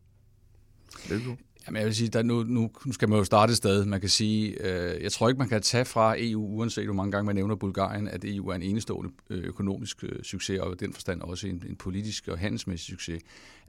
Jamen, 1.68 1.80
jeg 1.80 1.86
vil 1.86 1.96
sige, 1.96 2.10
der 2.10 2.24
nu, 2.24 2.44
nu, 2.44 2.72
nu 2.86 2.94
skal 2.94 3.10
man 3.10 3.18
jo 3.18 3.24
starte 3.24 3.52
et 3.52 3.58
sted. 3.58 3.86
Man 3.86 4.00
kan 4.00 4.10
sige, 4.10 4.68
øh, 4.68 5.04
jeg 5.04 5.12
tror 5.12 5.30
ikke, 5.30 5.40
man 5.40 5.50
kan 5.50 5.62
tage 5.62 5.86
fra 5.86 6.16
EU, 6.18 6.46
uanset 6.46 6.86
hvor 6.86 6.94
mange 6.94 7.12
gange 7.12 7.26
man 7.26 7.36
nævner 7.36 7.56
Bulgarien, 7.56 8.08
at 8.08 8.24
EU 8.24 8.48
er 8.48 8.56
en 8.56 8.62
enestående 8.62 9.12
øh, 9.30 9.44
økonomisk 9.44 10.04
øh, 10.04 10.24
succes, 10.24 10.60
og 10.60 10.72
i 10.74 10.76
den 10.76 10.94
forstand 10.94 11.22
også 11.22 11.48
en, 11.48 11.64
en 11.70 11.76
politisk 11.76 12.28
og 12.28 12.40
handelsmæssig 12.40 12.88
succes. 12.88 13.22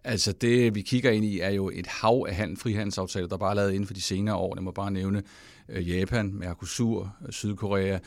Altså 0.04 0.32
det, 0.32 0.74
vi 0.74 0.82
kigger 0.82 1.10
ind 1.10 1.24
i, 1.24 1.40
er 1.40 1.50
jo 1.50 1.70
et 1.74 1.86
hav 1.86 2.26
af 2.28 2.34
handel, 2.34 2.58
frihandelsaftaler, 2.58 3.28
der 3.28 3.36
bare 3.36 3.50
er 3.50 3.54
lavet 3.54 3.72
inden 3.72 3.86
for 3.86 3.94
de 3.94 4.02
senere 4.02 4.36
år. 4.36 4.54
Jeg 4.56 4.64
må 4.64 4.70
bare 4.70 4.90
nævne 4.90 5.22
øh, 5.68 5.88
Japan, 5.88 6.34
Mercosur, 6.34 7.16
øh, 7.26 7.32
Sydkorea. 7.32 7.98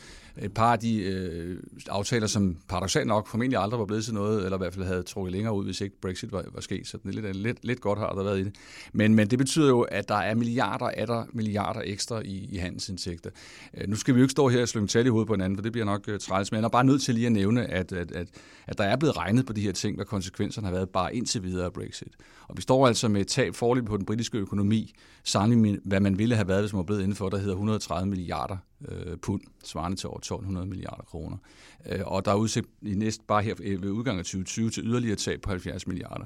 Et 0.42 0.54
par 0.54 0.72
af 0.72 0.80
de 0.80 1.04
øh, 1.04 1.60
aftaler, 1.90 2.28
som 2.28 2.58
paradoxalt 2.68 3.08
nok 3.08 3.28
formentlig 3.28 3.60
aldrig 3.60 3.80
var 3.80 3.86
blevet 3.86 4.06
til 4.06 4.14
noget, 4.14 4.44
eller 4.44 4.58
i 4.58 4.62
hvert 4.62 4.74
fald 4.74 4.86
havde 4.86 5.04
trukket 5.04 5.32
længere 5.32 5.54
ud, 5.54 5.66
hvis 5.66 5.82
ikke 5.82 6.02
Brexit 6.02 6.32
var, 6.32 6.46
var 6.54 6.62
sket. 6.62 6.88
Så 6.88 6.98
det 6.98 7.16
er 7.16 7.22
lidt, 7.22 7.36
lidt, 7.36 7.66
lidt 7.66 7.82
godt 7.82 8.00
har 8.00 8.10
der 8.10 8.24
været 8.24 8.40
i 8.40 8.44
det. 8.44 8.56
Men, 8.94 9.16
men 9.16 9.30
det 9.30 9.40
betyder 9.40 9.68
jo, 9.68 9.82
at 9.82 10.10
der 10.10 10.16
er 10.16 10.36
milliarder 10.36 10.86
af 10.86 11.08
der 11.08 11.24
milliarder 11.34 11.82
ekstra 11.84 12.22
i, 12.26 12.48
i 12.52 12.58
handelsindtægter. 12.58 13.30
Øh, 13.78 13.90
nu 13.90 13.96
skal 13.96 14.16
vi 14.16 14.20
jo 14.20 14.24
ikke 14.24 14.32
stå 14.32 14.50
her 14.50 14.62
og 14.62 14.68
slynge 14.68 14.88
tal 14.88 15.06
i 15.06 15.10
hovedet 15.10 15.28
på 15.28 15.34
hinanden, 15.34 15.58
for 15.58 15.64
det 15.64 15.72
bliver 15.72 15.86
nok 15.86 16.04
øh, 16.08 16.20
træls, 16.20 16.52
men 16.52 16.58
jeg 16.58 16.66
er 16.66 16.70
bare 16.70 16.84
nødt 16.84 17.02
til 17.02 17.16
lige 17.16 17.26
at 17.26 17.32
nævne, 17.32 17.66
at, 17.66 17.92
at, 17.92 18.12
at, 18.12 18.28
at 18.68 18.78
der 18.78 18.84
er 18.84 18.96
blevet 18.96 19.18
regnet 19.18 19.46
på 19.46 19.54
de 19.54 19.62
her 19.62 19.72
ting, 19.72 19.96
hvad 19.96 20.06
konsekvenserne 20.06 20.68
har 20.68 20.74
været 20.74 20.90
bare 20.90 21.16
indtil 21.16 21.44
videre 21.44 21.66
af 21.66 21.74
Brexit. 21.74 22.14
Og 22.48 22.58
vi 22.58 22.62
står 22.62 22.88
altså 22.88 23.08
med 23.08 23.22
et 23.22 23.28
tab 23.28 23.56
forløb 23.56 23.86
på 23.86 23.98
den 23.98 24.06
britiske 24.06 24.38
økonomi, 24.38 24.94
sammenlignet 25.24 25.72
med, 25.72 25.90
hvad 25.90 26.00
man 26.00 26.18
ville 26.18 26.36
have 26.36 26.48
været, 26.48 26.62
hvis 26.62 26.74
man 26.74 26.78
var 26.78 26.84
blevet 26.84 27.02
indenfor, 27.02 27.30
der 27.30 27.38
hedder 27.38 27.54
130 27.54 28.10
milliarder 28.10 28.58
øh, 28.88 29.18
pund, 29.18 29.42
svarende 29.64 29.98
til 29.98 30.10
over 30.10 30.18
1200 30.18 30.68
milliarder 30.68 31.04
kroner. 31.04 31.38
Øh, 31.86 32.00
og 32.06 32.26
der 32.26 32.32
er 32.32 32.36
udsigt 32.36 32.68
i 32.82 32.94
næste, 32.96 33.24
bare 33.28 33.44
her 33.44 33.56
ved 33.58 33.90
udgangen 33.90 34.20
af 34.20 34.26
2020 34.26 34.70
til 34.70 34.84
yderligere 34.86 35.16
tab 35.16 35.42
på 35.42 35.50
70 35.50 35.88
milliarder. 35.88 36.26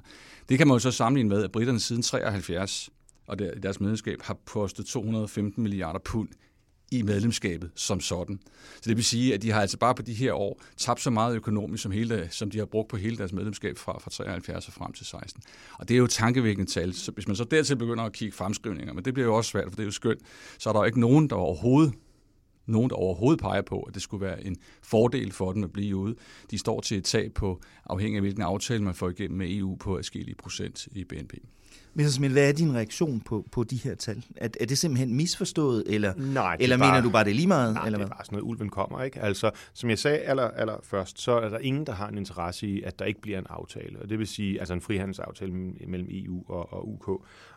Det 0.49 0.57
kan 0.57 0.67
man 0.67 0.75
jo 0.75 0.79
så 0.79 0.91
sammenligne 0.91 1.29
med, 1.29 1.43
at 1.43 1.51
britterne 1.51 1.79
siden 1.79 2.01
73 2.01 2.89
og 3.27 3.39
deres 3.39 3.79
medlemskab 3.79 4.21
har 4.21 4.37
postet 4.45 4.85
215 4.85 5.63
milliarder 5.63 5.99
pund 5.99 6.29
i 6.91 7.01
medlemskabet 7.01 7.71
som 7.75 7.99
sådan. 7.99 8.39
Så 8.75 8.89
det 8.89 8.97
vil 8.97 9.05
sige, 9.05 9.33
at 9.33 9.41
de 9.41 9.51
har 9.51 9.61
altså 9.61 9.77
bare 9.77 9.95
på 9.95 10.01
de 10.01 10.13
her 10.13 10.33
år 10.33 10.61
tabt 10.77 11.01
så 11.01 11.09
meget 11.09 11.35
økonomisk, 11.35 11.83
som, 11.83 11.91
hele, 11.91 12.27
som 12.31 12.51
de 12.51 12.57
har 12.57 12.65
brugt 12.65 12.89
på 12.89 12.97
hele 12.97 13.17
deres 13.17 13.33
medlemskab 13.33 13.77
fra, 13.77 13.99
fra 13.99 14.09
73 14.09 14.67
og 14.67 14.73
frem 14.73 14.93
til 14.93 15.05
16. 15.05 15.41
Og 15.79 15.87
det 15.87 15.93
er 15.93 15.97
jo 15.97 16.07
tankevækkende 16.07 16.71
tal. 16.71 16.93
Så 16.93 17.11
hvis 17.11 17.27
man 17.27 17.35
så 17.35 17.43
dertil 17.43 17.75
begynder 17.75 18.03
at 18.03 18.13
kigge 18.13 18.35
fremskrivninger, 18.35 18.93
men 18.93 19.05
det 19.05 19.13
bliver 19.13 19.27
jo 19.27 19.35
også 19.35 19.49
svært, 19.49 19.63
for 19.63 19.75
det 19.75 19.79
er 19.79 19.85
jo 19.85 19.91
skønt, 19.91 20.21
så 20.57 20.69
er 20.69 20.73
der 20.73 20.79
jo 20.79 20.85
ikke 20.85 20.99
nogen, 20.99 21.29
der 21.29 21.35
overhovedet 21.35 21.93
nogen, 22.71 22.89
der 22.89 22.95
overhovedet 22.95 23.41
peger 23.41 23.61
på, 23.61 23.79
at 23.81 23.93
det 23.93 24.01
skulle 24.01 24.25
være 24.25 24.45
en 24.45 24.57
fordel 24.81 25.31
for 25.31 25.51
dem 25.51 25.63
at 25.63 25.71
blive 25.71 25.95
ude. 25.95 26.15
De 26.51 26.57
står 26.57 26.81
til 26.81 26.97
et 26.97 27.03
tab 27.03 27.33
på, 27.33 27.61
afhængig 27.85 28.17
af 28.17 28.21
hvilken 28.21 28.43
aftale 28.43 28.83
man 28.83 28.93
får 28.93 29.09
igennem 29.09 29.37
med 29.37 29.49
EU, 29.49 29.75
på 29.75 29.95
forskellige 29.95 30.35
procent 30.35 30.87
i 30.91 31.03
BNP. 31.03 31.33
Men 31.93 32.31
hvad 32.31 32.49
er 32.49 32.53
din 32.53 32.75
reaktion 32.75 33.19
på, 33.19 33.45
på 33.51 33.63
de 33.63 33.75
her 33.75 33.95
tal? 33.95 34.25
Er, 34.35 34.47
er 34.59 34.65
det 34.65 34.77
simpelthen 34.77 35.13
misforstået, 35.13 35.83
eller, 35.87 36.13
nej, 36.17 36.57
eller 36.59 36.77
bare, 36.77 36.91
mener 36.91 37.01
du 37.01 37.09
bare, 37.09 37.23
det 37.23 37.31
er 37.31 37.35
lige 37.35 37.47
meget? 37.47 37.73
Nej, 37.73 37.85
eller 37.85 37.97
det 37.97 38.03
er 38.03 38.07
hvad? 38.07 38.15
bare 38.17 38.25
sådan 38.25 38.35
noget, 38.35 38.51
ulven 38.51 38.69
kommer. 38.69 39.03
ikke. 39.03 39.21
Altså, 39.21 39.51
som 39.73 39.89
jeg 39.89 39.99
sagde 39.99 40.17
aller, 40.17 40.43
aller 40.43 40.75
først, 40.83 41.21
så 41.21 41.31
er 41.31 41.49
der 41.49 41.57
ingen, 41.57 41.85
der 41.85 41.93
har 41.93 42.07
en 42.07 42.17
interesse 42.17 42.67
i, 42.67 42.81
at 42.81 42.99
der 42.99 43.05
ikke 43.05 43.21
bliver 43.21 43.39
en 43.39 43.45
aftale. 43.49 43.99
Og 44.01 44.09
det 44.09 44.19
vil 44.19 44.27
sige, 44.27 44.59
altså 44.59 44.73
en 44.73 44.81
frihandelsaftale 44.81 45.53
mellem 45.87 46.07
EU 46.11 46.43
og, 46.47 46.73
og 46.73 46.93
UK. 46.93 47.07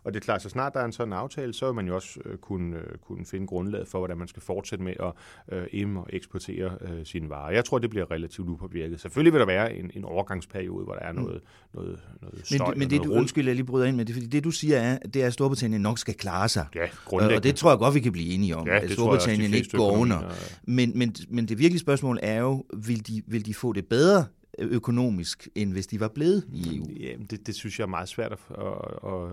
Og 0.05 0.15
det 0.15 0.17
er 0.17 0.21
klart, 0.21 0.43
så 0.43 0.49
snart 0.49 0.75
der 0.75 0.81
er 0.81 0.85
en 0.85 0.93
sådan 0.93 1.13
aftale, 1.13 1.53
så 1.53 1.67
vil 1.67 1.75
man 1.75 1.87
jo 1.87 1.95
også 1.95 2.21
øh, 2.25 2.39
kunne, 2.39 2.77
øh, 2.77 2.99
kunne 3.07 3.27
finde 3.27 3.47
grundlaget 3.47 3.89
for, 3.89 3.99
hvordan 3.99 4.19
man 4.19 4.29
skal 4.29 4.43
fortsætte 4.43 4.85
med 4.85 4.95
at 5.01 5.13
øh, 5.53 5.65
im- 5.73 5.99
og 5.99 6.07
eksportere 6.13 6.79
øh, 6.81 7.07
sine 7.07 7.29
varer. 7.29 7.53
Jeg 7.53 7.65
tror, 7.65 7.79
det 7.79 7.91
bliver 7.91 8.11
relativt 8.11 8.49
upåvirket. 8.49 9.01
Selvfølgelig 9.01 9.33
vil 9.33 9.41
der 9.41 9.47
være 9.47 9.75
en, 9.75 9.91
en 9.95 10.05
overgangsperiode, 10.05 10.85
hvor 10.85 10.95
der 10.95 11.03
er 11.03 11.13
noget, 11.13 11.41
mm. 11.75 11.81
noget, 11.81 12.01
noget 12.23 12.47
støj 12.47 12.69
Men, 12.69 12.79
men 12.79 12.91
det, 12.91 12.99
noget 12.99 13.13
du, 13.13 13.19
undskyld, 13.19 13.47
jeg 13.47 13.55
lige 13.55 13.67
bryder 13.67 13.87
ind 13.87 13.97
med 13.97 14.05
det, 14.05 14.15
fordi 14.23 14.37
det 14.37 14.45
du 14.45 14.51
siger 14.51 14.79
er, 14.79 14.99
det 14.99 15.23
er, 15.23 15.27
at 15.27 15.33
Storbritannien 15.33 15.83
nok 15.83 15.99
skal 15.99 16.15
klare 16.15 16.49
sig. 16.49 16.67
Ja, 16.75 16.81
grundlæggende. 17.05 17.39
Og 17.39 17.43
det 17.43 17.57
tror 17.57 17.71
jeg 17.71 17.79
godt, 17.79 17.95
vi 17.95 18.01
kan 18.01 18.13
blive 18.13 18.35
enige 18.35 18.57
om, 18.57 18.67
ja, 18.67 18.79
at 18.79 18.91
Storbritannien 18.91 19.55
ikke 19.55 19.77
går 19.77 19.91
under. 19.91 20.35
Men, 20.65 20.99
men, 20.99 21.15
men 21.29 21.49
det 21.49 21.59
virkelige 21.59 21.81
spørgsmål 21.81 22.19
er 22.23 22.41
jo, 22.41 22.65
vil 22.77 23.07
de, 23.07 23.23
vil 23.27 23.47
de 23.47 23.55
få 23.55 23.73
det 23.73 23.87
bedre 23.87 24.25
økonomisk, 24.59 25.49
end 25.55 25.73
hvis 25.73 25.87
de 25.87 26.01
var 26.01 26.09
blevet 26.09 26.45
i 26.53 26.77
EU? 26.77 26.87
Jamen, 27.01 27.27
det, 27.27 27.47
det 27.47 27.55
synes 27.55 27.79
jeg 27.79 27.85
er 27.85 27.89
meget 27.89 28.09
svært 28.09 28.33
at, 28.33 28.39
at, 28.51 28.67
at, 29.13 29.33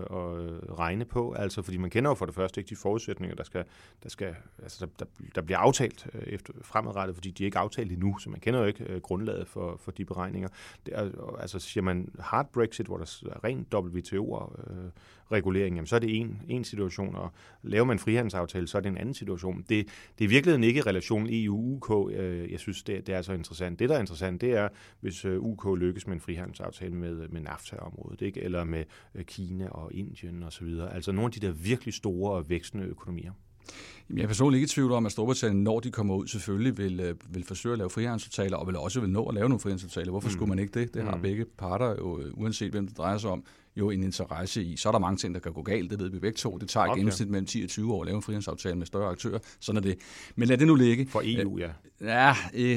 at 0.70 0.78
regne 0.78 1.04
på, 1.04 1.32
altså, 1.32 1.62
fordi 1.62 1.76
man 1.76 1.90
kender 1.90 2.10
jo 2.10 2.14
for 2.14 2.26
det 2.26 2.34
første 2.34 2.60
ikke 2.60 2.70
de 2.70 2.76
forudsætninger, 2.76 3.36
der, 3.36 3.44
skal, 3.44 3.64
der, 4.02 4.08
skal, 4.08 4.34
altså, 4.62 4.86
der, 4.86 5.04
der, 5.04 5.24
der 5.34 5.42
bliver 5.42 5.58
aftalt 5.58 6.06
øh, 6.14 6.22
efter, 6.22 6.52
fremadrettet, 6.62 7.16
fordi 7.16 7.30
de 7.30 7.42
er 7.42 7.46
ikke 7.46 7.58
aftalt 7.58 7.92
endnu, 7.92 8.18
så 8.18 8.30
man 8.30 8.40
kender 8.40 8.60
jo 8.60 8.66
ikke 8.66 8.84
øh, 8.84 9.00
grundlaget 9.00 9.48
for, 9.48 9.80
for 9.84 9.90
de 9.90 10.04
beregninger. 10.04 10.48
Det 10.86 10.94
er, 10.96 11.36
altså 11.40 11.58
siger 11.58 11.84
man 11.84 12.08
hard 12.20 12.52
Brexit, 12.52 12.86
hvor 12.86 12.96
der 12.96 13.22
er 13.26 13.44
rent 13.44 13.74
WTO 13.74 14.54
øh, 14.70 14.90
regulering, 15.32 15.76
jamen, 15.76 15.86
så 15.86 15.96
er 15.96 16.00
det 16.00 16.16
en, 16.16 16.42
en 16.48 16.64
situation, 16.64 17.16
og 17.16 17.32
laver 17.62 17.84
man 17.84 17.94
en 17.94 17.98
frihandelsaftale, 17.98 18.68
så 18.68 18.78
er 18.78 18.82
det 18.82 18.88
en 18.88 18.98
anden 18.98 19.14
situation. 19.14 19.58
Det, 19.58 19.68
det 19.68 20.24
er 20.24 20.24
i 20.24 20.26
virkeligheden 20.26 20.64
ikke 20.64 20.80
relationen 20.80 21.28
EU-UK, 21.30 22.12
øh, 22.12 22.52
jeg 22.52 22.58
synes, 22.58 22.82
det, 22.82 23.06
det 23.06 23.14
er 23.14 23.22
så 23.22 23.32
interessant. 23.32 23.78
Det, 23.78 23.88
der 23.88 23.96
er 23.96 24.00
interessant, 24.00 24.40
det 24.40 24.52
er, 24.52 24.68
hvis 25.00 25.24
øh, 25.24 25.40
UK 25.40 25.78
lykkes 25.78 26.06
med 26.06 26.14
en 26.14 26.20
frihandelsaftale 26.20 26.94
med, 26.94 27.28
med 27.28 27.40
NAFTA-området, 27.40 28.22
ikke? 28.22 28.42
eller 28.42 28.64
med 28.64 28.84
øh, 29.14 29.24
Kina 29.24 29.68
og 29.68 29.94
Indien 29.94 30.42
osv. 30.42 30.68
Altså 30.92 31.12
nogle 31.12 31.26
af 31.26 31.32
de 31.32 31.46
der 31.46 31.52
virkelig 31.52 31.94
store 31.94 32.32
og 32.32 32.50
vækstende 32.50 32.84
økonomier. 32.84 33.32
Jeg 34.16 34.22
er 34.22 34.26
personligt 34.26 34.58
ikke 34.58 34.64
i 34.64 34.74
tvivl 34.74 34.92
om, 34.92 35.06
at 35.06 35.12
Storbritannien, 35.12 35.64
når 35.64 35.80
de 35.80 35.90
kommer 35.90 36.14
ud, 36.14 36.26
selvfølgelig 36.26 36.78
vil, 36.78 37.16
vil 37.30 37.44
forsøge 37.44 37.72
at 37.72 37.78
lave 37.78 37.90
frihandelsaftaler, 37.90 38.56
og 38.56 38.66
vil 38.66 38.76
også 38.76 39.00
vil 39.00 39.10
nå 39.10 39.24
at 39.24 39.34
lave 39.34 39.48
nogle 39.48 39.60
frihandelsaftaler. 39.60 40.10
Hvorfor 40.10 40.28
mm. 40.28 40.32
skulle 40.32 40.48
man 40.48 40.58
ikke 40.58 40.80
det? 40.80 40.94
Det 40.94 41.02
har 41.02 41.16
mm. 41.16 41.22
begge 41.22 41.44
parter 41.58 41.90
jo, 41.90 42.22
uanset 42.32 42.70
hvem 42.70 42.86
det 42.86 42.98
drejer 42.98 43.18
sig 43.18 43.30
om, 43.30 43.44
jo 43.76 43.90
en 43.90 44.02
interesse 44.02 44.62
i. 44.64 44.76
Så 44.76 44.88
er 44.88 44.92
der 44.92 44.98
mange 44.98 45.16
ting, 45.16 45.34
der 45.34 45.40
kan 45.40 45.52
gå 45.52 45.62
galt, 45.62 45.90
det 45.90 45.98
ved 45.98 46.10
vi 46.10 46.18
begge 46.18 46.36
to. 46.36 46.58
Det 46.58 46.68
tager 46.68 46.86
okay. 46.86 46.98
gennemsnit 46.98 47.28
mellem 47.28 47.46
10 47.46 47.62
og 47.62 47.68
20 47.68 47.94
år 47.94 48.02
at 48.02 48.06
lave 48.06 48.16
en 48.16 48.22
frihandelsaftale 48.22 48.76
med 48.76 48.86
større 48.86 49.10
aktører. 49.10 49.38
Sådan 49.60 49.76
er 49.76 49.80
det. 49.82 49.98
Men 50.36 50.48
lad 50.48 50.58
det 50.58 50.66
nu 50.66 50.74
ligge. 50.74 51.06
For 51.06 51.22
EU, 51.24 51.58
ja. 51.58 51.70
Ja, 52.00 52.34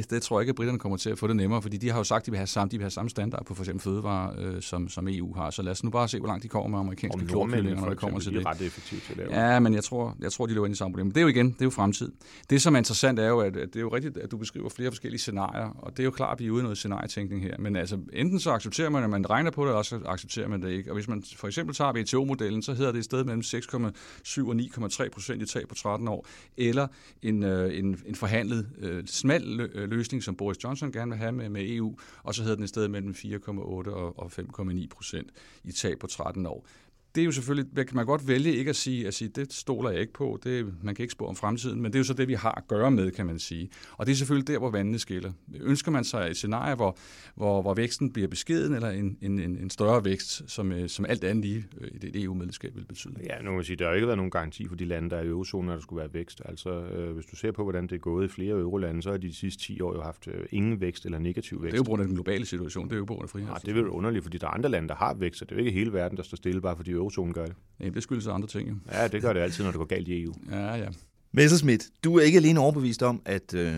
det 0.09 0.21
tror 0.21 0.39
jeg 0.39 0.41
ikke, 0.41 0.49
at 0.49 0.55
britterne 0.55 0.79
kommer 0.79 0.97
til 0.97 1.09
at 1.09 1.17
få 1.17 1.27
det 1.27 1.35
nemmere, 1.35 1.61
fordi 1.61 1.77
de 1.77 1.89
har 1.89 1.97
jo 1.97 2.03
sagt, 2.03 2.21
at 2.21 2.25
de 2.25 2.31
vil 2.31 2.37
have 2.37 2.47
samme, 2.47 2.71
de 2.71 2.77
vil 2.77 2.83
have 2.83 2.91
samme 2.91 3.09
standard 3.09 3.45
på 3.45 3.53
for 3.53 3.63
eksempel 3.63 3.83
fødevarer, 3.83 4.33
øh, 4.37 4.61
som, 4.61 4.89
som 4.89 5.07
EU 5.07 5.35
har. 5.35 5.49
Så 5.49 5.61
lad 5.61 5.71
os 5.71 5.83
nu 5.83 5.89
bare 5.89 6.07
se, 6.07 6.19
hvor 6.19 6.27
langt 6.27 6.43
de 6.43 6.47
kommer 6.47 6.69
med 6.69 6.79
amerikanske 6.79 7.25
klorkyllinger, 7.27 7.81
når 7.81 7.89
det 7.89 7.97
kommer 7.97 8.19
til 8.19 8.31
de 8.31 8.37
det. 8.37 8.45
er 8.45 8.49
ret 8.49 8.61
effektivt 8.61 9.03
til 9.03 9.17
det. 9.17 9.27
Ja, 9.29 9.59
men 9.59 9.73
jeg 9.73 9.83
tror, 9.83 10.15
jeg 10.19 10.31
tror, 10.31 10.45
de 10.45 10.53
løber 10.53 10.65
ind 10.65 10.75
i 10.75 10.77
samme 10.77 10.93
problem. 10.93 11.05
Men 11.05 11.11
det 11.13 11.17
er 11.17 11.21
jo 11.21 11.27
igen, 11.27 11.45
det 11.51 11.61
er 11.61 11.65
jo 11.65 11.69
fremtid. 11.69 12.11
Det, 12.49 12.61
som 12.61 12.73
er 12.73 12.77
interessant, 12.77 13.19
er 13.19 13.27
jo, 13.27 13.39
at, 13.39 13.57
at 13.57 13.67
det 13.67 13.75
er 13.75 13.81
jo 13.81 13.95
rigtigt, 13.95 14.17
at 14.17 14.31
du 14.31 14.37
beskriver 14.37 14.69
flere 14.69 14.91
forskellige 14.91 15.19
scenarier, 15.19 15.69
og 15.79 15.91
det 15.91 15.99
er 15.99 16.05
jo 16.05 16.11
klart, 16.11 16.33
at 16.33 16.39
vi 16.39 16.47
er 16.47 16.51
ude 16.51 16.59
i 16.59 16.63
noget 16.63 16.77
scenarietænkning 16.77 17.43
her. 17.43 17.55
Men 17.59 17.75
altså, 17.75 17.97
enten 18.13 18.39
så 18.39 18.51
accepterer 18.51 18.89
man, 18.89 19.03
at 19.03 19.09
man 19.09 19.29
regner 19.29 19.51
på 19.51 19.63
det, 19.63 19.69
eller 19.69 19.81
så 19.81 19.99
accepterer 20.05 20.47
man 20.47 20.61
det 20.61 20.71
ikke. 20.71 20.91
Og 20.91 20.93
hvis 20.93 21.07
man 21.07 21.23
for 21.35 21.47
eksempel 21.47 21.75
tager 21.75 21.91
WTO-modellen, 21.91 22.61
så 22.61 22.73
hedder 22.73 22.91
det 22.91 22.99
et 22.99 23.05
sted 23.05 23.23
mellem 23.23 23.41
6,7 23.41 24.47
og 24.47 24.55
9,3 24.55 25.09
procent 25.09 25.41
i 25.41 25.45
tab 25.45 25.67
på 25.67 25.75
13 25.75 26.07
år, 26.07 26.25
eller 26.57 26.87
en, 27.21 27.43
øh, 27.43 27.79
en, 27.79 27.99
en 28.05 28.15
forhandlet 28.15 28.67
øh, 28.79 29.03
smal 29.13 29.59
øh, 29.59 29.89
løsning, 29.89 30.23
som 30.23 30.35
Boris 30.35 30.63
Johnson 30.63 30.91
gerne 30.91 31.11
vil 31.11 31.17
have 31.17 31.31
med, 31.31 31.49
med 31.49 31.69
EU, 31.69 31.97
og 32.23 32.35
så 32.35 32.41
hedder 32.41 32.55
den 32.55 32.63
et 32.63 32.69
sted 32.69 32.87
mellem 32.87 33.15
4,8 33.17 33.53
og, 33.53 34.19
og 34.19 34.31
5,9 34.39 34.87
procent 34.87 35.29
i 35.63 35.71
tab 35.71 35.99
på 35.99 36.07
13 36.07 36.45
år 36.45 36.67
det 37.15 37.21
er 37.21 37.25
jo 37.25 37.31
selvfølgelig, 37.31 37.75
kan 37.75 37.95
man 37.95 38.05
godt 38.05 38.27
vælge 38.27 38.55
ikke 38.55 38.69
at 38.69 38.75
sige, 38.75 39.07
at 39.07 39.13
sige, 39.13 39.27
det 39.27 39.53
stoler 39.53 39.89
jeg 39.89 40.01
ikke 40.01 40.13
på, 40.13 40.39
det, 40.43 40.73
man 40.83 40.95
kan 40.95 41.03
ikke 41.03 41.11
spå 41.11 41.25
om 41.25 41.35
fremtiden, 41.35 41.81
men 41.81 41.91
det 41.91 41.95
er 41.95 41.99
jo 41.99 42.03
så 42.03 42.13
det, 42.13 42.27
vi 42.27 42.33
har 42.33 42.51
at 42.51 42.67
gøre 42.67 42.91
med, 42.91 43.11
kan 43.11 43.25
man 43.25 43.39
sige. 43.39 43.69
Og 43.97 44.05
det 44.05 44.11
er 44.11 44.15
selvfølgelig 44.15 44.47
der, 44.47 44.59
hvor 44.59 44.69
vandene 44.69 44.99
skiller. 44.99 45.31
Ønsker 45.61 45.91
man 45.91 46.03
sig 46.03 46.29
et 46.29 46.37
scenarie, 46.37 46.75
hvor, 46.75 46.97
hvor, 47.35 47.61
hvor 47.61 47.73
væksten 47.73 48.13
bliver 48.13 48.27
beskeden, 48.27 48.73
eller 48.73 48.89
en, 48.89 49.17
en, 49.21 49.39
en 49.39 49.69
større 49.69 50.05
vækst, 50.05 50.51
som, 50.51 50.71
øh, 50.71 50.89
som 50.89 51.05
alt 51.05 51.23
andet 51.23 51.45
lige 51.45 51.65
øh, 51.81 51.87
i 51.93 51.97
det 51.97 52.23
EU-medlemskab 52.23 52.75
vil 52.75 52.85
betyde? 52.85 53.13
Ja, 53.23 53.41
nu 53.41 53.51
må 53.51 53.63
sige, 53.63 53.75
der 53.75 53.87
har 53.87 53.93
ikke 53.93 54.07
været 54.07 54.17
nogen 54.17 54.31
garanti 54.31 54.67
for 54.67 54.75
de 54.75 54.85
lande, 54.85 55.09
der 55.09 55.17
er 55.17 55.21
i 55.21 55.27
eurozonen, 55.27 55.69
at 55.69 55.75
der 55.75 55.81
skulle 55.81 55.99
være 55.99 56.13
vækst. 56.13 56.41
Altså, 56.45 56.69
øh, 56.69 57.13
hvis 57.13 57.25
du 57.25 57.35
ser 57.35 57.51
på, 57.51 57.63
hvordan 57.63 57.83
det 57.83 57.95
er 57.95 57.99
gået 57.99 58.25
i 58.25 58.27
flere 58.27 58.51
eurolande, 58.51 59.03
så 59.03 59.09
har 59.09 59.17
de 59.17 59.27
de 59.27 59.35
sidste 59.35 59.63
10 59.63 59.81
år 59.81 59.95
jo 59.95 60.01
haft 60.01 60.27
øh, 60.27 60.45
ingen 60.51 60.81
vækst 60.81 61.05
eller 61.05 61.19
negativ 61.19 61.61
vækst. 61.63 61.71
Det 61.71 61.77
er 61.77 61.79
jo 61.79 61.83
på 61.83 61.87
grund 61.87 62.01
af 62.01 62.07
den 62.07 62.15
globale 62.15 62.45
situation, 62.45 62.85
det 62.85 62.93
er 62.93 62.97
jo 62.97 63.05
på 63.05 63.13
grund 63.13 63.25
af 63.25 63.29
frihed. 63.29 63.47
Ja, 63.47 63.53
det 63.71 63.77
er 63.77 63.81
jo 63.81 63.89
underligt, 63.89 64.23
fordi 64.23 64.37
der 64.37 64.47
er 64.47 64.51
andre 64.51 64.69
lande, 64.69 64.87
der 64.87 64.95
har 64.95 65.13
vækst, 65.13 65.39
så 65.39 65.45
det 65.45 65.51
er 65.51 65.55
jo 65.55 65.59
ikke 65.59 65.79
hele 65.79 65.93
verden, 65.93 66.17
der 66.17 66.23
står 66.23 66.35
stille, 66.35 66.61
bare 66.61 66.75
fordi 66.75 66.93
eurozonen 67.03 67.33
gør 67.33 67.45
det. 67.45 67.55
Ja, 67.79 67.89
det 67.89 68.03
skyldes 68.03 68.27
andre 68.27 68.47
ting. 68.47 68.69
Jo. 68.69 68.75
Ja, 68.91 69.07
det 69.07 69.21
gør 69.21 69.33
det 69.33 69.39
altid, 69.39 69.63
når 69.63 69.71
det 69.71 69.77
går 69.77 69.85
galt 69.85 70.07
i 70.07 70.23
EU. 70.23 70.33
Ja, 70.51 70.75
ja. 70.75 70.87
Messerschmidt, 71.31 71.89
du 72.03 72.17
er 72.17 72.21
ikke 72.21 72.37
alene 72.37 72.59
overbevist 72.59 73.03
om, 73.03 73.21
at, 73.25 73.53
øh, 73.53 73.77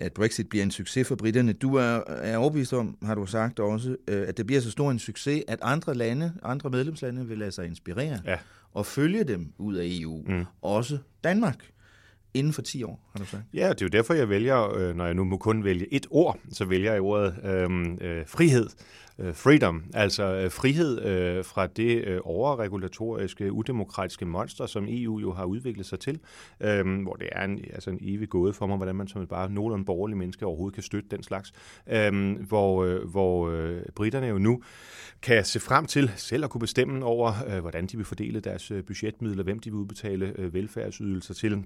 at 0.00 0.12
Brexit 0.12 0.48
bliver 0.48 0.62
en 0.62 0.70
succes 0.70 1.08
for 1.08 1.16
britterne. 1.16 1.52
Du 1.52 1.74
er, 1.74 2.00
er 2.06 2.36
overbevist 2.36 2.72
om, 2.72 2.98
har 3.02 3.14
du 3.14 3.26
sagt 3.26 3.60
også, 3.60 3.96
øh, 4.08 4.28
at 4.28 4.36
det 4.36 4.46
bliver 4.46 4.60
så 4.60 4.70
stor 4.70 4.90
en 4.90 4.98
succes, 4.98 5.42
at 5.48 5.58
andre 5.62 5.94
lande, 5.94 6.32
andre 6.42 6.70
medlemslande 6.70 7.28
vil 7.28 7.38
lade 7.38 7.52
sig 7.52 7.66
inspirere 7.66 8.20
ja. 8.24 8.36
og 8.72 8.86
følge 8.86 9.24
dem 9.24 9.52
ud 9.58 9.74
af 9.74 9.84
EU. 9.86 10.24
Mm. 10.28 10.44
Også 10.62 10.98
Danmark 11.24 11.70
inden 12.36 12.52
for 12.52 12.62
10 12.62 12.82
år, 12.82 13.00
har 13.12 13.18
du 13.18 13.26
sagt. 13.26 13.42
Ja, 13.54 13.68
det 13.68 13.82
er 13.82 13.86
jo 13.86 13.88
derfor, 13.88 14.14
jeg 14.14 14.28
vælger, 14.28 14.76
øh, 14.76 14.96
når 14.96 15.04
jeg 15.04 15.14
nu 15.14 15.24
må 15.24 15.36
kun 15.36 15.64
vælge 15.64 15.94
et 15.94 16.06
ord, 16.10 16.38
så 16.52 16.64
vælger 16.64 16.92
jeg 16.92 17.02
ordet 17.02 17.34
øh, 17.44 17.96
øh, 18.00 18.26
frihed. 18.26 18.68
Øh, 19.18 19.34
freedom, 19.34 19.84
altså 19.94 20.24
øh, 20.24 20.50
frihed 20.50 21.04
øh, 21.04 21.44
fra 21.44 21.66
det 21.66 22.04
øh, 22.04 22.20
overregulatoriske, 22.24 23.52
udemokratiske 23.52 24.26
monster, 24.26 24.66
som 24.66 24.86
EU 24.88 25.20
jo 25.20 25.32
har 25.32 25.44
udviklet 25.44 25.86
sig 25.86 26.00
til, 26.00 26.20
øh, 26.60 27.02
hvor 27.02 27.14
det 27.14 27.28
er 27.32 27.44
en, 27.44 27.64
altså 27.72 27.90
en 27.90 27.98
evig 28.00 28.28
gåde 28.28 28.52
for 28.52 28.66
mig, 28.66 28.76
hvordan 28.76 28.96
man 28.96 29.08
som 29.08 29.22
et 29.22 29.28
bare 29.28 29.50
nogenlunde 29.50 29.84
borgerlig 29.84 30.16
menneske 30.16 30.46
overhovedet 30.46 30.74
kan 30.74 30.82
støtte 30.82 31.08
den 31.10 31.22
slags, 31.22 31.52
øh, 31.86 32.40
hvor, 32.40 32.84
øh, 32.84 33.08
hvor 33.10 33.50
øh, 33.50 33.82
britterne 33.94 34.26
jo 34.26 34.38
nu 34.38 34.62
kan 35.22 35.44
se 35.44 35.60
frem 35.60 35.86
til 35.86 36.10
selv 36.16 36.44
at 36.44 36.50
kunne 36.50 36.60
bestemme 36.60 37.04
over, 37.04 37.32
øh, 37.48 37.60
hvordan 37.60 37.86
de 37.86 37.96
vil 37.96 38.06
fordele 38.06 38.40
deres 38.40 38.72
budgetmidler, 38.86 39.44
hvem 39.44 39.58
de 39.58 39.70
vil 39.70 39.78
udbetale 39.78 40.32
øh, 40.38 40.54
velfærdsydelser 40.54 41.34
til, 41.34 41.64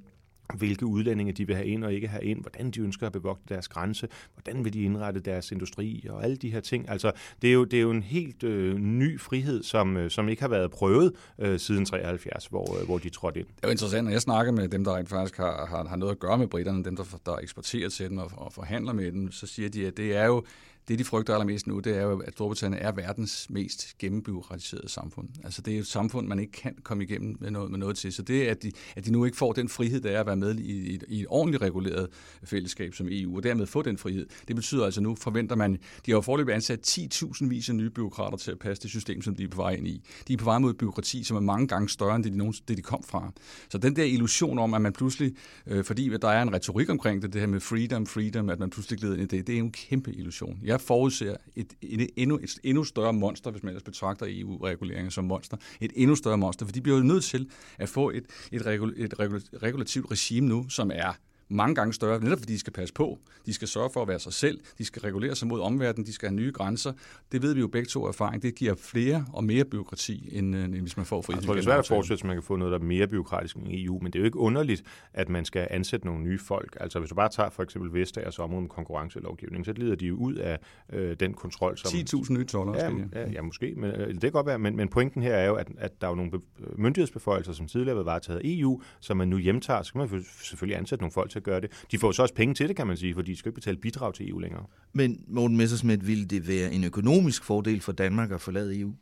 hvilke 0.59 0.86
udlændinge 0.86 1.32
de 1.32 1.46
vil 1.46 1.57
have 1.57 1.66
ind 1.66 1.84
og 1.84 1.94
ikke 1.94 2.09
have 2.09 2.24
ind, 2.24 2.40
hvordan 2.40 2.70
de 2.70 2.80
ønsker 2.80 3.07
at 3.07 3.12
bevogte 3.12 3.55
deres 3.55 3.68
grænse, 3.68 4.09
hvordan 4.34 4.64
vil 4.64 4.72
de 4.72 4.82
indrette 4.82 5.20
deres 5.20 5.53
industri 5.53 6.07
og 6.11 6.24
alle 6.24 6.36
de 6.36 6.51
her 6.51 6.61
ting. 6.61 6.90
Altså, 6.90 7.12
det 7.42 7.51
er 7.51 7.55
jo, 7.55 7.64
det 7.64 7.76
er 7.76 7.80
jo 7.80 7.90
en 7.90 8.03
helt 8.03 8.42
øh, 8.42 8.78
ny 8.78 9.20
frihed, 9.20 9.62
som, 9.62 9.96
øh, 9.96 10.11
som 10.11 10.28
ikke 10.28 10.42
har 10.42 10.48
været 10.48 10.70
prøvet 10.70 11.12
øh, 11.38 11.59
siden 11.59 11.84
73, 11.84 12.46
hvor, 12.46 12.80
øh, 12.80 12.86
hvor 12.86 12.98
de 12.98 13.09
trådte 13.09 13.40
ind. 13.40 13.48
Det 13.48 13.64
er 13.64 13.68
jo 13.68 13.72
interessant, 13.72 14.05
når 14.05 14.12
jeg 14.12 14.20
snakker 14.20 14.53
med 14.53 14.68
dem, 14.68 14.84
der 14.84 14.96
rent 14.96 15.09
faktisk 15.09 15.36
har, 15.36 15.66
har, 15.66 15.88
har 15.88 15.96
noget 15.96 16.12
at 16.12 16.18
gøre 16.18 16.38
med 16.38 16.46
britterne, 16.46 16.84
dem, 16.84 16.96
der, 16.96 17.05
der 17.26 17.36
eksporterer 17.36 17.88
til 17.88 18.09
dem 18.09 18.18
og, 18.18 18.30
og 18.36 18.53
forhandler 18.53 18.92
med 18.92 19.12
dem, 19.12 19.32
så 19.32 19.46
siger 19.46 19.68
de, 19.68 19.86
at 19.86 19.96
det 19.96 20.16
er 20.16 20.26
jo 20.26 20.44
det, 20.91 20.99
de 20.99 21.05
frygter 21.05 21.32
allermest 21.34 21.66
nu, 21.66 21.78
det 21.78 21.97
er 21.97 22.03
jo, 22.03 22.18
at 22.18 22.32
Storbritannien 22.32 22.82
er 22.82 22.93
verdens 22.93 23.51
mest 23.51 23.99
gennembyråkratiserede 23.99 24.88
samfund. 24.88 25.28
Altså 25.45 25.62
det 25.62 25.74
er 25.74 25.78
et 25.78 25.86
samfund, 25.86 26.26
man 26.26 26.38
ikke 26.38 26.53
kan 26.53 26.74
komme 26.82 27.05
igennem 27.05 27.36
med 27.41 27.51
noget, 27.51 27.70
med 27.70 27.78
noget 27.78 27.97
til. 27.97 28.12
Så 28.12 28.22
det, 28.22 28.47
at 28.47 28.62
de, 28.62 28.72
at 28.97 29.07
de 29.07 29.12
nu 29.12 29.24
ikke 29.24 29.36
får 29.36 29.53
den 29.53 29.68
frihed, 29.68 30.01
der 30.01 30.11
er 30.11 30.20
at 30.20 30.26
være 30.26 30.36
med 30.36 30.55
i, 30.55 30.95
i, 30.95 31.01
i 31.09 31.20
et 31.20 31.26
ordentligt 31.28 31.62
reguleret 31.62 32.09
fællesskab 32.45 32.95
som 32.95 33.09
EU, 33.11 33.36
og 33.36 33.43
dermed 33.43 33.66
få 33.66 33.82
den 33.82 33.99
frihed, 33.99 34.26
det 34.49 34.57
betyder 34.57 34.84
altså 34.84 35.01
nu, 35.01 35.14
forventer 35.14 35.57
man, 35.57 35.72
de 35.72 36.11
har 36.11 36.16
jo 36.16 36.20
forløbet 36.20 36.53
ansat 36.53 36.99
10.000 36.99 37.49
vis 37.49 37.68
af 37.68 37.74
nye 37.74 37.91
byråkrater 37.91 38.36
til 38.36 38.51
at 38.51 38.59
passe 38.59 38.82
det 38.82 38.91
system, 38.91 39.22
som 39.22 39.34
de 39.36 39.45
er 39.45 39.49
på 39.49 39.57
vej 39.57 39.70
ind 39.70 39.88
i. 39.88 40.03
De 40.28 40.32
er 40.32 40.36
på 40.36 40.45
vej 40.45 40.59
mod 40.59 40.70
et 40.70 40.78
byråkrati, 40.78 41.24
som 41.24 41.36
er 41.36 41.41
mange 41.41 41.66
gange 41.66 41.88
større, 41.88 42.16
end 42.16 42.24
det 42.24 42.32
de, 42.32 42.38
nogen, 42.38 42.55
det, 42.68 42.76
de 42.76 42.82
kom 42.82 43.03
fra. 43.03 43.32
Så 43.68 43.78
den 43.78 43.97
der 43.97 44.05
illusion 44.05 44.59
om, 44.59 44.74
at 44.74 44.82
man 44.82 44.93
pludselig, 44.93 45.34
øh, 45.66 45.84
fordi 45.84 46.16
der 46.22 46.28
er 46.28 46.43
en 46.43 46.53
retorik 46.53 46.91
omkring 46.91 47.22
det, 47.22 47.32
det 47.32 47.41
her 47.41 47.49
med 47.49 47.61
freedom, 47.61 48.07
freedom, 48.07 48.51
at 48.51 48.59
man 48.59 48.70
pludselig 48.70 48.99
glider 48.99 49.14
ind 49.14 49.32
i 49.32 49.36
det, 49.36 49.47
det 49.47 49.55
er 49.55 49.59
en 49.59 49.72
kæmpe 49.72 50.12
illusion. 50.12 50.59
Jeg 50.62 50.80
forudser 50.81 51.37
et, 51.57 51.72
et, 51.83 52.11
endnu, 52.16 52.39
et 52.43 52.59
endnu 52.64 52.85
større 52.85 53.12
monster, 53.12 53.51
hvis 53.51 53.62
man 53.62 53.70
ellers 53.70 53.83
betragter 53.83 54.26
EU-reguleringen 54.28 55.11
som 55.11 55.24
monster, 55.24 55.57
et 55.81 55.93
endnu 55.95 56.16
større 56.16 56.39
monster, 56.39 56.66
for 56.66 56.72
de 56.72 56.81
bliver 56.81 56.99
jo 56.99 57.05
nødt 57.05 57.24
til 57.24 57.51
at 57.78 57.89
få 57.89 58.11
et, 58.11 58.24
et, 58.53 58.66
regul, 58.66 58.95
et 58.97 59.18
regul, 59.18 59.41
regulativt 59.62 60.11
regime 60.11 60.49
nu, 60.49 60.68
som 60.68 60.91
er 60.95 61.12
mange 61.51 61.74
gange 61.74 61.92
større, 61.92 62.20
netop 62.20 62.38
fordi 62.38 62.53
de 62.53 62.59
skal 62.59 62.72
passe 62.72 62.94
på. 62.94 63.18
De 63.46 63.55
skal 63.55 63.68
sørge 63.68 63.90
for 63.92 64.03
at 64.03 64.09
være 64.09 64.18
sig 64.18 64.32
selv. 64.32 64.61
De 64.78 64.84
skal 64.84 65.03
regulere 65.03 65.34
sig 65.34 65.48
mod 65.48 65.61
omverdenen. 65.61 66.07
De 66.07 66.12
skal 66.12 66.28
have 66.28 66.36
nye 66.36 66.53
grænser. 66.53 66.92
Det 67.32 67.42
ved 67.42 67.55
vi 67.55 67.61
jo 67.61 67.68
begge 67.68 67.86
to 67.86 68.07
erfaring. 68.07 68.42
Det 68.42 68.55
giver 68.55 68.74
flere 68.74 69.26
og 69.32 69.44
mere 69.44 69.64
byråkrati, 69.64 70.28
end, 70.32 70.57
end 70.57 70.74
hvis 70.74 70.96
man 70.96 71.07
får 71.07 71.22
fri. 71.22 71.34
Jeg 71.34 71.42
tror, 71.42 71.53
det 71.53 71.61
er 71.61 71.64
svært 71.64 71.78
at 71.78 71.86
forestille 71.86 72.18
at 72.18 72.24
man 72.24 72.36
kan 72.36 72.42
få 72.42 72.57
noget, 72.57 72.72
der 72.72 72.78
er 72.78 72.82
mere 72.82 73.07
byråkratisk 73.07 73.57
end 73.57 73.66
EU, 73.68 73.98
men 74.03 74.12
det 74.12 74.18
er 74.18 74.20
jo 74.20 74.24
ikke 74.24 74.38
underligt, 74.38 74.82
at 75.14 75.28
man 75.28 75.44
skal 75.44 75.66
ansætte 75.70 76.07
nogle 76.07 76.22
nye 76.22 76.38
folk. 76.38 76.76
Altså 76.80 76.98
hvis 76.98 77.09
du 77.09 77.14
bare 77.14 77.28
tager 77.28 77.51
for 77.51 77.62
eksempel 77.62 77.92
Vestagers 77.92 78.38
område 78.38 78.61
med 78.61 78.70
konkurrencelovgivning, 78.70 79.64
så 79.64 79.72
lider 79.72 79.94
de 79.94 80.07
jo 80.07 80.16
ud 80.16 80.34
af 80.34 80.59
øh, 80.92 81.16
den 81.20 81.34
kontrol. 81.34 81.78
Som, 81.78 81.88
10.000 81.98 82.32
nye 82.32 82.44
toller. 82.44 82.74
Ja, 82.74 83.20
ja, 83.20 83.30
ja, 83.30 83.42
måske. 83.42 83.74
Men, 83.76 83.90
øh, 83.90 84.09
det 84.09 84.20
kan 84.20 84.32
godt 84.32 84.46
være, 84.46 84.59
men, 84.59 84.76
men 84.76 84.88
pointen 84.88 85.22
her 85.22 85.34
er 85.34 85.46
jo, 85.46 85.55
at, 85.55 85.68
at 85.78 86.01
der 86.01 86.07
er 86.07 86.11
jo 86.11 86.16
nogle 86.16 86.32
myndighedsbeføjelser, 86.76 87.53
som 87.53 87.66
tidligere 87.66 87.94
været 87.94 88.07
varetaget 88.07 88.38
af 88.38 88.42
EU, 88.44 88.82
som 89.01 89.16
man 89.16 89.28
nu 89.28 89.38
hjemtager. 89.38 89.82
Så 89.82 89.92
kan 89.92 89.98
man 90.11 90.24
selvfølgelig 90.42 90.78
ansætte 90.78 91.03
nogle 91.03 91.12
folk 91.12 91.30
til 91.30 91.39
at 91.41 91.45
gøre 91.45 91.61
det. 91.61 91.70
De 91.91 91.99
får 91.99 92.12
så 92.12 92.22
også 92.22 92.34
penge 92.34 92.55
til 92.55 92.68
det, 92.68 92.76
kan 92.76 92.86
man 92.86 92.97
sige, 92.97 93.14
fordi 93.14 93.30
de 93.32 93.36
skal 93.36 93.49
ikke 93.49 93.61
betale 93.61 93.76
bidrag 93.76 94.14
til 94.14 94.30
EU 94.30 94.38
længere. 94.38 94.64
Men 94.93 95.24
Morten 95.28 95.57
Messersmith, 95.57 96.07
ville 96.07 96.24
det 96.24 96.49
være 96.49 96.72
en 96.72 96.84
økonomisk 96.84 97.45
fordel 97.45 97.80
for 97.80 97.93
Danmark 97.93 98.30
at 98.32 98.41
forlade 98.41 98.80
EU? 98.80 98.93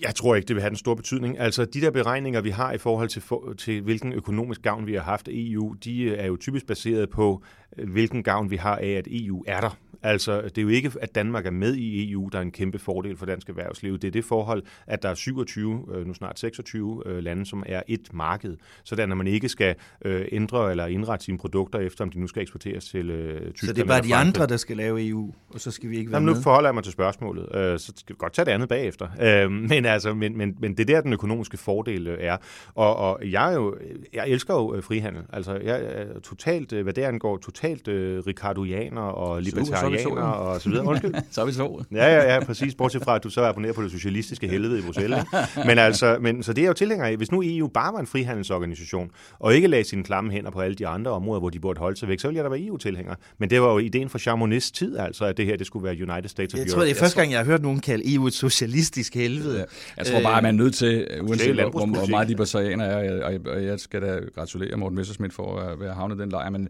Jeg 0.00 0.14
tror 0.14 0.34
ikke, 0.34 0.48
det 0.48 0.56
vil 0.56 0.60
have 0.62 0.70
den 0.70 0.76
store 0.76 0.96
betydning. 0.96 1.38
Altså, 1.38 1.64
de 1.64 1.80
der 1.80 1.90
beregninger, 1.90 2.40
vi 2.40 2.50
har 2.50 2.72
i 2.72 2.78
forhold 2.78 3.08
til, 3.08 3.22
for, 3.22 3.52
til 3.58 3.80
hvilken 3.80 4.12
økonomisk 4.12 4.62
gavn 4.62 4.86
vi 4.86 4.94
har 4.94 5.02
haft 5.02 5.28
af 5.28 5.32
EU, 5.34 5.72
de 5.84 6.14
er 6.14 6.26
jo 6.26 6.36
typisk 6.36 6.66
baseret 6.66 7.10
på, 7.10 7.42
hvilken 7.76 8.22
gavn 8.22 8.50
vi 8.50 8.56
har 8.56 8.76
af, 8.76 8.90
at 8.90 9.08
EU 9.10 9.44
er 9.46 9.60
der. 9.60 9.76
Altså, 10.04 10.42
det 10.42 10.58
er 10.58 10.62
jo 10.62 10.68
ikke, 10.68 10.92
at 11.00 11.14
Danmark 11.14 11.46
er 11.46 11.50
med 11.50 11.74
i 11.74 12.12
EU, 12.12 12.28
der 12.32 12.38
er 12.38 12.42
en 12.42 12.50
kæmpe 12.50 12.78
fordel 12.78 13.16
for 13.16 13.26
dansk 13.26 13.48
erhvervsliv. 13.48 13.98
Det 13.98 14.08
er 14.08 14.12
det 14.12 14.24
forhold, 14.24 14.62
at 14.86 15.02
der 15.02 15.08
er 15.08 15.14
27, 15.14 15.86
nu 16.06 16.14
snart 16.14 16.38
26 16.38 17.20
lande, 17.20 17.46
som 17.46 17.62
er 17.66 17.82
et 17.88 18.08
marked. 18.12 18.56
Sådan 18.84 19.10
at 19.10 19.16
man 19.16 19.26
ikke 19.26 19.48
skal 19.48 19.74
ændre 20.04 20.70
eller 20.70 20.86
indrette 20.86 21.24
sine 21.24 21.38
produkter 21.38 21.78
efter, 21.78 22.04
om 22.04 22.10
de 22.10 22.20
nu 22.20 22.26
skal 22.26 22.42
eksporteres 22.42 22.84
til 22.84 23.06
Tyskland. 23.06 23.56
Så 23.56 23.72
det 23.72 23.82
er 23.82 23.86
bare 23.86 24.02
de 24.02 24.14
andre, 24.14 24.46
der 24.46 24.56
skal 24.56 24.76
lave 24.76 25.08
EU, 25.08 25.34
og 25.48 25.60
så 25.60 25.70
skal 25.70 25.90
vi 25.90 25.96
ikke 25.96 26.10
være 26.10 26.16
Jamen, 26.16 26.26
med? 26.26 26.34
nu 26.34 26.42
forholder 26.42 26.68
jeg 26.68 26.74
mig 26.74 26.84
til 26.84 26.92
spørgsmålet. 26.92 27.80
Så 27.80 27.92
skal 27.96 28.14
vi 28.14 28.18
godt 28.18 28.32
tage 28.32 28.46
det 28.46 28.52
andet 28.52 28.68
bagefter. 28.68 29.48
Men, 29.48 29.86
altså, 29.86 30.14
men, 30.14 30.38
men, 30.38 30.56
men 30.60 30.76
det 30.76 30.90
er 30.90 30.94
der, 30.94 31.00
den 31.00 31.12
økonomiske 31.12 31.56
fordel 31.56 32.16
er. 32.20 32.36
Og, 32.74 32.96
og 32.96 33.20
jeg, 33.30 33.50
er 33.52 33.54
jo, 33.54 33.76
jeg 34.12 34.28
elsker 34.28 34.54
jo 34.54 34.80
frihandel. 34.80 35.22
Altså, 35.32 35.54
jeg 35.64 35.80
er 35.84 36.20
totalt, 36.20 36.72
hvad 36.72 36.92
det 36.92 37.02
angår, 37.02 37.36
totalt 37.36 37.61
uh, 37.88 38.26
ricardoianer 38.26 39.00
og 39.00 39.42
libertarianer 39.42 39.98
italienere 39.98 40.34
og 40.34 40.60
så 40.60 40.68
videre. 40.68 40.86
Undskyld. 40.86 41.14
så 41.30 41.40
er 41.40 41.46
vi 41.46 41.52
så. 41.52 41.84
Ja, 41.92 42.06
ja, 42.06 42.34
ja, 42.34 42.44
præcis. 42.44 42.74
Bortset 42.74 43.02
fra, 43.02 43.16
at 43.16 43.24
du 43.24 43.30
så 43.30 43.44
abonnerer 43.44 43.72
på 43.72 43.82
det 43.82 43.90
socialistiske 43.90 44.48
helvede 44.48 44.78
i 44.78 44.82
Bruxelles. 44.82 45.24
Men 45.66 45.78
altså, 45.78 46.16
men, 46.20 46.42
så 46.42 46.52
det 46.52 46.64
er 46.64 46.68
jo 46.68 46.72
tilhænger 46.72 47.06
af. 47.06 47.16
Hvis 47.16 47.32
nu 47.32 47.42
EU 47.44 47.66
bare 47.66 47.92
var 47.92 48.00
en 48.00 48.06
frihandelsorganisation, 48.06 49.10
og 49.38 49.54
ikke 49.54 49.68
lagde 49.68 49.84
sine 49.84 50.04
klamme 50.04 50.32
hænder 50.32 50.50
på 50.50 50.60
alle 50.60 50.74
de 50.74 50.86
andre 50.86 51.10
områder, 51.10 51.40
hvor 51.40 51.50
de 51.50 51.60
burde 51.60 51.80
holde 51.80 51.96
sig 51.96 52.08
væk, 52.08 52.20
så 52.20 52.28
ville 52.28 52.36
jeg 52.36 52.44
da 52.44 52.50
være 52.50 52.60
EU-tilhænger. 52.60 53.14
Men 53.38 53.50
det 53.50 53.62
var 53.62 53.72
jo 53.72 53.78
ideen 53.78 54.08
fra 54.08 54.18
Chamonix 54.18 54.70
tid, 54.70 54.98
altså, 54.98 55.24
at 55.24 55.36
det 55.36 55.46
her 55.46 55.56
det 55.56 55.66
skulle 55.66 55.84
være 55.84 55.94
United 55.94 56.28
States 56.28 56.54
of 56.54 56.58
jeg 56.58 56.66
Europe. 56.66 56.72
tror, 56.72 56.82
det 56.82 56.90
er 56.90 56.94
første 56.94 57.20
gang, 57.20 57.32
jeg 57.32 57.38
har 57.38 57.44
hørt 57.44 57.62
nogen 57.62 57.80
kalde 57.80 58.14
EU 58.14 58.26
et 58.26 58.34
socialistisk 58.34 59.14
helvede. 59.14 59.58
Ja. 59.58 59.64
Jeg 59.96 60.06
tror 60.06 60.22
bare, 60.22 60.36
at 60.36 60.42
man 60.42 60.54
er 60.54 60.64
nødt 60.64 60.74
til, 60.74 61.06
uanset 61.20 61.54
hvor, 61.54 61.86
hvor 61.86 62.10
meget 62.10 62.28
libertarianer 62.28 62.84
er, 62.84 63.24
og 63.24 63.32
jeg, 63.32 63.46
og 63.46 63.64
jeg 63.64 63.80
skal 63.80 64.02
da 64.02 64.20
gratulere 64.34 64.76
Morten 64.76 64.96
Messersmith 64.96 65.34
for 65.34 65.58
at 65.58 65.80
være 65.80 65.94
havnet 65.94 66.18
den 66.18 66.28
lejr, 66.28 66.50
men, 66.50 66.68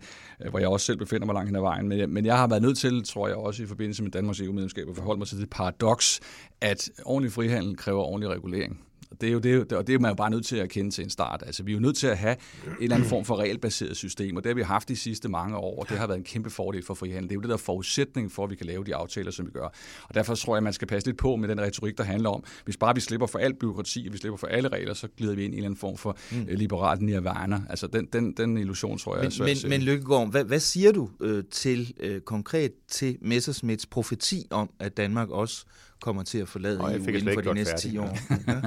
hvor 0.50 0.58
jeg 0.58 0.68
også 0.68 0.81
selv 0.82 0.98
befinder 0.98 1.26
mig 1.26 1.34
langt 1.34 1.48
hen 1.48 1.56
ad 1.56 1.60
vejen. 1.60 1.88
Men, 1.88 2.14
men 2.14 2.24
jeg 2.24 2.38
har 2.38 2.46
været 2.46 2.62
nødt 2.62 2.78
til, 2.78 3.04
tror 3.04 3.28
jeg 3.28 3.36
også 3.36 3.62
i 3.62 3.66
forbindelse 3.66 4.02
med 4.02 4.10
Danmarks 4.10 4.40
EU-medlemskab, 4.40 4.88
at 4.88 4.96
forholde 4.96 5.18
mig 5.18 5.28
til 5.28 5.40
det 5.40 5.50
paradoks, 5.50 6.20
at 6.60 6.90
ordentlig 7.04 7.32
frihandel 7.32 7.76
kræver 7.76 8.02
ordentlig 8.02 8.30
regulering. 8.30 8.80
Og 9.12 9.20
det 9.20 9.28
er 9.28 9.32
jo 9.32 9.38
det, 9.38 9.72
og 9.72 9.86
det 9.86 9.94
er 9.94 9.98
man 9.98 10.10
jo 10.10 10.14
bare 10.14 10.30
nødt 10.30 10.46
til 10.46 10.56
at 10.56 10.68
kende 10.68 10.90
til 10.90 11.04
en 11.04 11.10
start. 11.10 11.42
Altså, 11.46 11.62
vi 11.62 11.72
er 11.72 11.74
jo 11.74 11.80
nødt 11.80 11.96
til 11.96 12.06
at 12.06 12.18
have 12.18 12.36
en 12.66 12.72
eller 12.80 12.96
anden 12.96 13.08
form 13.08 13.24
for 13.24 13.36
regelbaseret 13.36 13.96
system, 13.96 14.36
og 14.36 14.44
det 14.44 14.50
har 14.50 14.54
vi 14.54 14.62
haft 14.62 14.88
de 14.88 14.96
sidste 14.96 15.28
mange 15.28 15.56
år, 15.56 15.80
og 15.80 15.88
det 15.88 15.98
har 15.98 16.06
været 16.06 16.18
en 16.18 16.24
kæmpe 16.24 16.50
fordel 16.50 16.84
for 16.84 16.94
frihandel. 16.94 17.28
Det 17.28 17.30
er 17.30 17.34
jo 17.34 17.40
det 17.40 17.50
der 17.50 17.56
forudsætning 17.56 18.32
for, 18.32 18.44
at 18.44 18.50
vi 18.50 18.56
kan 18.56 18.66
lave 18.66 18.84
de 18.84 18.94
aftaler, 18.94 19.30
som 19.30 19.46
vi 19.46 19.50
gør. 19.50 19.68
Og 20.08 20.14
derfor 20.14 20.34
tror 20.34 20.54
jeg, 20.54 20.56
at 20.56 20.62
man 20.62 20.72
skal 20.72 20.88
passe 20.88 21.08
lidt 21.08 21.18
på 21.18 21.36
med 21.36 21.48
den 21.48 21.60
retorik, 21.60 21.98
der 21.98 22.04
handler 22.04 22.30
om, 22.30 22.44
hvis 22.64 22.76
bare 22.76 22.94
vi 22.94 23.00
slipper 23.00 23.26
for 23.26 23.38
alt 23.38 23.58
byråkrati, 23.58 24.04
og 24.06 24.12
vi 24.12 24.18
slipper 24.18 24.36
for 24.36 24.46
alle 24.46 24.68
regler, 24.68 24.94
så 24.94 25.08
glider 25.16 25.34
vi 25.34 25.44
ind 25.44 25.54
i 25.54 25.56
en 25.56 25.58
eller 25.58 25.68
anden 25.68 25.80
form 25.80 25.96
for 25.96 26.16
mm. 26.32 26.46
liberalt 26.48 27.02
nirvana. 27.02 27.62
Altså, 27.70 27.86
den, 27.86 28.08
den, 28.12 28.32
den 28.32 28.56
illusion, 28.56 28.98
tror 28.98 29.16
jeg, 29.16 29.32
men, 29.38 29.48
er 29.48 29.62
Men, 29.62 29.70
men 29.70 29.82
Lykkegaard, 29.82 30.30
hvad, 30.30 30.44
hvad 30.44 30.60
siger 30.60 30.92
du 30.92 31.10
øh, 31.20 31.44
til 31.50 31.94
øh, 32.00 32.20
konkret 32.20 32.72
til 32.88 33.18
Messersmiths 33.20 33.86
profeti 33.86 34.46
om, 34.50 34.70
at 34.80 34.96
Danmark 34.96 35.30
også 35.30 35.64
kommer 36.02 36.22
til 36.22 36.38
at 36.38 36.48
forlade 36.48 36.78
Nå, 36.78 36.88
EU 36.88 36.94
inden 36.94 37.34
for 37.34 37.40
de 37.40 37.54
næste 37.54 37.76
10 37.76 37.98
år? 37.98 38.18
Ja. 38.52 38.60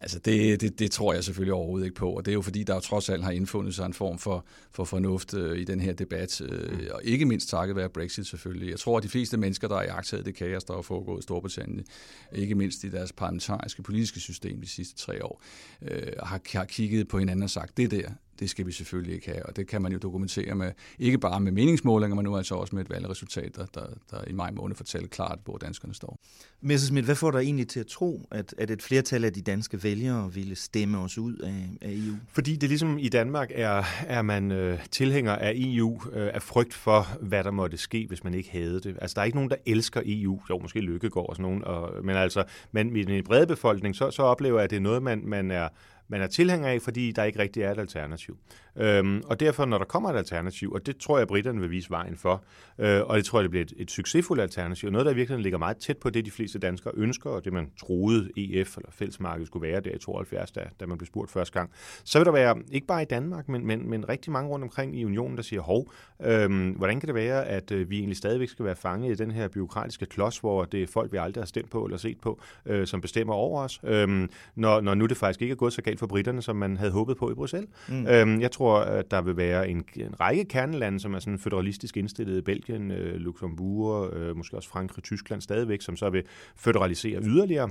Altså 0.00 0.18
det, 0.18 0.60
det, 0.60 0.78
det 0.78 0.90
tror 0.90 1.14
jeg 1.14 1.24
selvfølgelig 1.24 1.54
overhovedet 1.54 1.86
ikke 1.86 1.96
på, 1.96 2.10
og 2.10 2.24
det 2.24 2.32
er 2.32 2.34
jo 2.34 2.42
fordi, 2.42 2.62
der 2.62 2.74
jo 2.74 2.80
trods 2.80 3.08
alt 3.08 3.24
har 3.24 3.30
indfundet 3.30 3.74
sig 3.74 3.86
en 3.86 3.94
form 3.94 4.18
for, 4.18 4.46
for 4.72 4.84
fornuft 4.84 5.34
øh, 5.34 5.58
i 5.58 5.64
den 5.64 5.80
her 5.80 5.92
debat, 5.92 6.40
øh, 6.40 6.88
og 6.90 7.00
ikke 7.04 7.24
mindst 7.24 7.48
takket 7.48 7.76
være 7.76 7.88
Brexit 7.88 8.26
selvfølgelig. 8.26 8.70
Jeg 8.70 8.78
tror, 8.78 8.96
at 8.96 9.02
de 9.02 9.08
fleste 9.08 9.36
mennesker, 9.36 9.68
der 9.68 9.74
har 9.74 9.82
jagtet 9.82 10.24
det 10.24 10.34
kaos, 10.34 10.64
der 10.64 10.74
har 10.74 10.82
foregået 10.82 11.18
i 11.18 11.22
Storbritannien, 11.22 11.84
ikke 12.32 12.54
mindst 12.54 12.84
i 12.84 12.88
deres 12.88 13.12
parlamentariske 13.12 13.82
politiske 13.82 14.20
system 14.20 14.60
de 14.60 14.68
sidste 14.68 14.96
tre 14.96 15.24
år, 15.24 15.42
øh, 15.82 16.12
har, 16.22 16.40
har 16.58 16.64
kigget 16.64 17.08
på 17.08 17.18
hinanden 17.18 17.42
og 17.42 17.50
sagt, 17.50 17.76
det 17.76 17.90
der, 17.90 18.10
det 18.40 18.50
skal 18.50 18.66
vi 18.66 18.72
selvfølgelig 18.72 19.14
ikke 19.14 19.30
have, 19.30 19.46
og 19.46 19.56
det 19.56 19.66
kan 19.66 19.82
man 19.82 19.92
jo 19.92 19.98
dokumentere 19.98 20.54
med, 20.54 20.72
ikke 20.98 21.18
bare 21.18 21.40
med 21.40 21.52
meningsmålinger, 21.52 22.16
men 22.16 22.24
nu 22.24 22.36
altså 22.36 22.54
også 22.54 22.74
med 22.74 22.84
et 22.84 22.90
valgresultat, 22.90 23.56
der, 23.56 23.66
der, 23.74 23.86
der 24.10 24.24
i 24.26 24.32
maj 24.32 24.50
måned 24.50 24.76
fortæller 24.76 25.08
klart, 25.08 25.38
hvor 25.44 25.56
danskerne 25.56 25.94
står. 25.94 26.18
Messersmith, 26.60 27.04
hvad 27.04 27.14
får 27.14 27.30
dig 27.30 27.38
egentlig 27.38 27.68
til 27.68 27.80
at 27.80 27.86
tro, 27.86 28.28
at, 28.30 28.54
at 28.58 28.70
et 28.70 28.82
flertal 28.82 29.24
af 29.24 29.32
de 29.32 29.42
danske 29.42 29.82
vælgere 29.82 30.32
ville 30.34 30.54
stemme 30.54 30.98
os 30.98 31.18
ud 31.18 31.36
af, 31.36 31.68
af 31.80 31.90
EU? 31.90 32.14
Fordi 32.28 32.56
det 32.56 32.68
ligesom 32.68 32.98
i 32.98 33.08
Danmark 33.08 33.50
er, 33.54 33.84
er 34.06 34.22
man 34.22 34.52
øh, 34.52 34.78
tilhænger 34.90 35.32
af 35.32 35.52
EU 35.56 36.00
øh, 36.12 36.30
af 36.34 36.42
frygt 36.42 36.74
for, 36.74 37.06
hvad 37.20 37.44
der 37.44 37.50
måtte 37.50 37.76
ske, 37.76 38.06
hvis 38.08 38.24
man 38.24 38.34
ikke 38.34 38.50
havde 38.50 38.80
det. 38.80 38.96
Altså 39.00 39.14
der 39.14 39.20
er 39.20 39.24
ikke 39.24 39.36
nogen, 39.36 39.50
der 39.50 39.56
elsker 39.66 40.02
EU, 40.04 40.40
jo 40.50 40.58
måske 40.58 40.80
Lykkegaard 40.80 41.28
og 41.28 41.36
sådan 41.36 41.42
nogen, 41.42 41.64
og, 41.64 42.04
men 42.04 42.16
altså, 42.16 42.44
men 42.72 42.96
i 42.96 43.04
den 43.04 43.24
brede 43.24 43.46
befolkning, 43.46 43.96
så, 43.96 44.10
så 44.10 44.22
oplever 44.22 44.58
jeg, 44.58 44.64
at 44.64 44.70
det 44.70 44.76
er 44.76 44.80
noget, 44.80 45.02
man, 45.02 45.22
man 45.24 45.50
er 45.50 45.68
man 46.08 46.22
er 46.22 46.26
tilhænger 46.26 46.68
af, 46.68 46.82
fordi 46.82 47.12
der 47.12 47.24
ikke 47.24 47.38
rigtig 47.38 47.62
er 47.62 47.72
et 47.72 47.78
alternativ. 47.78 48.38
Øhm, 48.76 49.22
og 49.26 49.40
derfor, 49.40 49.64
når 49.64 49.78
der 49.78 49.84
kommer 49.84 50.10
et 50.10 50.16
alternativ, 50.16 50.72
og 50.72 50.86
det 50.86 50.96
tror 50.96 51.16
jeg, 51.16 51.22
at 51.22 51.28
britterne 51.28 51.60
vil 51.60 51.70
vise 51.70 51.90
vejen 51.90 52.16
for, 52.16 52.44
øh, 52.78 53.02
og 53.02 53.16
det 53.16 53.24
tror 53.24 53.38
jeg, 53.38 53.42
det 53.42 53.50
bliver 53.50 53.64
et, 53.64 53.72
et 53.76 53.90
succesfuldt 53.90 54.42
alternativ, 54.42 54.90
noget, 54.90 55.06
der 55.06 55.14
virkelig 55.14 55.40
ligger 55.40 55.58
meget 55.58 55.76
tæt 55.76 55.96
på 55.96 56.10
det, 56.10 56.24
de 56.24 56.30
fleste 56.30 56.58
danskere 56.58 56.92
ønsker, 56.96 57.30
og 57.30 57.44
det 57.44 57.52
man 57.52 57.70
troede 57.80 58.30
EF 58.36 58.76
eller 58.76 58.90
fællesmarkedet 58.90 59.46
skulle 59.46 59.68
være 59.68 59.80
der 59.80 59.90
i 59.90 59.98
72, 59.98 60.50
da, 60.50 60.60
da 60.80 60.86
man 60.86 60.98
blev 60.98 61.06
spurgt 61.06 61.30
første 61.30 61.52
gang, 61.52 61.70
så 62.04 62.18
vil 62.18 62.26
der 62.26 62.32
være, 62.32 62.56
ikke 62.70 62.86
bare 62.86 63.02
i 63.02 63.04
Danmark, 63.04 63.48
men, 63.48 63.66
men, 63.66 63.90
men 63.90 64.08
rigtig 64.08 64.32
mange 64.32 64.50
rundt 64.50 64.62
omkring 64.62 64.98
i 64.98 65.04
unionen, 65.04 65.36
der 65.36 65.42
siger, 65.42 65.62
hov, 65.62 65.92
øhm, 66.22 66.70
hvordan 66.70 67.00
kan 67.00 67.06
det 67.06 67.14
være, 67.14 67.46
at 67.46 67.70
øh, 67.72 67.90
vi 67.90 67.98
egentlig 67.98 68.16
stadigvæk 68.16 68.48
skal 68.48 68.64
være 68.64 68.76
fanget 68.76 69.10
i 69.10 69.14
den 69.14 69.30
her 69.30 69.48
byråkratiske 69.48 70.06
klods, 70.06 70.38
hvor 70.38 70.64
det 70.64 70.82
er 70.82 70.86
folk, 70.86 71.12
vi 71.12 71.16
aldrig 71.16 71.42
har 71.42 71.46
stemt 71.46 71.70
på 71.70 71.84
eller 71.84 71.98
set 71.98 72.20
på, 72.20 72.40
øh, 72.66 72.86
som 72.86 73.00
bestemmer 73.00 73.34
over 73.34 73.62
os, 73.62 73.80
øhm, 73.84 74.30
når, 74.54 74.80
når 74.80 74.94
nu 74.94 75.06
det 75.06 75.16
faktisk 75.16 75.42
ikke 75.42 75.52
er 75.52 75.56
gået 75.56 75.72
så 75.72 75.82
galt 75.82 75.97
for 75.98 76.06
britterne, 76.06 76.42
som 76.42 76.56
man 76.56 76.76
havde 76.76 76.92
håbet 76.92 77.16
på 77.16 77.30
i 77.30 77.34
Bruxelles. 77.34 77.70
Mm. 77.88 78.06
Øhm, 78.06 78.40
jeg 78.40 78.50
tror, 78.50 78.78
at 78.80 79.10
der 79.10 79.22
vil 79.22 79.36
være 79.36 79.68
en, 79.68 79.84
en 79.96 80.20
række 80.20 80.44
kernelande, 80.44 81.00
som 81.00 81.14
er 81.14 81.18
sådan 81.18 81.38
føderalistisk 81.38 81.96
indstillet, 81.96 82.44
Belgien, 82.44 82.90
øh, 82.90 83.14
Luxembourg, 83.14 84.14
øh, 84.14 84.36
måske 84.36 84.56
også 84.56 84.68
Frankrig, 84.68 85.04
Tyskland 85.04 85.40
stadigvæk, 85.40 85.82
som 85.82 85.96
så 85.96 86.10
vil 86.10 86.22
føderalisere 86.56 87.22
yderligere. 87.22 87.70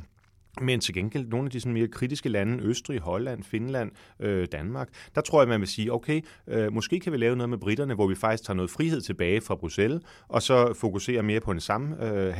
Men 0.61 0.79
til 0.79 0.93
gengæld 0.93 1.27
nogle 1.27 1.45
af 1.45 1.51
de 1.51 1.59
sådan 1.59 1.73
mere 1.73 1.87
kritiske 1.87 2.29
lande, 2.29 2.63
Østrig, 2.63 2.99
Holland, 2.99 3.43
Finland, 3.43 3.91
øh, 4.19 4.47
Danmark, 4.51 4.89
der 5.15 5.21
tror 5.21 5.41
jeg, 5.41 5.47
man 5.47 5.59
vil 5.59 5.67
sige, 5.67 5.93
okay, 5.93 6.21
øh, 6.47 6.73
måske 6.73 6.99
kan 6.99 7.11
vi 7.11 7.17
lave 7.17 7.35
noget 7.35 7.49
med 7.49 7.57
britterne, 7.57 7.93
hvor 7.93 8.07
vi 8.07 8.15
faktisk 8.15 8.43
tager 8.43 8.55
noget 8.55 8.71
frihed 8.71 9.01
tilbage 9.01 9.41
fra 9.41 9.55
Bruxelles, 9.55 10.01
og 10.27 10.41
så 10.41 10.73
fokuserer 10.73 11.21
mere 11.21 11.39
på 11.39 11.51
en 11.51 11.59
samme 11.59 12.03
øh, 12.03 12.33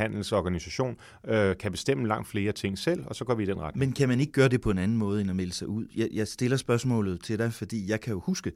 øh, 1.28 1.58
kan 1.58 1.72
bestemme 1.72 2.08
langt 2.08 2.28
flere 2.28 2.52
ting 2.52 2.78
selv, 2.78 3.04
og 3.06 3.16
så 3.16 3.26
går 3.26 3.36
vi 3.36 3.44
i 3.44 3.46
den 3.46 3.60
retning. 3.62 3.80
Men 3.80 3.94
kan 3.94 4.10
man 4.10 4.20
ikke 4.20 4.32
gøre 4.32 4.48
det 4.48 4.62
på 4.62 4.72
en 4.72 4.78
anden 4.78 4.98
måde, 4.98 5.22
end 5.22 5.30
at 5.30 5.36
melde 5.36 5.54
sig 5.54 5.68
ud? 5.68 5.86
Jeg, 5.96 6.10
jeg 6.14 6.28
stiller 6.28 6.58
spørgsmålet 6.58 7.24
til 7.24 7.40
dig, 7.40 7.54
fordi 7.54 7.90
jeg 7.90 8.02
kan 8.02 8.14
jo 8.14 8.20
huske, 8.20 8.52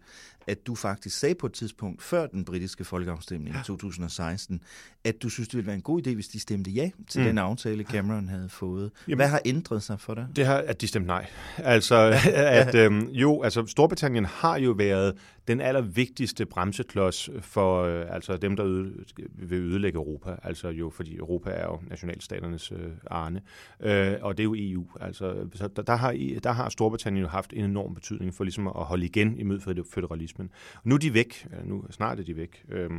at 0.48 0.68
du 0.68 0.76
faktisk 0.76 1.20
sagde 1.20 1.36
på 1.36 1.46
et 1.46 1.54
tidspunkt, 1.54 2.04
før 2.04 2.28
den 2.28 2.46
britiske 2.46 2.84
folkeafstemning 2.84 3.56
ja. 3.56 3.62
i 3.62 3.64
2016, 3.64 4.62
at 5.04 5.22
du 5.24 5.30
synes, 5.30 5.50
det 5.50 5.56
ville 5.56 5.68
være 5.68 5.76
en 5.76 5.82
god 5.82 6.08
idé, 6.08 6.14
hvis 6.14 6.28
de 6.28 6.40
stemte 6.40 6.72
ja 6.72 6.90
til 7.08 7.22
mm. 7.22 7.28
den 7.28 7.38
aftale, 7.38 7.84
Cameron 7.84 8.28
havde 8.28 8.50
fået. 8.50 8.92
Jamen, 9.08 9.18
Hvad 9.18 9.28
har 9.28 9.42
ændret 9.56 9.84
sig 9.84 10.00
for 10.00 10.14
dig? 10.14 10.26
Det 10.36 10.46
har, 10.46 10.58
at 10.58 10.82
de 10.82 10.88
stemte 10.88 11.08
nej. 11.08 11.26
Altså, 11.58 11.96
at 12.34 12.76
øhm, 12.76 13.10
jo, 13.12 13.44
altså 13.44 13.66
Storbritannien 13.68 14.26
har 14.26 14.58
jo 14.58 14.72
været 14.72 15.14
den 15.52 15.62
allervigtigste 15.62 16.46
bremseklods 16.46 17.30
for 17.42 17.84
øh, 17.84 18.06
altså 18.10 18.38
dem, 18.38 18.56
der 18.56 18.66
øde, 18.66 18.94
vil 19.34 19.60
ødelægge 19.60 19.98
Europa. 19.98 20.36
Altså 20.44 20.70
jo, 20.70 20.90
fordi 20.90 21.18
Europa 21.18 21.50
er 21.50 21.66
jo 21.66 21.80
nationalstaternes 21.90 22.72
øh, 22.72 22.92
arne, 23.08 23.42
øh, 23.80 24.14
og 24.22 24.38
det 24.38 24.44
er 24.44 24.46
jo 24.46 24.56
EU. 24.58 24.86
Altså, 25.02 25.48
så 25.54 25.68
der, 25.68 25.82
der, 25.82 25.96
har, 25.96 26.40
der 26.44 26.52
har 26.52 26.70
Storbritannien 26.70 27.24
jo 27.24 27.30
haft 27.30 27.54
en 27.54 27.66
enorm 27.66 27.94
betydning 27.94 28.34
for 28.34 28.44
ligesom 28.44 28.68
at 28.68 28.74
holde 28.74 29.06
igen 29.06 29.38
imod 29.38 29.84
federalismen. 29.94 30.52
Nu 30.84 30.96
er 30.96 31.00
de 31.00 31.14
væk. 31.14 31.48
Øh, 31.54 31.70
nu 31.70 31.84
snart 31.90 32.20
er 32.20 32.24
de 32.24 32.38
væk. 32.38 32.66
Øh, 32.70 32.90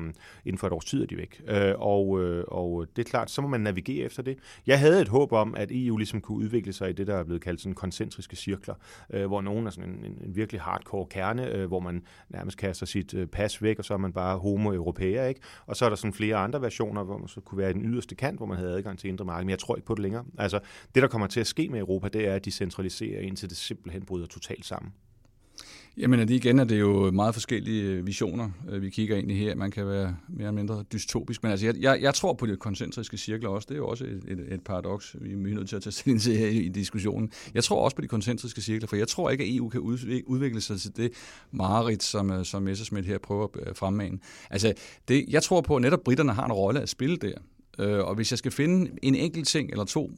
inden 0.44 0.59
for 0.59 0.66
et 0.66 0.72
års 0.72 0.84
tid 0.84 1.03
er 1.03 1.07
de 1.07 1.16
væk. 1.16 1.42
Øh, 1.48 1.74
og, 1.78 2.22
øh, 2.22 2.44
og 2.48 2.86
det 2.96 3.07
er 3.07 3.11
klart, 3.11 3.30
så 3.30 3.42
må 3.42 3.48
man 3.48 3.61
navigere 3.61 4.05
efter 4.05 4.22
det. 4.22 4.38
Jeg 4.66 4.78
havde 4.78 5.00
et 5.00 5.09
håb 5.09 5.32
om, 5.32 5.55
at 5.55 5.68
EU 5.72 5.96
ligesom 5.96 6.20
kunne 6.20 6.38
udvikle 6.38 6.72
sig 6.72 6.90
i 6.90 6.92
det, 6.92 7.07
der 7.07 7.16
er 7.16 7.24
blevet 7.24 7.42
kaldt 7.42 7.61
sådan 7.61 7.74
koncentriske 7.74 8.36
cirkler, 8.36 8.74
øh, 9.11 9.26
hvor 9.26 9.40
nogen 9.40 9.66
er 9.66 9.70
sådan 9.70 9.90
en, 9.90 10.05
en, 10.05 10.18
en 10.24 10.36
virkelig 10.36 10.61
hardcore 10.61 11.07
kerne, 11.07 11.53
øh, 11.53 11.66
hvor 11.66 11.80
man 11.80 12.03
nærmest 12.43 12.59
kaster 12.59 12.86
sit 12.86 13.14
øh, 13.14 13.26
pas 13.26 13.62
væk, 13.62 13.78
og 13.78 13.84
så 13.84 13.95
er 13.95 13.99
man 13.99 14.12
bare 14.12 14.38
homo-europæer, 14.38 15.26
ikke? 15.26 15.40
Og 15.66 15.76
så 15.76 15.84
er 15.84 15.88
der 15.88 15.97
sådan 15.97 16.12
flere 16.12 16.36
andre 16.36 16.62
versioner, 16.62 17.05
hvor 17.05 17.18
man 17.18 17.28
så 17.28 17.40
kunne 17.40 17.59
være 17.59 17.70
i 17.70 17.72
den 17.72 17.84
yderste 17.84 18.14
kant, 18.14 18.38
hvor 18.38 18.47
man 18.47 18.57
havde 18.59 18.72
adgang 18.72 18.99
til 18.99 19.09
indre 19.09 19.24
marked, 19.24 19.45
men 19.45 19.51
jeg 19.51 19.59
tror 19.59 19.76
ikke 19.76 19.86
på 19.86 19.95
det 19.95 20.03
længere. 20.03 20.24
Altså, 20.38 20.61
det 20.95 21.03
der 21.03 21.09
kommer 21.09 21.26
til 21.26 21.40
at 21.40 21.47
ske 21.47 21.68
med 21.68 21.80
Europa, 21.80 22.09
det 22.09 22.28
er, 22.28 22.34
at 22.34 22.45
de 22.45 22.51
centraliserer 22.51 23.20
indtil 23.20 23.49
det 23.49 23.57
simpelthen 23.57 24.05
bryder 24.05 24.26
totalt 24.26 24.66
sammen. 24.66 24.93
Jamen, 25.97 26.20
det 26.20 26.30
igen 26.30 26.59
er 26.59 26.64
det 26.64 26.80
jo 26.80 27.11
meget 27.11 27.34
forskellige 27.34 27.82
øh, 27.82 28.07
visioner, 28.07 28.51
øh, 28.70 28.82
vi 28.82 28.90
kigger 28.90 29.16
ind 29.16 29.30
i 29.30 29.34
her. 29.34 29.55
Man 29.55 29.70
kan 29.70 29.86
være 29.86 30.16
mere 30.28 30.38
eller 30.38 30.51
mindre 30.51 30.84
dystopisk, 30.93 31.43
men 31.43 31.53
altså, 31.53 31.66
jeg, 31.66 31.74
jeg, 31.80 32.03
jeg 32.03 32.14
tror 32.14 32.32
på 32.32 32.47
de 32.47 32.57
koncentriske 32.57 33.16
cirkler 33.16 33.49
også. 33.49 33.66
Det 33.68 33.74
er 33.74 33.78
jo 33.78 33.88
også 33.88 34.05
et, 34.05 34.24
et, 34.28 34.53
et 34.53 34.64
paradoks, 34.64 35.16
vi 35.20 35.32
er 35.32 35.36
nødt 35.36 35.68
til 35.68 35.76
at 35.76 35.82
tage 35.82 35.93
stilling 35.93 36.22
til 36.22 36.36
her 36.36 36.47
i, 36.47 36.57
i 36.57 36.68
diskussionen. 36.68 37.30
Jeg 37.55 37.64
tror 37.64 37.84
også 37.84 37.97
på 37.97 38.03
de 38.03 38.09
koncentriske 38.09 38.61
cirkler, 38.61 38.88
for 38.88 38.97
jeg 38.97 39.09
tror 39.09 39.30
ikke, 39.30 39.45
at 39.45 39.55
EU 39.55 39.68
kan 39.68 39.80
udvikle 40.26 40.61
sig 40.61 40.80
til 40.80 40.97
det 40.97 41.12
mareridt, 41.51 42.03
som, 42.03 42.30
øh, 42.30 42.45
som 42.45 42.62
Messerschmidt 42.62 43.07
her 43.07 43.18
prøver 43.18 43.47
at 43.66 43.76
fremmane. 43.76 44.18
Altså, 44.51 44.72
det, 45.09 45.24
jeg 45.28 45.43
tror 45.43 45.61
på, 45.61 45.76
at 45.76 45.82
netop 45.82 46.01
britterne 46.05 46.32
har 46.32 46.45
en 46.45 46.53
rolle 46.53 46.80
at 46.80 46.88
spille 46.88 47.16
der. 47.16 47.34
og 48.03 48.14
hvis 48.14 48.32
jeg 48.32 48.38
skal 48.38 48.53
finde 48.53 48.90
en 49.03 49.14
enkelt 49.14 49.49
ting 49.49 49.70
eller 49.70 49.84
to, 49.84 50.11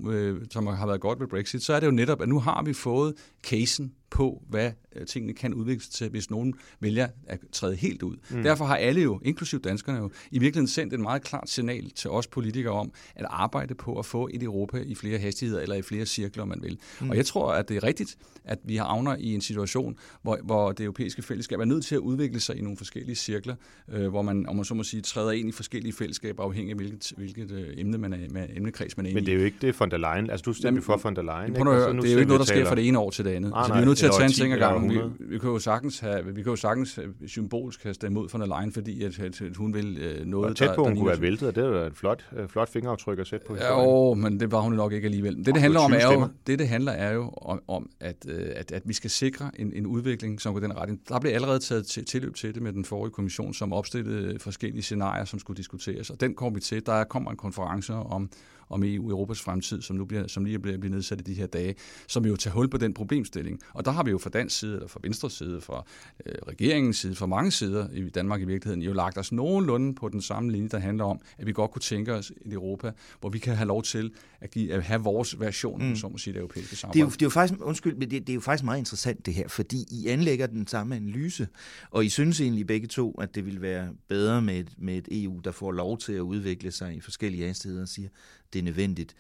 som 0.51 0.67
har 0.67 0.87
været 0.87 1.01
godt 1.01 1.21
ved 1.21 1.27
Brexit, 1.27 1.63
så 1.63 1.75
er 1.75 1.81
det 1.81 1.87
jo 1.87 1.93
netop, 1.93 2.23
at 2.23 2.29
nu 2.29 2.41
har 2.41 2.63
vi 2.63 2.73
fået 2.73 3.15
casen 3.43 3.93
på, 4.15 4.43
hvad 4.49 4.71
øh, 4.97 5.07
tingene 5.07 5.33
kan 5.33 5.55
udvikle 5.55 5.83
sig 5.83 5.93
til, 5.93 6.09
hvis 6.09 6.31
nogen 6.31 6.55
vælger 6.81 7.09
at 7.27 7.39
træde 7.53 7.77
helt 7.77 8.03
ud. 8.03 8.17
Mm. 8.31 8.43
Derfor 8.43 8.65
har 8.65 8.77
alle 8.77 9.03
jo, 9.03 9.21
inklusiv 9.25 9.61
danskerne 9.61 9.99
jo, 9.99 10.11
i 10.31 10.39
virkeligheden 10.39 10.69
sendt 10.69 10.93
et 10.93 11.01
meget 11.01 11.23
klart 11.23 11.51
signal 11.51 11.91
til 11.91 12.11
os 12.11 12.27
politikere 12.27 12.73
om 12.73 12.93
at 13.15 13.27
arbejde 13.31 13.75
på 13.75 13.99
at 13.99 14.07
få 14.07 14.29
et 14.33 14.43
Europa 14.43 14.79
i 14.79 14.95
flere 14.95 15.19
hastigheder 15.19 15.63
eller 15.63 15.77
i 15.77 15.83
flere 15.83 16.07
cirkler, 16.07 16.43
om 16.43 16.49
man 16.49 16.63
vil. 16.63 16.79
Mm. 17.01 17.11
Og 17.11 17.17
jeg 17.17 17.27
tror, 17.27 17.53
at 17.53 17.69
det 17.69 17.77
er 17.77 17.85
rigtigt, 17.85 18.17
at 18.45 18.59
vi 18.65 18.77
har 18.77 18.85
avner 18.85 19.17
i 19.17 19.35
en 19.35 19.41
situation, 19.41 19.97
hvor, 20.23 20.39
hvor 20.43 20.73
det 20.73 20.85
europæiske 20.85 21.23
fællesskab 21.23 21.61
er 21.61 21.65
nødt 21.65 21.85
til 21.85 21.95
at 21.95 21.99
udvikle 21.99 22.41
sig 22.41 22.57
i 22.57 22.61
nogle 22.61 22.77
forskellige 22.77 23.17
cirkler, 23.17 23.55
øh, 23.93 24.09
hvor 24.09 24.23
man, 24.23 24.47
om 24.49 24.57
man 24.57 24.65
så 24.65 24.75
må 24.75 24.83
sige, 24.83 25.01
træder 25.01 25.33
ind 25.33 25.49
i 25.49 25.53
forskellige 25.53 25.93
fællesskaber, 25.93 26.43
afhængig 26.43 26.71
af 26.71 26.77
hvilket, 26.77 27.13
hvilket 27.17 27.51
øh, 27.51 27.67
emne 27.77 27.99
man 27.99 28.13
er, 28.13 28.19
med, 28.31 28.49
emnekreds 28.57 28.97
man 28.97 29.07
er 29.07 29.15
Men 29.15 29.27
det 29.27 29.35
er 29.35 29.39
jo 29.39 29.45
ikke 29.45 29.57
det 29.61 29.81
von 29.81 29.91
der 29.91 29.97
Leyen. 29.97 30.31
Altså, 30.31 30.45
du 30.45 30.53
stemmer 30.53 30.81
for 30.81 30.97
von 30.97 31.17
der? 31.17 31.23
Høre, 31.25 31.87
altså, 31.87 32.03
det 32.03 32.09
er 32.09 32.13
jo 32.13 32.19
ikke 32.19 32.29
noget, 32.29 32.41
der 32.41 32.47
sker 32.47 32.67
fra 32.67 32.75
det 32.75 32.89
ene 32.89 32.99
år 32.99 33.11
til 33.11 33.25
det 33.25 33.31
andet. 33.31 33.53
Ah, 33.55 33.59
altså, 33.59 33.75
vi 33.75 33.81
er 33.81 33.85
nødt 33.85 33.99
til 33.99 34.04
at 34.05 34.13
tage 34.15 34.25
en 34.25 34.33
ting 34.33 34.53
ad 34.53 34.59
gangen. 34.59 34.91
Vi, 34.91 34.99
vi, 35.19 35.39
kan 35.39 35.51
jo 35.51 35.59
sagtens 35.59 36.01
have, 36.01 36.25
vi 36.25 36.43
kan 36.43 36.51
jo 36.51 36.57
sagtens 36.57 37.01
symbolsk 37.27 37.83
have 37.83 37.95
stemt 37.95 38.13
mod 38.13 38.29
von 38.33 38.41
der 38.41 38.47
Leyen, 38.47 38.73
fordi 38.73 39.05
at, 39.05 39.19
at, 39.19 39.41
at 39.41 39.57
hun 39.57 39.75
vil 39.75 39.99
øh, 39.99 40.27
noget, 40.27 40.51
og 40.51 40.57
tæt 40.57 40.71
på, 40.77 40.83
der, 40.83 40.89
hun 40.89 40.97
kunne 40.97 41.09
være 41.09 41.21
væltet, 41.21 41.49
og 41.49 41.55
det 41.55 41.65
er 41.65 41.87
et 41.87 41.97
flot, 41.97 42.27
øh, 42.37 42.49
flot 42.49 42.69
fingeraftryk 42.69 43.19
at 43.19 43.27
sætte 43.27 43.47
på 43.47 43.55
historien. 43.55 43.89
Jo, 43.89 44.15
men 44.15 44.41
det 44.41 44.53
var 44.53 44.61
hun 44.61 44.73
nok 44.73 44.93
ikke 44.93 45.05
alligevel. 45.05 45.37
Det, 45.37 45.47
det 45.47 45.57
handler 45.57 45.81
om, 45.81 45.93
er 45.93 46.13
jo, 46.13 46.29
det, 46.47 46.59
det 46.59 46.69
handler 46.69 46.93
er 46.93 47.13
jo 47.13 47.31
om, 47.37 47.63
om 47.69 47.91
at, 48.01 48.17
øh, 48.29 48.47
at, 48.57 48.73
at 48.73 48.83
vi 48.85 48.93
skal 48.93 49.11
sikre 49.11 49.51
en, 49.57 49.73
en 49.73 49.87
udvikling, 49.87 50.41
som 50.41 50.53
går 50.53 50.61
den 50.61 50.77
retning. 50.77 51.01
Der 51.09 51.21
blev 51.21 51.33
allerede 51.33 51.59
taget 51.59 51.87
til, 51.87 52.05
tilløb 52.05 52.35
til 52.35 52.55
det 52.55 52.63
med 52.63 52.73
den 52.73 52.85
forrige 52.85 53.13
kommission, 53.13 53.55
som 53.55 53.73
opstillede 53.73 54.39
forskellige 54.39 54.83
scenarier, 54.83 55.25
som 55.25 55.39
skulle 55.39 55.57
diskuteres, 55.57 56.11
og 56.11 56.21
den 56.21 56.35
kommer 56.35 56.55
vi 56.55 56.61
til. 56.61 56.87
Der 56.87 57.05
kommer 57.05 57.31
en 57.31 57.37
konference 57.37 57.93
om 57.93 58.31
om 58.69 58.83
EU, 58.85 59.11
Europas 59.11 59.41
fremtid, 59.41 59.83
som 59.83 59.97
nu 59.97 60.05
bliver, 60.05 60.27
som 60.27 60.45
lige 60.45 60.59
bliver, 60.59 60.79
bliver 60.79 60.95
nedsat 60.95 61.21
i 61.21 61.23
de 61.23 61.35
her 61.35 61.47
dage, 61.47 61.75
som 62.09 62.27
jo 62.27 62.37
tager 62.37 62.55
hul 62.55 62.69
på 62.69 62.77
den 62.77 62.95
problemstilling. 62.95 63.61
Og 63.75 63.85
der 63.85 63.91
har 63.91 64.03
vi 64.03 64.11
jo 64.11 64.19
fra 64.19 64.31
dansk 64.31 64.59
side, 64.59 64.75
eller 64.75 64.89
fra 64.89 65.01
venstre 65.03 65.31
side, 65.31 65.61
fra 65.61 65.85
øh, 66.27 66.35
regeringens 66.49 66.97
side, 66.97 67.15
fra 67.15 67.27
mange 67.27 67.51
sider 67.51 67.89
i 67.93 68.09
Danmark 68.09 68.41
i 68.41 68.45
virkeligheden, 68.45 68.83
jo 68.83 68.93
lagt 68.93 69.19
os 69.19 69.33
nogenlunde 69.33 69.95
på 69.95 70.09
den 70.09 70.23
samme 70.23 70.53
linje, 70.53 70.69
der 70.69 70.79
handler 70.79 71.05
om, 71.05 71.21
at 71.39 71.47
vi 71.47 71.53
godt 71.53 71.71
kunne 71.71 71.83
tænke 71.83 72.15
os 72.15 72.33
et 72.45 72.53
Europa, 72.53 72.93
hvor 73.21 73.31
vi 73.31 73.39
kan 73.39 73.57
have 73.57 73.69
lov 73.69 73.83
til 73.83 74.13
at, 74.41 74.51
give, 74.51 74.73
at 74.73 74.83
have 74.83 75.03
vores 75.03 75.41
version, 75.41 75.89
mm. 75.89 75.97
så 75.97 76.09
må 76.09 76.19
sige, 76.19 76.35
det 76.35 76.41
europæiske 76.41 76.77
samarbejde. 76.77 76.99
Det 76.99 77.03
er 77.03 77.07
jo, 77.07 77.11
det 77.11 77.23
er 77.23 77.27
jo 77.27 77.31
faktisk, 77.31 77.61
undskyld, 77.61 77.95
men 77.95 78.11
det, 78.11 78.27
det 78.27 78.29
er 78.29 78.35
jo 78.35 78.41
faktisk 78.41 78.65
meget 78.65 78.79
interessant 78.79 79.27
det 79.27 79.35
her, 79.35 79.49
fordi 79.49 79.85
I 79.91 80.09
anlægger 80.09 80.47
den 80.47 80.67
samme 80.67 80.97
analyse, 80.97 81.49
og 81.91 82.05
I 82.05 82.09
synes 82.09 82.41
egentlig 82.41 82.67
begge 82.67 82.87
to, 82.87 83.11
at 83.11 83.35
det 83.35 83.47
ville 83.47 83.61
være 83.61 83.89
bedre 84.09 84.43
med 84.43 84.59
et, 84.59 84.75
med 84.79 84.97
et 84.97 85.09
EU, 85.11 85.41
der 85.45 85.51
får 85.51 85.73
lov 85.73 85.99
til 85.99 86.13
at 86.13 86.21
udvikle 86.21 86.73
sig 86.73 86.95
i 86.95 87.01
forskellige 87.01 87.47
hastigheder 87.47 87.83
og 87.83 87.89
siger, 87.89 88.09
det 88.55 88.59
er 88.59 88.65
nødvendigt. 88.65 89.15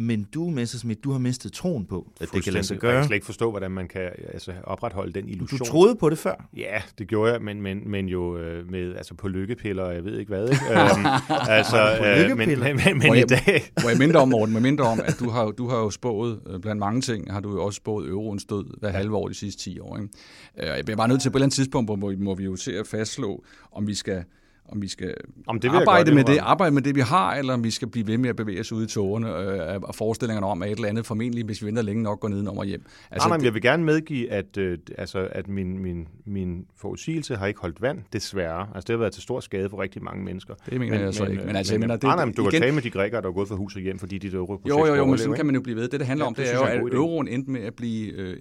Men 0.00 0.26
du, 0.34 0.50
Messersmith, 0.50 1.00
du 1.04 1.12
har 1.12 1.18
mistet 1.18 1.52
troen 1.52 1.84
på, 1.86 2.12
at 2.20 2.28
det 2.32 2.44
kan 2.44 2.52
lade 2.52 2.64
sig 2.64 2.78
gøre. 2.78 2.92
Jeg 2.92 3.00
kan 3.00 3.06
slet 3.06 3.14
ikke 3.14 3.26
forstå, 3.26 3.50
hvordan 3.50 3.70
man 3.70 3.88
kan 3.88 4.10
altså, 4.32 4.52
opretholde 4.64 5.12
den 5.12 5.28
illusion. 5.28 5.58
Du 5.58 5.64
troede 5.64 5.96
på 5.96 6.10
det 6.10 6.18
før? 6.18 6.48
Ja, 6.56 6.82
det 6.98 7.08
gjorde 7.08 7.32
jeg, 7.32 7.42
men, 7.42 7.62
men, 7.62 7.90
men 7.90 8.08
jo 8.08 8.38
øh, 8.38 8.70
med, 8.70 8.96
altså 8.96 9.14
på 9.14 9.28
lykkepiller, 9.28 9.82
og 9.82 9.94
jeg 9.94 10.04
ved 10.04 10.18
ikke 10.18 10.28
hvad. 10.28 10.48
Ikke? 10.48 10.64
øhm, 10.70 11.06
altså, 11.58 11.96
øh, 11.96 12.36
men, 12.36 12.48
men, 12.48 12.76
men, 12.84 12.98
men 12.98 13.16
i 13.16 13.22
dag... 13.22 13.72
Hvor 13.80 13.88
jeg 13.88 13.98
mindre 13.98 14.20
om, 14.20 14.28
Morten, 14.28 14.52
med 14.52 14.60
mindre 14.60 14.84
om, 14.84 15.00
at 15.04 15.16
du 15.18 15.30
har, 15.30 15.46
du 15.46 15.68
har 15.68 15.76
jo 15.76 15.90
spået, 15.90 16.40
øh, 16.46 16.60
blandt 16.60 16.78
mange 16.78 17.00
ting, 17.00 17.32
har 17.32 17.40
du 17.40 17.52
jo 17.52 17.64
også 17.64 17.76
spået 17.76 18.08
euroens 18.08 18.44
død 18.44 18.80
hver 18.80 18.90
halve 18.90 19.16
år 19.16 19.28
de 19.28 19.34
sidste 19.34 19.62
10 19.62 19.80
år. 19.80 19.98
Ikke? 19.98 20.08
Jeg 20.56 20.84
bliver 20.84 20.96
bare 20.96 21.08
nødt 21.08 21.22
til 21.22 21.30
på 21.30 21.32
et 21.32 21.36
eller 21.36 21.46
andet 21.46 21.54
tidspunkt, 21.54 21.88
hvor 21.88 22.14
må 22.18 22.34
vi 22.34 22.44
jo 22.44 22.56
se 22.56 22.78
at 22.78 22.86
fastslå, 22.86 23.44
om 23.72 23.86
vi 23.86 23.94
skal 23.94 24.24
om 24.72 24.82
vi 24.82 24.88
skal 24.88 25.14
om 25.46 25.60
det 25.60 25.68
arbejde, 25.68 26.14
med 26.14 26.24
det, 26.24 26.38
arbejde 26.38 26.74
med 26.74 26.82
det, 26.82 26.94
vi 26.94 27.00
har, 27.00 27.34
eller 27.34 27.54
om 27.54 27.64
vi 27.64 27.70
skal 27.70 27.88
blive 27.88 28.06
ved 28.06 28.18
med 28.18 28.30
at 28.30 28.36
bevæge 28.36 28.60
os 28.60 28.72
ud 28.72 28.84
i 28.84 28.86
togene 28.86 29.36
øh, 29.38 29.80
og 29.82 29.94
forestillingerne 29.94 30.46
om, 30.46 30.62
at 30.62 30.70
et 30.70 30.76
eller 30.76 30.88
andet 30.88 31.06
formentlig, 31.06 31.44
hvis 31.44 31.62
vi 31.62 31.66
venter 31.66 31.82
længe 31.82 32.02
nok, 32.02 32.20
går 32.20 32.28
nedenom 32.28 32.58
og 32.58 32.64
hjem. 32.64 32.82
Altså, 33.10 33.28
nej, 33.28 33.36
nej, 33.36 33.38
det, 33.38 33.44
jeg 33.44 33.54
vil 33.54 33.62
gerne 33.62 33.84
medgive, 33.84 34.30
at, 34.30 34.56
øh, 34.56 34.78
altså, 34.98 35.28
at 35.32 35.48
min, 35.48 35.78
min, 35.78 36.08
min 36.26 36.66
forudsigelse 36.76 37.36
har 37.36 37.46
ikke 37.46 37.60
holdt 37.60 37.82
vand, 37.82 37.98
desværre. 38.12 38.68
Altså, 38.74 38.86
det 38.86 38.88
har 38.88 38.98
været 38.98 39.12
til 39.12 39.22
stor 39.22 39.40
skade 39.40 39.70
for 39.70 39.82
rigtig 39.82 40.04
mange 40.04 40.24
mennesker. 40.24 40.54
Det 40.70 40.80
mener 40.80 40.96
men, 40.96 41.04
jeg 41.04 41.14
så 41.14 41.24
ikke. 41.26 41.44
Men, 41.46 41.56
altså, 41.56 41.74
men, 41.74 41.80
mener, 41.80 41.96
det, 41.96 42.02
nej, 42.02 42.16
nej, 42.16 42.24
men 42.24 42.34
du 42.34 42.42
igen, 42.42 42.50
kan 42.50 42.60
tale 42.60 42.74
med 42.74 42.82
de 42.82 42.90
grækere, 42.90 43.22
der 43.22 43.28
er 43.28 43.32
gået 43.32 43.48
fra 43.48 43.54
hus 43.54 43.76
og 43.76 43.82
hjem, 43.82 43.98
fordi 43.98 44.18
de 44.18 44.30
der 44.30 44.36
euro 44.36 44.60
Jo, 44.68 44.86
jo, 44.86 44.94
jo, 44.94 45.06
men 45.06 45.18
sådan 45.18 45.34
kan 45.34 45.46
man 45.46 45.54
jo 45.54 45.60
blive 45.60 45.76
ved. 45.76 45.88
Det, 45.88 46.00
det 46.00 46.06
handler 46.06 46.24
ja, 46.24 46.26
om, 46.26 46.34
det, 46.34 46.46
det 46.46 46.54
er 46.54 46.58
jo, 46.58 46.86
at 46.86 46.94
euroen 46.94 47.28
endte 47.28 47.50
med 47.50 47.60
at 47.60 47.74
blive 47.74 48.12
øh, 48.12 48.36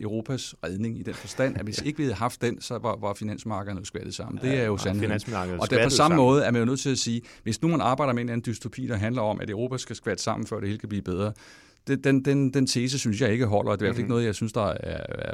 Europas 0.00 0.54
redning 0.64 0.98
i 0.98 1.02
den 1.02 1.14
forstand, 1.14 1.56
at 1.56 1.64
hvis 1.64 1.82
ikke 1.82 1.96
vi 1.96 2.02
havde 2.02 2.14
haft 2.14 2.42
den, 2.42 2.60
så 2.60 2.78
var, 2.78 2.96
var 3.00 3.14
finansmarkederne 3.14 3.86
skvattet 3.86 4.14
sammen. 4.14 4.40
Det 4.42 4.58
er 4.58 4.66
jo 4.66 4.76
sandheden. 4.76 5.20
Og 5.60 5.69
det 5.70 5.80
på 5.84 5.90
samme 5.90 6.16
måde 6.16 6.44
er 6.44 6.50
man 6.50 6.60
jo 6.60 6.64
nødt 6.64 6.80
til 6.80 6.90
at 6.90 6.98
sige, 6.98 7.22
hvis 7.42 7.62
nu 7.62 7.68
man 7.68 7.80
arbejder 7.80 8.12
med 8.12 8.22
en 8.22 8.28
eller 8.28 8.32
anden 8.32 8.52
dystopi, 8.52 8.86
der 8.86 8.96
handler 8.96 9.22
om, 9.22 9.40
at 9.40 9.50
Europa 9.50 9.76
skal 9.76 9.96
skvatte 9.96 10.22
sammen, 10.22 10.46
før 10.46 10.60
det 10.60 10.68
hele 10.68 10.78
kan 10.78 10.88
blive 10.88 11.02
bedre, 11.02 11.32
det, 11.86 12.04
den, 12.04 12.24
den, 12.24 12.54
den 12.54 12.66
tese 12.66 12.98
synes 12.98 13.20
jeg 13.20 13.32
ikke 13.32 13.46
holder, 13.46 13.70
og 13.70 13.78
det 13.78 13.84
er 13.84 13.86
i 13.86 13.88
hvert 13.88 13.94
fald 13.96 13.98
ikke 14.00 14.06
Mhm. 14.06 14.10
noget, 14.12 14.24
jeg 14.26 14.34
synes, 14.34 14.52
der 14.52 14.60
er, 14.66 14.74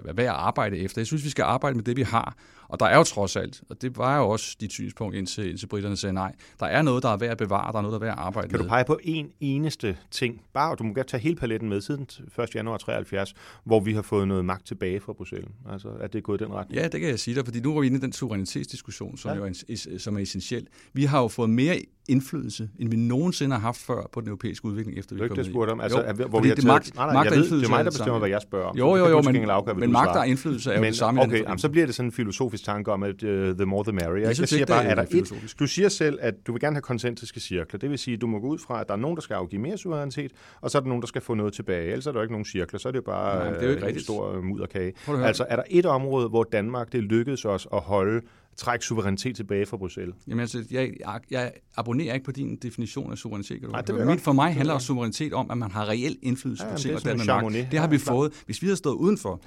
er 0.05 0.13
værd 0.13 0.27
at 0.27 0.33
arbejde 0.33 0.79
efter. 0.79 1.01
Jeg 1.01 1.07
synes, 1.07 1.25
vi 1.25 1.31
skal 1.31 1.43
arbejde 1.43 1.77
med 1.77 1.85
det, 1.85 1.97
vi 1.97 2.03
har, 2.03 2.37
og 2.69 2.81
der 2.81 2.87
er 2.87 2.97
jo 2.97 3.03
trods 3.05 3.37
alt, 3.37 3.63
og 3.71 3.83
det 3.83 3.97
var 3.99 4.19
jo 4.19 4.29
også 4.29 4.57
dit 4.61 4.73
synspunkt, 4.73 5.15
indtil, 5.17 5.49
indtil 5.51 5.67
britterne 5.67 5.97
sagde 5.97 6.13
nej, 6.13 6.35
der 6.61 6.67
er 6.67 6.83
noget, 6.83 7.03
der 7.03 7.09
er 7.09 7.17
værd 7.17 7.31
at 7.31 7.39
bevare, 7.39 7.73
der 7.73 7.79
er 7.79 7.83
noget, 7.83 7.93
der 7.93 7.99
er 7.99 8.11
værd 8.11 8.19
at 8.19 8.25
arbejde 8.25 8.49
Kan 8.49 8.59
med. 8.59 8.65
du 8.65 8.69
pege 8.69 8.85
på 8.85 8.99
en 9.03 9.31
eneste 9.41 9.97
ting, 10.11 10.41
bare 10.55 10.77
du 10.77 10.85
må 10.85 10.95
gerne 10.95 11.09
tage 11.09 11.21
hele 11.21 11.37
paletten 11.37 11.69
med 11.69 11.81
siden 11.81 12.07
1. 12.43 12.55
januar 12.55 12.77
73, 12.77 13.35
hvor 13.65 13.81
vi 13.81 13.93
har 13.93 14.03
fået 14.03 14.29
noget 14.29 14.45
magt 14.45 14.67
tilbage 14.67 15.01
fra 15.01 15.13
Bruxelles? 15.13 15.49
Altså, 15.73 15.89
at 15.89 16.13
det 16.13 16.19
er 16.19 16.23
gået 16.23 16.41
i 16.41 16.45
den 16.45 16.53
retning? 16.53 16.81
Ja, 16.83 16.89
det 16.89 17.01
kan 17.01 17.09
jeg 17.11 17.19
sige 17.21 17.35
dig, 17.35 17.45
fordi 17.45 17.61
nu 17.61 17.77
er 17.77 17.81
vi 17.81 17.87
inde 17.87 17.97
i 17.99 18.01
den 18.01 18.13
suverænitetsdiskussion, 18.13 19.17
som, 19.19 19.31
Ja. 19.31 19.37
jo 19.37 19.45
er, 19.45 19.99
som 19.99 20.17
er 20.17 20.21
essentiel. 20.21 20.67
Vi 20.93 21.05
har 21.05 21.21
jo 21.21 21.29
fået 21.29 21.51
mere 21.51 21.81
indflydelse, 22.09 22.69
end 22.79 22.91
vi 22.91 22.97
nogensinde 22.97 23.55
har 23.57 23.61
haft 23.61 23.79
før 23.81 24.09
på 24.13 24.21
den 24.21 24.29
europæiske 24.29 24.65
udvikling, 24.65 24.99
efter 24.99 25.15
vi 25.15 25.19
Det 25.19 25.21
er 25.21 25.25
ikke 25.25 25.31
det, 25.31 25.37
kommet 25.45 25.53
spurgte 25.53 25.71
om. 25.71 25.81
Altså, 25.81 25.99
Jo, 26.21 26.29
hvor 26.29 26.41
vi 26.41 26.49
det 26.49 26.57
taget- 26.57 26.67
magt, 26.67 26.95
Nej, 26.97 27.07
nej, 27.07 27.15
magt 27.15 27.31
jeg 27.31 27.37
ved, 27.39 27.51
det 27.51 27.65
er 27.65 27.69
mig, 27.69 27.75
er 27.75 27.83
der 27.83 27.91
det 27.91 27.93
bestemmer, 27.93 28.19
hvad 28.19 28.29
jeg 28.29 28.43
spørger 28.43 28.67
om. 28.67 28.77
Jo, 28.77 28.97
jo, 28.97 29.09
jo, 29.09 29.23
men, 29.23 29.51
afgøre, 29.51 29.75
men 29.75 29.93
magt 29.93 30.17
og 30.17 30.29
indflydelse 30.29 30.71
er 30.71 30.75
jo 30.75 30.81
men, 30.81 30.89
det 30.89 30.97
samme. 30.99 31.23
Okay, 31.23 31.43
jamen, 31.43 31.59
så 31.59 31.69
bliver 31.69 31.87
det 31.87 31.95
sådan 31.95 32.13
filosofisk 32.13 32.65
tanke 32.65 32.93
om, 32.93 33.03
at 33.03 33.23
uh, 33.23 33.31
the 33.57 33.65
more 33.67 33.85
the 33.85 33.93
merrier. 33.93 34.29
Jeg 34.29 34.39
Jeg, 34.41 34.49
siger 34.49 34.61
det 34.61 34.69
bare, 34.69 34.85
er 34.85 34.91
er 34.91 34.95
der 34.95 35.03
et, 35.11 35.55
du 35.59 35.67
siger 35.67 35.89
selv, 35.89 36.19
at 36.23 36.35
du 36.47 36.53
vil 36.53 36.61
gerne 36.61 36.77
have 36.77 36.83
koncentriske 36.83 37.41
cirkler. 37.41 37.79
Det 37.79 37.91
vil 37.91 37.99
sige, 37.99 38.15
at 38.15 38.21
du 38.21 38.27
må 38.27 38.39
gå 38.41 38.47
ud 38.47 38.59
fra, 38.59 38.81
at 38.81 38.89
der 38.89 38.95
er 38.95 38.99
nogen, 38.99 39.17
der 39.17 39.23
skal 39.23 39.35
afgive 39.35 39.63
mere 39.63 39.79
suverænitet, 39.79 40.33
og 40.61 40.71
så 40.71 40.79
er 40.79 40.83
der 40.83 40.89
nogen, 40.89 41.03
der 41.03 41.09
skal 41.09 41.23
få 41.23 41.35
noget 41.35 41.53
tilbage. 41.53 41.87
Ellers 41.91 42.07
er 42.07 42.13
der 42.13 42.19
jo 42.19 42.23
ikke 42.23 42.33
nogen 42.33 42.45
cirkler, 42.45 42.79
så 42.79 42.89
er 42.89 42.93
det 42.93 42.97
jo 42.97 43.03
bare 43.07 43.39
Nej, 43.39 43.53
det 43.53 43.63
er 43.63 43.67
jo 43.67 43.71
ikke 43.75 43.87
øh, 43.87 43.93
en 43.93 44.01
stor 44.01 44.37
øh, 44.37 44.45
mudderkage. 44.45 44.93
Altså, 45.09 45.47
er 45.49 45.57
der 45.57 45.63
et 45.71 45.87
område, 45.87 46.29
hvor 46.29 46.43
Danmark 46.53 46.93
det 46.93 47.03
lykkedes 47.03 47.45
os 47.45 47.69
at 47.73 47.81
holde, 47.81 48.21
trække 48.57 48.85
suverænitet 48.85 49.37
tilbage 49.37 49.67
fra 49.67 49.77
Bruxelles? 49.77 50.15
Jamen 50.29 50.41
altså, 50.41 50.65
jeg, 50.71 50.91
jeg, 51.01 51.21
jeg 51.31 51.53
abonnerer 51.77 52.15
ikke 52.15 52.25
på 52.25 52.33
din 52.33 52.57
definition 52.57 53.13
af 53.13 53.19
suverænitet. 53.19 53.63
Nej, 53.63 53.81
det 53.81 53.95
godt. 54.07 54.21
for 54.21 54.33
mig 54.33 54.49
Det 54.49 54.55
handler 54.57 54.79
suverænitet 54.79 55.33
om, 55.33 55.51
at 55.51 55.59
man 55.59 55.71
har 55.71 55.89
reel 55.89 56.17
indflydelse 56.23 56.65
Ja, 56.65 56.73
på 56.73 56.79
ting, 56.79 56.95
det 56.95 56.97
og. 56.97 57.25
Chamonix. 57.25 57.71
Det 57.71 57.79
har 57.79 57.87
Ja, 57.87 57.91
vi 57.91 57.99
klart. 57.99 58.15
fået. 58.15 58.33
Hvis 58.47 58.63
vi 58.63 58.67
havde 58.67 58.77
stået 58.77 58.95
udenfor, 58.95 59.41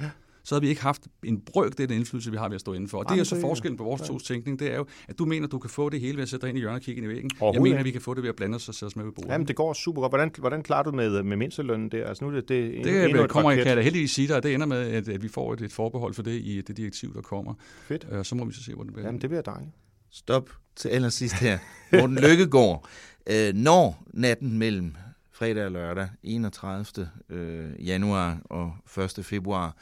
så 0.50 0.56
havde 0.56 0.62
vi 0.62 0.70
ikke 0.70 0.82
haft 0.82 1.02
en 1.24 1.42
brøk 1.42 1.80
af 1.80 1.88
den 1.88 1.98
indflydelse, 1.98 2.32
vi 2.32 2.38
har 2.38 2.48
ved 2.48 2.56
at 2.56 2.62
stå 2.62 2.74
indenfor. 2.74 2.98
Og 2.98 3.06
det 3.06 3.10
er 3.12 3.16
Jamen, 3.16 3.20
jo 3.20 3.26
så 3.36 3.42
forskellen 3.42 3.78
på 3.78 3.84
vores 3.84 4.02
ja. 4.02 4.06
tos 4.08 4.24
tænkning. 4.24 4.60
Det 4.60 4.72
er 4.74 4.78
jo, 4.78 4.86
at 5.08 5.20
du 5.20 5.26
mener, 5.26 5.48
du 5.48 5.60
kan 5.60 5.70
få 5.70 5.90
det 5.90 6.00
hele 6.00 6.16
ved 6.18 6.24
at 6.24 6.30
sætte 6.30 6.42
dig 6.42 6.50
ind 6.50 6.58
i 6.58 6.62
hjørnet 6.62 6.80
og 6.80 6.82
kigge 6.86 7.02
ind 7.02 7.12
i 7.12 7.14
væggen. 7.14 7.32
Jeg 7.54 7.62
mener, 7.62 7.78
at 7.80 7.86
vi 7.86 7.92
kan 7.92 8.02
få 8.02 8.14
det 8.14 8.24
ved 8.24 8.30
at 8.30 8.36
blande 8.36 8.56
os 8.56 8.70
og 8.70 8.76
sætte 8.76 8.86
os 8.90 8.96
med 8.96 9.06
ved 9.06 9.12
bordet. 9.12 9.30
Jamen, 9.32 9.48
det 9.48 9.56
går 9.56 9.74
super 9.74 10.02
godt. 10.02 10.12
Hvordan, 10.12 10.32
hvordan 10.38 10.64
klarer 10.64 10.84
du 10.84 10.92
med, 10.92 11.24
med 11.24 11.38
mindstelønnen 11.38 11.90
der? 11.92 12.08
Altså, 12.08 12.24
nu 12.24 12.30
er 12.32 12.36
det, 12.36 12.50
det 12.50 12.66
endnu- 12.76 12.90
endnu 12.90 13.18
Det 13.18 13.24
et 13.24 13.30
kommer, 13.30 13.50
raket. 13.50 13.64
kan 13.64 13.70
jeg 13.70 13.78
da 13.78 13.82
heldigvis 13.82 14.12
sige 14.12 14.28
dig, 14.28 14.38
at 14.38 14.44
det 14.44 14.54
ender 14.54 14.66
med, 14.68 14.78
at, 14.78 15.10
at 15.10 15.24
vi 15.24 15.28
får 15.28 15.54
et, 15.54 15.62
et 15.62 15.72
forbehold 15.74 16.14
for 16.14 16.24
det 16.24 16.32
i 16.44 16.62
det 16.68 16.78
direktiv, 16.78 17.14
der 17.14 17.22
kommer. 17.22 17.54
Fedt. 17.88 18.08
Øh, 18.12 18.26
så 18.26 18.36
må 18.36 18.46
vi 18.46 18.54
så 18.54 18.64
se, 18.64 18.74
hvor 18.74 18.84
det 18.84 18.94
bliver. 18.94 19.06
Jamen, 19.08 19.22
det 19.22 19.30
bliver 19.30 19.42
dejligt. 19.42 19.72
Stop 20.12 20.50
til 20.76 20.90
allersidst 20.90 21.36
her. 21.36 21.58
Morten 21.94 22.16
Lykkegaard, 22.16 22.88
øh, 23.30 23.54
når 23.54 24.04
natten 24.14 24.58
mellem 24.58 24.96
fredag 25.32 25.66
og 25.66 25.72
lørdag, 25.72 26.08
31. 26.24 27.10
Øh, 27.30 27.88
januar 27.88 28.38
og 28.46 28.74
1. 29.18 29.26
februar, 29.26 29.76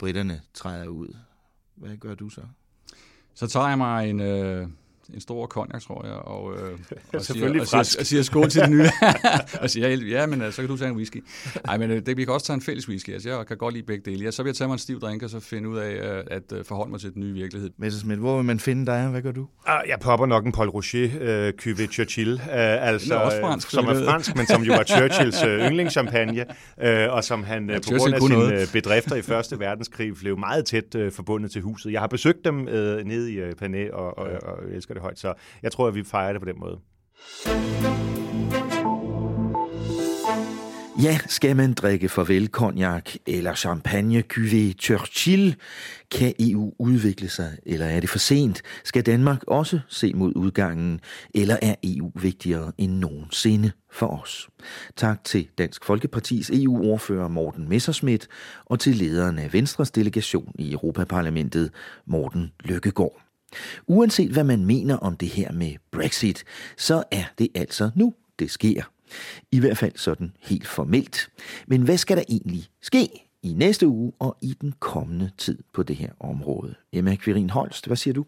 britterne 0.00 0.40
træder 0.54 0.88
ud, 0.88 1.16
hvad 1.74 1.96
gør 1.96 2.14
du 2.14 2.28
så? 2.28 2.40
Så 3.34 3.46
tager 3.46 3.68
jeg 3.68 3.78
mig 3.78 4.10
en, 4.10 4.20
øh, 4.20 4.68
en 5.14 5.20
stor 5.20 5.46
konjak, 5.46 5.82
tror 5.82 6.06
jeg, 6.06 6.14
og, 6.14 6.52
øh, 6.54 6.62
og, 6.72 6.78
siger, 7.10 7.22
Selvfølgelig 7.22 7.60
og, 7.60 7.66
siger, 7.66 7.96
og 8.00 8.06
siger 8.06 8.22
skål 8.22 8.50
til 8.50 8.60
det 8.62 8.70
nye. 8.70 8.86
og 9.62 9.70
siger, 9.70 9.88
ja, 9.88 10.26
men 10.26 10.42
øh, 10.42 10.52
så 10.52 10.62
kan 10.62 10.68
du 10.68 10.76
tage 10.76 10.90
en 10.90 10.96
whisky. 10.96 11.24
Nej, 11.66 11.76
men 11.78 11.90
øh, 11.90 12.06
det, 12.06 12.16
vi 12.16 12.24
kan 12.24 12.34
også 12.34 12.46
tage 12.46 12.54
en 12.54 12.60
fælles 12.62 12.88
whisky. 12.88 13.10
Altså, 13.12 13.28
jeg 13.28 13.46
kan 13.46 13.56
godt 13.56 13.74
lide 13.74 13.86
begge 13.86 14.10
dele. 14.10 14.24
Ja, 14.24 14.30
så 14.30 14.42
vil 14.42 14.48
jeg 14.50 14.56
tage 14.56 14.68
mig 14.68 14.74
en 14.74 14.78
stiv 14.78 15.00
drink, 15.00 15.22
og 15.22 15.30
så 15.30 15.40
finde 15.40 15.68
ud 15.68 15.78
af 15.78 15.90
øh, 15.92 16.24
at 16.30 16.66
forholde 16.66 16.90
mig 16.90 17.00
til 17.00 17.14
den 17.14 17.20
nye 17.22 17.32
virkelighed. 17.32 17.70
Messersmith, 17.78 18.20
hvor 18.20 18.36
vil 18.36 18.44
man 18.44 18.60
finde 18.60 18.86
dig? 18.86 19.08
Hvad 19.08 19.22
gør 19.22 19.32
du? 19.32 19.46
Ah, 19.66 19.82
Jeg 19.88 19.98
popper 20.00 20.26
nok 20.26 20.46
en 20.46 20.52
Paul 20.52 20.68
Rocher 20.68 21.08
øh, 21.20 21.52
Cuvée 21.62 21.86
Churchill, 21.92 22.32
øh, 22.32 22.38
altså, 22.88 23.04
Den 23.04 23.12
er 23.12 23.16
også 23.24 23.40
fransk, 23.40 23.70
som 23.70 23.84
er 23.86 24.04
fransk, 24.04 24.36
men 24.36 24.46
som 24.46 24.62
jo 24.62 24.72
var 24.72 24.82
Churchills 24.84 25.42
øh, 25.42 25.58
yndlingschampagne, 25.66 26.44
øh, 26.82 27.12
og 27.12 27.24
som 27.24 27.42
han 27.44 27.70
Ja, 27.70 27.76
på 27.76 27.82
Churchill 27.82 27.98
grund 28.00 28.14
af 28.14 28.20
sine 28.20 28.34
noget. 28.38 28.70
bedrifter 28.72 29.16
i 29.16 29.22
Første 29.22 29.58
Verdenskrig 29.58 30.14
blev 30.14 30.38
meget 30.38 30.64
tæt 30.64 30.94
øh, 30.94 31.12
forbundet 31.12 31.50
til 31.50 31.62
huset. 31.62 31.92
Jeg 31.92 32.00
har 32.00 32.06
besøgt 32.06 32.44
dem 32.44 32.68
øh, 32.68 33.04
nede 33.04 33.32
i 33.32 33.36
øh, 33.36 33.52
Pané, 33.62 33.92
og, 33.94 34.18
og, 34.18 34.24
og, 34.42 34.42
og 34.42 34.58
elsker 34.74 34.94
det 34.94 34.99
højt, 35.00 35.18
så 35.18 35.34
jeg 35.62 35.72
tror, 35.72 35.88
at 35.88 35.94
vi 35.94 36.04
fejrer 36.04 36.32
det 36.32 36.42
på 36.42 36.48
den 36.48 36.60
måde. 36.60 36.80
Ja, 41.02 41.18
skal 41.26 41.56
man 41.56 41.72
drikke 41.72 42.08
farvel 42.08 42.46
cognac 42.46 43.16
eller 43.26 43.54
champagne 43.54 44.22
cuvée 44.32 44.72
Churchill? 44.80 45.56
Kan 46.10 46.34
EU 46.40 46.72
udvikle 46.78 47.28
sig, 47.28 47.58
eller 47.66 47.86
er 47.86 48.00
det 48.00 48.10
for 48.10 48.18
sent? 48.18 48.62
Skal 48.84 49.06
Danmark 49.06 49.42
også 49.46 49.80
se 49.88 50.12
mod 50.14 50.32
udgangen, 50.36 51.00
eller 51.34 51.56
er 51.62 51.74
EU 51.84 52.12
vigtigere 52.14 52.72
end 52.78 52.92
nogensinde 52.92 53.72
for 53.92 54.06
os? 54.06 54.48
Tak 54.96 55.24
til 55.24 55.48
Dansk 55.58 55.84
Folkepartis 55.84 56.50
EU-ordfører 56.50 57.28
Morten 57.28 57.68
Messerschmidt 57.68 58.28
og 58.64 58.80
til 58.80 58.96
lederen 58.96 59.38
af 59.38 59.52
Venstres 59.52 59.90
delegation 59.90 60.52
i 60.58 60.72
Europaparlamentet, 60.72 61.70
Morten 62.06 62.52
Lykkegaard. 62.64 63.29
Uanset 63.86 64.30
hvad 64.30 64.44
man 64.44 64.64
mener 64.64 64.96
om 64.96 65.16
det 65.16 65.28
her 65.28 65.52
med 65.52 65.72
Brexit, 65.90 66.44
så 66.76 67.04
er 67.10 67.24
det 67.38 67.48
altså 67.54 67.90
nu, 67.94 68.14
det 68.38 68.50
sker. 68.50 68.82
I 69.52 69.60
hvert 69.60 69.76
fald 69.76 69.92
sådan 69.96 70.32
helt 70.40 70.66
formelt. 70.66 71.30
Men 71.66 71.82
hvad 71.82 71.96
skal 71.98 72.16
der 72.16 72.22
egentlig 72.28 72.64
ske 72.82 73.08
i 73.42 73.52
næste 73.52 73.86
uge 73.86 74.12
og 74.18 74.36
i 74.42 74.56
den 74.60 74.74
kommende 74.78 75.30
tid 75.38 75.58
på 75.72 75.82
det 75.82 75.96
her 75.96 76.08
område? 76.20 76.74
Emma 76.92 77.16
Quirin 77.16 77.50
Holst, 77.50 77.86
hvad 77.86 77.96
siger 77.96 78.14
du? 78.14 78.24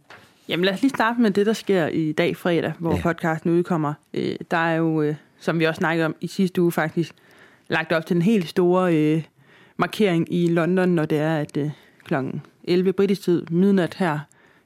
Jamen 0.49 0.65
lad 0.65 0.73
os 0.75 0.83
lige 0.83 0.91
starte 0.91 1.21
med 1.21 1.31
det, 1.31 1.47
der 1.47 1.53
sker 1.53 1.87
i 1.87 2.13
dag 2.13 2.37
fredag, 2.37 2.73
hvor 2.79 2.95
Ja. 2.97 3.03
podcasten 3.03 3.51
udkommer. 3.51 3.95
Øh, 4.15 4.37
Der 4.51 4.57
er 4.57 4.75
jo, 4.77 5.03
øh, 5.03 5.15
som 5.41 5.59
vi 5.59 5.65
også 5.65 5.79
snakkede 5.79 6.07
om 6.07 6.15
i 6.21 6.27
sidste 6.27 6.63
uge 6.63 6.73
faktisk, 6.73 7.15
lagt 7.69 7.93
op 7.93 8.07
til 8.07 8.17
en 8.17 8.23
helt 8.23 8.49
store 8.49 8.97
øh, 8.97 9.23
markering 9.77 10.35
i 10.35 10.47
London, 10.49 10.89
når 10.89 11.05
det 11.05 11.19
er 11.19 11.37
at 11.37 11.57
øh, 11.57 11.71
kl. 12.05 12.15
11 12.65 12.93
britisk 12.93 13.23
tid, 13.23 13.43
midnat 13.51 13.95
her 13.95 14.19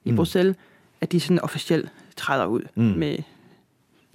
i 0.07 0.11
Mm. 0.11 0.17
Bruxelles, 0.17 0.57
at 1.01 1.13
de 1.13 1.21
sådan 1.21 1.41
officielt 1.41 1.93
træder 2.17 2.47
ud 2.47 2.61
mm. 2.75 2.83
med 2.85 3.19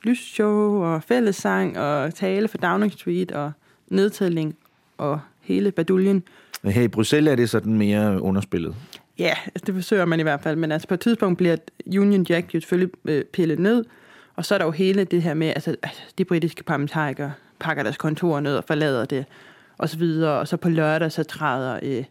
lysshow 0.04 0.84
og 0.84 1.04
fællessang 1.04 1.80
og 1.80 2.14
tale 2.16 2.48
for 2.48 2.58
Downing 2.58 2.92
Street 2.92 3.32
og 3.32 3.52
nedtælling 3.88 4.56
og 4.98 5.20
hele 5.42 5.72
baduljen. 5.72 6.24
Men 6.62 6.74
Her 6.74 6.82
i 6.82 6.88
Bruxelles 6.88 7.32
er 7.32 7.36
det 7.36 7.50
sådan 7.50 7.74
mere 7.74 8.22
underspillet. 8.22 8.76
Ja, 9.20 9.34
altså 9.46 9.64
det 9.66 9.76
forsøger 9.76 10.06
man 10.06 10.20
i 10.20 10.24
hvert 10.24 10.42
fald, 10.44 10.56
men 10.56 10.72
altså 10.72 10.88
på 10.88 10.94
et 10.94 11.00
tidspunkt 11.00 11.38
bliver 11.38 11.58
Union 11.88 12.26
Jack 12.30 12.56
jo 12.56 12.60
selvfølgelig 12.60 12.94
øh, 13.06 13.24
pillet 13.26 13.60
ned, 13.60 13.86
og 14.36 14.46
så 14.46 14.54
er 14.54 14.58
der 14.58 14.66
jo 14.66 14.72
hele 14.72 15.04
det 15.04 15.22
her 15.22 15.34
med, 15.34 15.48
altså 15.48 15.76
altså, 15.84 16.02
de 16.18 16.26
britiske 16.26 16.64
parlamentarikere 16.64 17.34
pakker 17.60 17.84
deres 17.84 17.98
kontor 17.98 18.40
ned 18.40 18.56
og 18.56 18.64
forlader 18.64 19.06
det, 19.06 19.26
og 19.78 19.90
så 19.90 19.98
videre, 19.98 20.40
og 20.40 20.48
så 20.48 20.58
på 20.58 20.70
lørdag 20.70 21.12
så 21.12 21.24
træder 21.24 21.80
øh, 21.84 22.04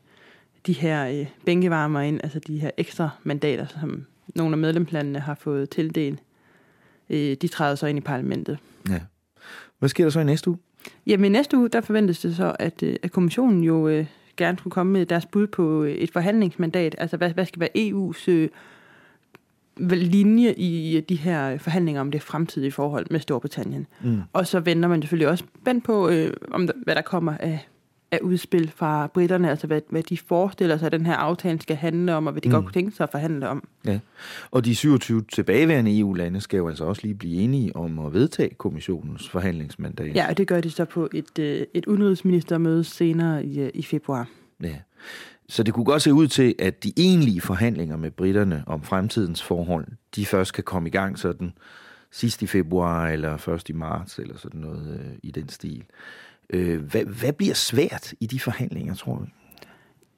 de 0.66 0.72
her 0.72 1.06
øh, 1.06 1.26
bænkevarmer 1.44 2.00
ind, 2.00 2.20
altså 2.22 2.38
de 2.38 2.58
her 2.58 2.70
ekstra 2.76 3.10
mandater, 3.22 3.66
som 3.66 4.04
nogle 4.34 4.52
af 4.52 4.58
medlemslandene 4.58 5.20
har 5.20 5.34
fået 5.34 5.70
tildelt, 5.70 6.20
øh, 7.10 7.36
de 7.42 7.48
træder 7.48 7.74
så 7.74 7.86
ind 7.86 7.98
i 7.98 8.00
parlamentet. 8.00 8.58
Ja. 8.88 9.00
Hvad 9.78 9.88
sker 9.88 10.04
der 10.04 10.10
så 10.10 10.20
i 10.20 10.24
næste 10.24 10.50
uge? 10.50 10.58
Jamen 11.06 11.24
i 11.24 11.28
næste 11.28 11.56
uge, 11.56 11.68
der 11.68 11.80
forventes 11.80 12.20
det 12.20 12.36
så, 12.36 12.56
at, 12.58 12.82
øh, 12.82 12.96
at 13.02 13.12
kommissionen 13.12 13.64
jo 13.64 13.88
øh, 13.88 14.06
gerne 14.36 14.58
skulle 14.58 14.72
komme 14.72 14.92
med 14.92 15.06
deres 15.06 15.26
bud 15.26 15.46
på 15.46 15.82
øh, 15.82 15.92
et 15.92 16.12
forhandlingsmandat. 16.12 16.94
Altså 16.98 17.16
hvad, 17.16 17.30
hvad 17.30 17.46
skal 17.46 17.60
være 17.60 17.76
EU's 17.76 18.30
øh, 18.30 18.48
linje 19.90 20.52
i 20.52 20.96
øh, 20.96 21.02
de 21.08 21.16
her 21.16 21.58
forhandlinger 21.58 22.00
om 22.00 22.10
det 22.10 22.22
fremtidige 22.22 22.72
forhold 22.72 23.06
med 23.10 23.20
Storbritannien. 23.20 23.86
Mm. 24.02 24.20
Og 24.32 24.46
så 24.46 24.60
venter 24.60 24.88
man 24.88 25.02
selvfølgelig 25.02 25.28
også 25.28 25.44
spændt 25.60 25.84
på, 25.84 26.08
øh, 26.08 26.32
om 26.50 26.66
der, 26.66 26.74
hvad 26.84 26.94
der 26.94 27.02
kommer 27.02 27.36
af, 27.36 27.68
af 28.12 28.18
udspil 28.22 28.72
fra 28.76 29.06
britterne, 29.06 29.50
altså 29.50 29.66
hvad, 29.66 29.80
hvad 29.88 30.02
de 30.02 30.18
forestiller 30.18 30.76
sig, 30.78 30.86
at 30.86 30.92
den 30.92 31.06
her 31.06 31.14
aftale 31.14 31.60
skal 31.62 31.76
handle 31.76 32.14
om, 32.14 32.26
og 32.26 32.32
hvad 32.32 32.42
de 32.42 32.48
Mm. 32.48 32.52
godt 32.52 32.64
kunne 32.64 32.72
tænke 32.72 32.96
sig 32.96 33.04
at 33.04 33.10
forhandle 33.10 33.48
om. 33.48 33.68
Ja. 33.84 33.98
Og 34.50 34.64
de 34.64 34.74
27 34.74 35.22
tilbageværende 35.32 35.98
EU-lande 35.98 36.40
skal 36.40 36.56
jo 36.56 36.68
altså 36.68 36.84
også 36.84 37.02
lige 37.02 37.14
blive 37.14 37.34
enige 37.42 37.76
om 37.76 37.98
at 37.98 38.12
vedtage 38.12 38.54
kommissionens 38.54 39.28
forhandlingsmandat. 39.28 40.14
Ja, 40.14 40.28
og 40.28 40.38
det 40.38 40.48
gør 40.48 40.60
de 40.60 40.70
så 40.70 40.84
på 40.84 41.08
et, 41.14 41.38
øh, 41.38 41.66
et 41.74 41.86
udenrigsministermøde 41.86 42.84
senere 42.84 43.44
i, 43.44 43.60
øh, 43.60 43.70
i 43.74 43.82
februar. 43.82 44.28
Ja. 44.62 44.76
Så 45.48 45.62
det 45.62 45.74
kunne 45.74 45.84
godt 45.84 46.02
se 46.02 46.12
ud 46.14 46.26
til, 46.26 46.54
at 46.58 46.84
de 46.84 46.92
egentlige 46.96 47.40
forhandlinger 47.40 47.96
med 47.96 48.10
britterne 48.10 48.64
om 48.66 48.82
fremtidens 48.82 49.42
forhold, 49.42 49.86
de 50.16 50.26
først 50.26 50.52
kan 50.54 50.64
komme 50.64 50.88
i 50.88 50.92
gang 50.92 51.18
sådan 51.18 51.52
sidst 52.12 52.42
i 52.42 52.46
februar 52.46 53.08
eller 53.08 53.36
først 53.36 53.68
i 53.70 53.72
marts 53.72 54.18
eller 54.18 54.36
sådan 54.38 54.60
noget 54.60 55.00
øh, 55.00 55.12
i 55.22 55.30
den 55.30 55.48
stil. 55.48 55.84
Øh, 56.52 56.80
hvad, 56.80 57.04
hvad 57.04 57.32
bliver 57.32 57.54
svært 57.54 58.14
i 58.20 58.26
de 58.26 58.40
forhandlinger, 58.40 58.94
tror 58.94 59.14
du? 59.14 59.26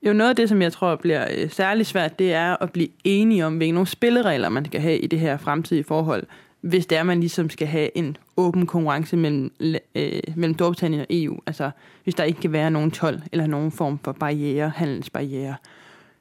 Jo, 0.07 0.13
noget 0.13 0.31
af 0.31 0.37
det, 0.37 0.49
som 0.49 0.63
jeg 0.63 0.73
tror 0.73 0.97
bliver 0.97 1.27
øh, 1.37 1.51
særlig 1.51 1.87
svært, 1.87 2.19
det 2.19 2.33
er 2.33 2.63
at 2.63 2.73
blive 2.73 2.89
enige 3.05 3.47
om, 3.47 3.57
hvilke 3.57 3.73
nogle 3.73 3.87
spilleregler, 3.87 4.49
man 4.49 4.65
skal 4.65 4.81
have 4.81 4.99
i 4.99 5.07
det 5.07 5.21
her 5.21 5.37
fremtidige 5.37 5.85
forhold, 5.85 6.27
hvis 6.61 6.87
det 6.87 6.99
er, 6.99 7.03
man 7.03 7.21
ligesom 7.21 7.51
skal 7.51 7.67
have 7.67 7.97
en 7.97 8.17
åben 8.37 8.67
konkurrence 8.67 9.17
mellem, 9.17 9.51
øh, 9.95 10.21
mellem 10.37 10.55
Storbritannien 10.55 11.01
og 11.01 11.07
EU. 11.11 11.41
Altså, 11.47 11.71
hvis 12.05 12.15
der 12.15 12.25
ikke 12.25 12.41
kan 12.41 12.53
være 12.53 12.71
nogen 12.71 12.91
tolv 12.91 13.21
eller 13.33 13.47
nogen 13.47 13.73
form 13.73 13.99
for 14.05 14.13
barriere, 14.13 14.69
handelsbarriere. 14.77 15.55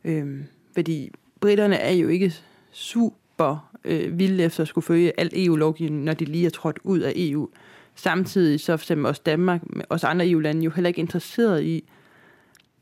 Øh, 0.03 0.39
fordi 0.73 1.11
britterne 1.39 1.75
er 1.75 1.91
jo 1.91 2.07
ikke 2.07 2.33
super 2.71 3.71
øh, 3.83 4.19
vilde 4.19 4.43
efter 4.43 4.61
at 4.61 4.67
skulle 4.67 4.85
følge 4.85 5.19
alt 5.19 5.33
EU-lovgivning, 5.35 6.03
når 6.03 6.13
de 6.13 6.25
lige 6.25 6.45
er 6.45 6.49
trådt 6.49 6.79
ud 6.83 6.99
af 6.99 7.13
EU. 7.15 7.49
Samtidig 8.01 8.59
så 8.59 8.77
for 8.77 9.07
også 9.07 9.21
Danmark, 9.25 9.61
også 9.89 10.07
andre 10.07 10.29
EU-lande, 10.29 10.63
jo 10.63 10.69
heller 10.69 10.87
ikke 10.87 10.99
interesseret 10.99 11.63
i, 11.63 11.83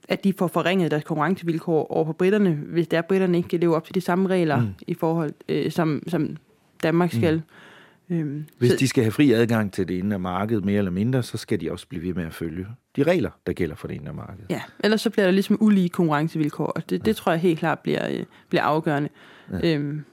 at 0.09 0.23
de 0.23 0.33
får 0.33 0.47
forringet 0.47 0.91
deres 0.91 1.03
konkurrencevilkår 1.03 1.91
over 1.91 2.05
for 2.05 2.13
britterne, 2.13 2.51
hvis 2.51 2.87
der 2.87 3.01
britterne 3.01 3.37
ikke 3.37 3.49
kan 3.49 3.59
leve 3.59 3.75
op 3.75 3.85
til 3.85 3.95
de 3.95 4.01
samme 4.01 4.29
regler 4.29 4.61
mm. 4.61 4.67
i 4.87 4.93
forhold, 4.93 5.33
øh, 5.49 5.71
som, 5.71 6.03
som 6.07 6.37
Danmark 6.83 7.13
skal. 7.13 7.41
Mm. 8.07 8.17
Øhm, 8.17 8.45
Hvis 8.57 8.71
de 8.71 8.87
skal 8.87 9.03
have 9.03 9.11
fri 9.11 9.31
adgang 9.31 9.73
til 9.73 9.87
det 9.87 9.93
indre 9.93 10.19
marked 10.19 10.61
mere 10.61 10.77
eller 10.77 10.91
mindre, 10.91 11.23
så 11.23 11.37
skal 11.37 11.61
de 11.61 11.71
også 11.71 11.87
blive 11.87 12.03
ved 12.03 12.13
med 12.13 12.25
at 12.25 12.33
følge 12.33 12.67
de 12.95 13.03
regler, 13.03 13.29
der 13.47 13.53
gælder 13.53 13.75
for 13.75 13.87
det 13.87 13.95
indre 13.95 14.13
marked. 14.13 14.43
Ja, 14.49 14.61
ellers 14.83 15.01
så 15.01 15.09
bliver 15.09 15.25
der 15.25 15.31
ligesom 15.31 15.57
ulige 15.61 15.89
konkurrencevilkår, 15.89 16.65
og 16.65 16.89
det, 16.89 17.05
det 17.05 17.15
tror 17.15 17.31
jeg 17.31 17.41
helt 17.41 17.59
klart 17.59 17.79
bliver, 17.79 18.09
øh, 18.11 18.25
bliver 18.49 18.63
afgørende. 18.63 19.09
Ja. 19.51 19.75
Øhm, 19.75 20.03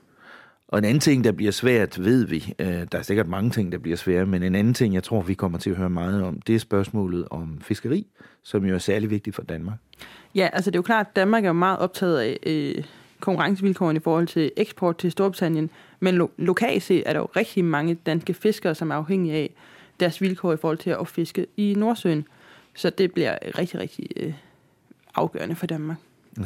og 0.69 0.79
en 0.79 0.85
anden 0.85 1.01
ting, 1.01 1.25
der 1.25 1.33
bliver 1.33 1.53
svært, 1.53 2.05
ved 2.05 2.25
vi, 2.25 2.55
øh, 2.59 2.67
der 2.93 2.99
er 2.99 3.03
sikkert 3.03 3.29
mange 3.29 3.51
ting, 3.51 3.73
der 3.73 3.79
bliver 3.79 3.97
svære, 3.97 4.27
men 4.27 4.43
en 4.43 4.55
anden 4.55 4.75
ting, 4.75 4.95
jeg 4.95 5.03
tror, 5.03 5.23
vi 5.23 5.35
kommer 5.35 5.59
til 5.59 5.71
at 5.71 5.77
høre 5.77 5.91
meget 5.91 6.23
om, 6.23 6.41
det 6.41 6.55
er 6.55 6.59
spørgsmålet 6.59 7.29
om 7.31 7.59
fiskeri, 7.61 8.07
som 8.43 8.65
jo 8.65 8.75
er 8.75 8.79
særlig 8.79 9.11
vigtigt 9.11 9.37
for 9.37 9.43
Danmark. 9.43 9.79
Ja, 10.35 10.49
altså 10.53 10.71
det 10.71 10.77
er 10.77 10.79
jo 10.79 10.83
klart, 10.83 11.07
at 11.07 11.17
Danmark 11.17 11.45
er 11.45 11.49
jo 11.49 11.53
meget 11.53 11.79
optaget 11.79 12.19
af 12.19 12.39
øh, 12.47 12.85
konkurrencevilkårene 13.21 13.97
i 13.97 14.01
forhold 14.01 14.27
til 14.27 14.53
eksport 14.57 14.99
til 14.99 15.11
Storbritannien, 15.11 15.71
men 16.01 16.15
lo- 16.15 16.31
lokalt 16.37 16.83
set 16.83 17.03
er 17.07 17.13
der 17.13 17.21
jo 17.21 17.29
rigtig 17.37 17.65
mange 17.65 17.95
danske 17.95 18.35
fiskere, 18.35 18.75
som 18.75 18.91
er 18.91 18.95
afhængige 18.95 19.35
af 19.35 19.51
deres 20.01 20.21
vilkår 20.21 20.53
i 20.53 20.57
forhold 20.57 20.79
til 20.79 20.91
at 20.91 21.09
fiske 21.09 21.47
i 21.57 21.75
Nordsøen. 21.77 22.27
Så 22.75 22.91
det 22.91 23.13
bliver 23.13 23.39
rigtig, 23.59 23.81
rigtig 23.81 24.09
øh, 24.17 24.33
afgørende 25.15 25.55
for 25.55 25.67
Danmark. 25.67 25.97
Ja. 26.39 26.45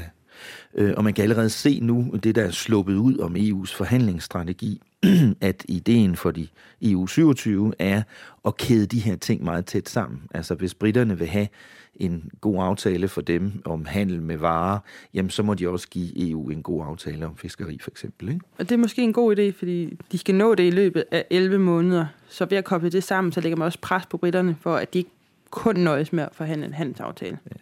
Øh, 0.74 0.94
og 0.96 1.04
man 1.04 1.14
kan 1.14 1.22
allerede 1.22 1.50
se 1.50 1.80
nu, 1.80 2.14
det 2.22 2.34
der 2.34 2.44
er 2.44 2.50
sluppet 2.50 2.96
ud 2.96 3.18
om 3.18 3.36
EU's 3.36 3.76
forhandlingsstrategi, 3.76 4.80
at 5.40 5.64
ideen 5.68 6.16
for 6.16 6.30
de 6.30 6.46
EU 6.82 7.06
27 7.06 7.72
er 7.78 8.02
at 8.44 8.56
kæde 8.56 8.86
de 8.86 9.00
her 9.00 9.16
ting 9.16 9.44
meget 9.44 9.66
tæt 9.66 9.88
sammen. 9.88 10.20
Altså 10.34 10.54
hvis 10.54 10.74
britterne 10.74 11.18
vil 11.18 11.26
have 11.26 11.48
en 11.96 12.30
god 12.40 12.56
aftale 12.62 13.08
for 13.08 13.20
dem 13.20 13.62
om 13.64 13.84
handel 13.84 14.22
med 14.22 14.36
varer, 14.36 14.78
jamen 15.14 15.30
så 15.30 15.42
må 15.42 15.54
de 15.54 15.68
også 15.68 15.88
give 15.88 16.30
EU 16.30 16.50
en 16.50 16.62
god 16.62 16.84
aftale 16.86 17.26
om 17.26 17.36
fiskeri 17.36 17.78
for 17.82 17.90
eksempel. 17.90 18.28
Ikke? 18.28 18.40
Og 18.58 18.68
det 18.68 18.72
er 18.72 18.78
måske 18.78 19.02
en 19.02 19.12
god 19.12 19.38
idé, 19.38 19.58
fordi 19.58 19.98
de 20.12 20.18
skal 20.18 20.34
nå 20.34 20.54
det 20.54 20.66
i 20.66 20.70
løbet 20.70 21.04
af 21.10 21.24
11 21.30 21.58
måneder. 21.58 22.06
Så 22.28 22.46
ved 22.50 22.58
at 22.58 22.64
koble 22.64 22.90
det 22.90 23.04
sammen, 23.04 23.32
så 23.32 23.40
lægger 23.40 23.56
man 23.56 23.66
også 23.66 23.78
pres 23.82 24.06
på 24.06 24.16
britterne 24.16 24.56
for, 24.60 24.76
at 24.76 24.94
de 24.94 24.98
ikke 24.98 25.10
kun 25.50 25.76
nøjes 25.76 26.12
med 26.12 26.24
at 26.24 26.30
forhandle 26.32 26.66
en 26.66 26.74
handelsaftale. 26.74 27.38
Ja. 27.50 27.56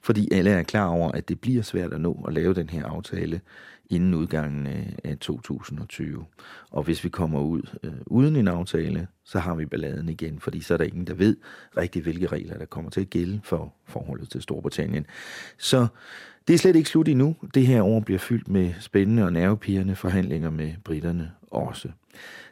Fordi 0.00 0.28
alle 0.32 0.50
er 0.50 0.62
klar 0.62 0.86
over, 0.86 1.12
at 1.12 1.28
det 1.28 1.40
bliver 1.40 1.62
svært 1.62 1.92
at 1.92 2.00
nå 2.00 2.24
at 2.28 2.34
lave 2.34 2.54
den 2.54 2.68
her 2.68 2.84
aftale 2.84 3.40
inden 3.90 4.14
udgangen 4.14 4.66
øh, 4.66 4.86
af 5.04 5.18
2020. 5.18 6.24
Og 6.70 6.82
hvis 6.82 7.04
vi 7.04 7.08
kommer 7.08 7.40
ud 7.40 7.62
øh, 7.82 7.92
uden 8.06 8.36
en 8.36 8.48
aftale, 8.48 9.06
så 9.24 9.38
har 9.38 9.54
vi 9.54 9.66
balladen 9.66 10.08
igen, 10.08 10.40
fordi 10.40 10.60
så 10.60 10.74
er 10.74 10.78
der 10.78 10.84
ingen, 10.84 11.06
der 11.06 11.14
ved 11.14 11.36
rigtig, 11.76 12.02
hvilke 12.02 12.26
regler, 12.26 12.58
der 12.58 12.64
kommer 12.64 12.90
til 12.90 13.00
at 13.00 13.10
gælde 13.10 13.40
for 13.44 13.74
forholdet 13.86 14.30
til 14.30 14.42
Storbritannien. 14.42 15.06
Så 15.58 15.86
det 16.48 16.54
er 16.54 16.58
slet 16.58 16.76
ikke 16.76 16.88
slut 16.88 17.08
endnu. 17.08 17.36
Det 17.54 17.66
her 17.66 17.82
år 17.82 18.00
bliver 18.00 18.18
fyldt 18.18 18.48
med 18.48 18.74
spændende 18.80 19.24
og 19.24 19.32
nervepirrende 19.32 19.96
forhandlinger 19.96 20.50
med 20.50 20.74
britterne 20.84 21.32
også. 21.50 21.88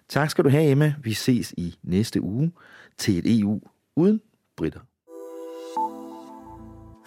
Tak 0.08 0.30
skal 0.30 0.44
du 0.44 0.48
have, 0.48 0.70
Emma. 0.70 0.94
Vi 1.02 1.12
ses 1.12 1.54
i 1.56 1.74
næste 1.82 2.20
uge 2.20 2.52
til 2.98 3.18
et 3.18 3.40
EU 3.40 3.60
uden 3.96 4.20
britter. 4.56 4.80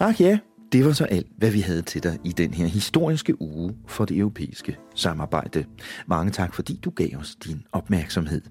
Ach 0.02 0.20
ja, 0.20 0.38
det 0.72 0.84
var 0.84 0.92
så 0.92 1.04
alt, 1.04 1.26
hvad 1.36 1.50
vi 1.50 1.60
havde 1.60 1.82
til 1.82 2.02
dig 2.02 2.18
i 2.24 2.32
den 2.32 2.54
her 2.54 2.66
historiske 2.66 3.42
uge 3.42 3.74
for 3.86 4.04
det 4.04 4.18
europæiske 4.18 4.76
samarbejde. 4.94 5.64
Mange 6.06 6.32
tak, 6.32 6.54
fordi 6.54 6.80
du 6.84 6.90
gav 6.90 7.08
os 7.18 7.36
din 7.44 7.62
opmærksomhed. 7.72 8.42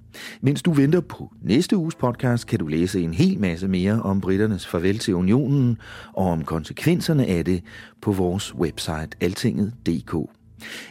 Mens 0.41 0.62
du 0.62 0.72
venter 0.72 1.02
på 1.02 1.34
næste 1.41 1.78
uges 1.78 1.95
podcast, 1.95 2.47
kan 2.47 2.60
du 2.60 2.68
læse 2.68 3.02
en 3.02 3.14
hel 3.14 3.39
masse 3.39 3.68
mere 3.68 4.02
om 4.02 4.22
britternes 4.22 4.68
farvel 4.68 4.97
til 4.97 5.16
unionen 5.16 5.78
og 6.14 6.26
om 6.26 6.43
konsekvenserne 6.43 7.26
af 7.26 7.45
det 7.45 7.64
på 8.02 8.12
vores 8.12 8.56
website 8.56 9.10
altinget.dk. 9.22 10.16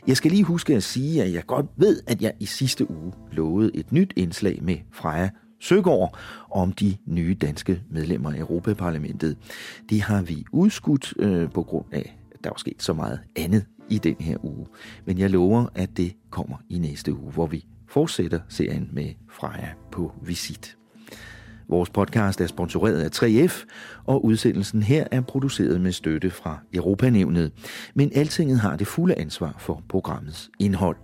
Jeg 0.07 0.17
skal 0.17 0.31
lige 0.31 0.45
huske 0.45 0.75
at 0.75 0.83
sige, 0.83 1.23
at 1.23 1.33
jeg 1.33 1.47
godt 1.47 1.67
ved, 1.77 2.01
at 2.07 2.23
jeg 2.23 2.33
i 2.41 2.47
sidste 2.47 2.91
uge 2.91 3.13
lovede 3.33 3.71
et 3.75 3.93
nyt 3.93 4.13
indslag 4.17 4.59
med 4.63 4.77
Freja 4.93 5.29
Søgaard 5.61 6.19
om 6.51 6.73
de 6.73 6.97
nye 7.07 7.35
danske 7.35 7.83
medlemmer 7.91 8.33
af 8.33 8.39
Europaparlamentet. 8.39 9.37
Det 9.91 10.03
har 10.03 10.23
vi 10.23 10.45
udskudt 10.53 11.15
øh, 11.19 11.51
på 11.51 11.63
grund 11.63 11.87
af, 11.93 12.19
at 12.33 12.45
der 12.45 12.51
er 12.51 12.55
sket 12.57 12.83
så 12.83 12.93
meget 12.93 13.21
andet 13.37 13.67
i 13.89 13.99
den 13.99 14.17
her 14.21 14.45
uge. 14.45 14.67
Men 15.05 15.19
jeg 15.19 15.31
lover, 15.31 15.67
at 15.75 15.97
det 15.97 16.17
kommer 16.31 16.57
i 16.69 16.79
næste 16.79 17.15
uge, 17.15 17.33
hvor 17.33 17.47
vi 17.47 17.65
fortsætter 17.89 18.41
serien 18.49 18.89
med 18.93 19.11
Freja 19.29 19.69
på 19.93 20.13
visit. 20.23 20.78
Vores 21.71 21.91
podcast 21.91 22.41
er 22.41 22.47
sponsoreret 22.47 23.01
af 23.01 23.09
3F, 23.23 23.65
og 24.05 24.25
udsendelsen 24.25 24.83
her 24.83 25.05
er 25.11 25.21
produceret 25.21 25.81
med 25.81 25.93
støtte 25.93 26.31
fra 26.31 26.59
Europanævnet. 26.75 27.53
Men 27.95 28.11
Altinget 28.15 28.61
har 28.61 28.77
det 28.77 28.87
fulde 28.87 29.19
ansvar 29.19 29.55
for 29.59 29.83
programmets 29.89 30.51
indhold. 30.59 30.97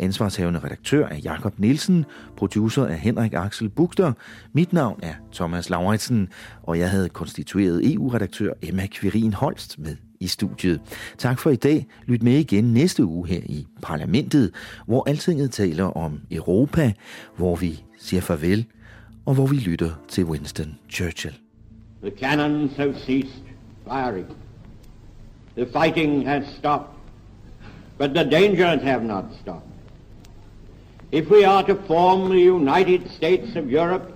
Ansvarshavende 0.00 0.60
redaktør 0.64 1.06
er 1.06 1.16
Jakob 1.16 1.58
Nielsen, 1.58 2.04
producer 2.36 2.84
er 2.84 2.94
Henrik 2.94 3.34
Axel 3.34 3.68
Bugter, 3.68 4.12
mit 4.52 4.72
navn 4.72 5.00
er 5.02 5.14
Thomas 5.32 5.70
Lauritsen, 5.70 6.28
og 6.62 6.78
jeg 6.78 6.90
havde 6.90 7.08
konstitueret 7.08 7.92
EU-redaktør 7.92 8.52
Emma 8.62 8.86
Quirin 8.92 9.34
Holst 9.34 9.78
med 9.78 9.96
i 10.20 10.26
studiet. 10.26 10.80
Tak 11.18 11.38
for 11.38 11.50
i 11.50 11.56
dag. 11.56 11.86
Lyt 12.06 12.22
med 12.22 12.32
igen 12.32 12.64
næste 12.64 13.04
uge 13.04 13.28
her 13.28 13.40
i 13.46 13.66
Parlamentet, 13.82 14.50
hvor 14.86 15.08
Altinget 15.08 15.50
taler 15.50 15.84
om 15.84 16.20
Europa, 16.30 16.92
hvor 17.36 17.56
vi 17.56 17.84
siger 17.98 18.20
farvel 18.20 18.66
og 19.26 19.34
hvor 19.34 19.46
vi 19.46 19.56
lytter 19.56 19.90
til 20.08 20.24
Winston 20.24 20.78
Churchill. 20.90 21.34
The 22.02 22.12
cannons 22.20 22.76
have 22.76 22.94
ceased 23.06 23.42
firing. 23.84 24.26
The 25.56 25.66
fighting 25.66 26.28
has 26.28 26.44
stopped, 26.58 26.90
but 27.98 28.10
the 28.10 28.24
dangers 28.24 28.82
have 28.82 29.04
not 29.04 29.24
stopped. 29.42 29.66
If 31.12 31.30
we 31.30 31.44
are 31.44 31.62
to 31.66 31.74
form 31.86 32.30
the 32.30 32.42
United 32.42 33.10
States 33.10 33.56
of 33.56 33.64
Europe, 33.72 34.12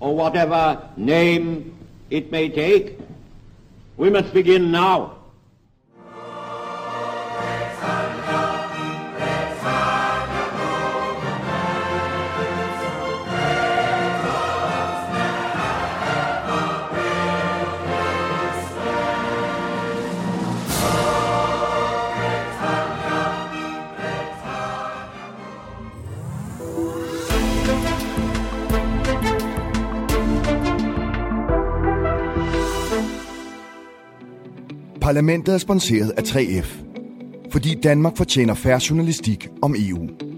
or 0.00 0.16
whatever 0.16 0.88
name 0.96 1.76
it 2.10 2.32
may 2.32 2.48
take, 2.48 2.98
we 3.96 4.10
must 4.10 4.32
begin 4.34 4.72
now. 4.72 5.19
Parlamentet 35.10 35.54
er 35.54 35.58
sponsoreret 35.58 36.10
af 36.10 36.22
3F, 36.22 36.66
fordi 37.52 37.74
Danmark 37.82 38.16
fortjener 38.16 38.54
færre 38.54 38.80
journalistik 38.90 39.48
om 39.62 39.74
EU. 39.78 40.29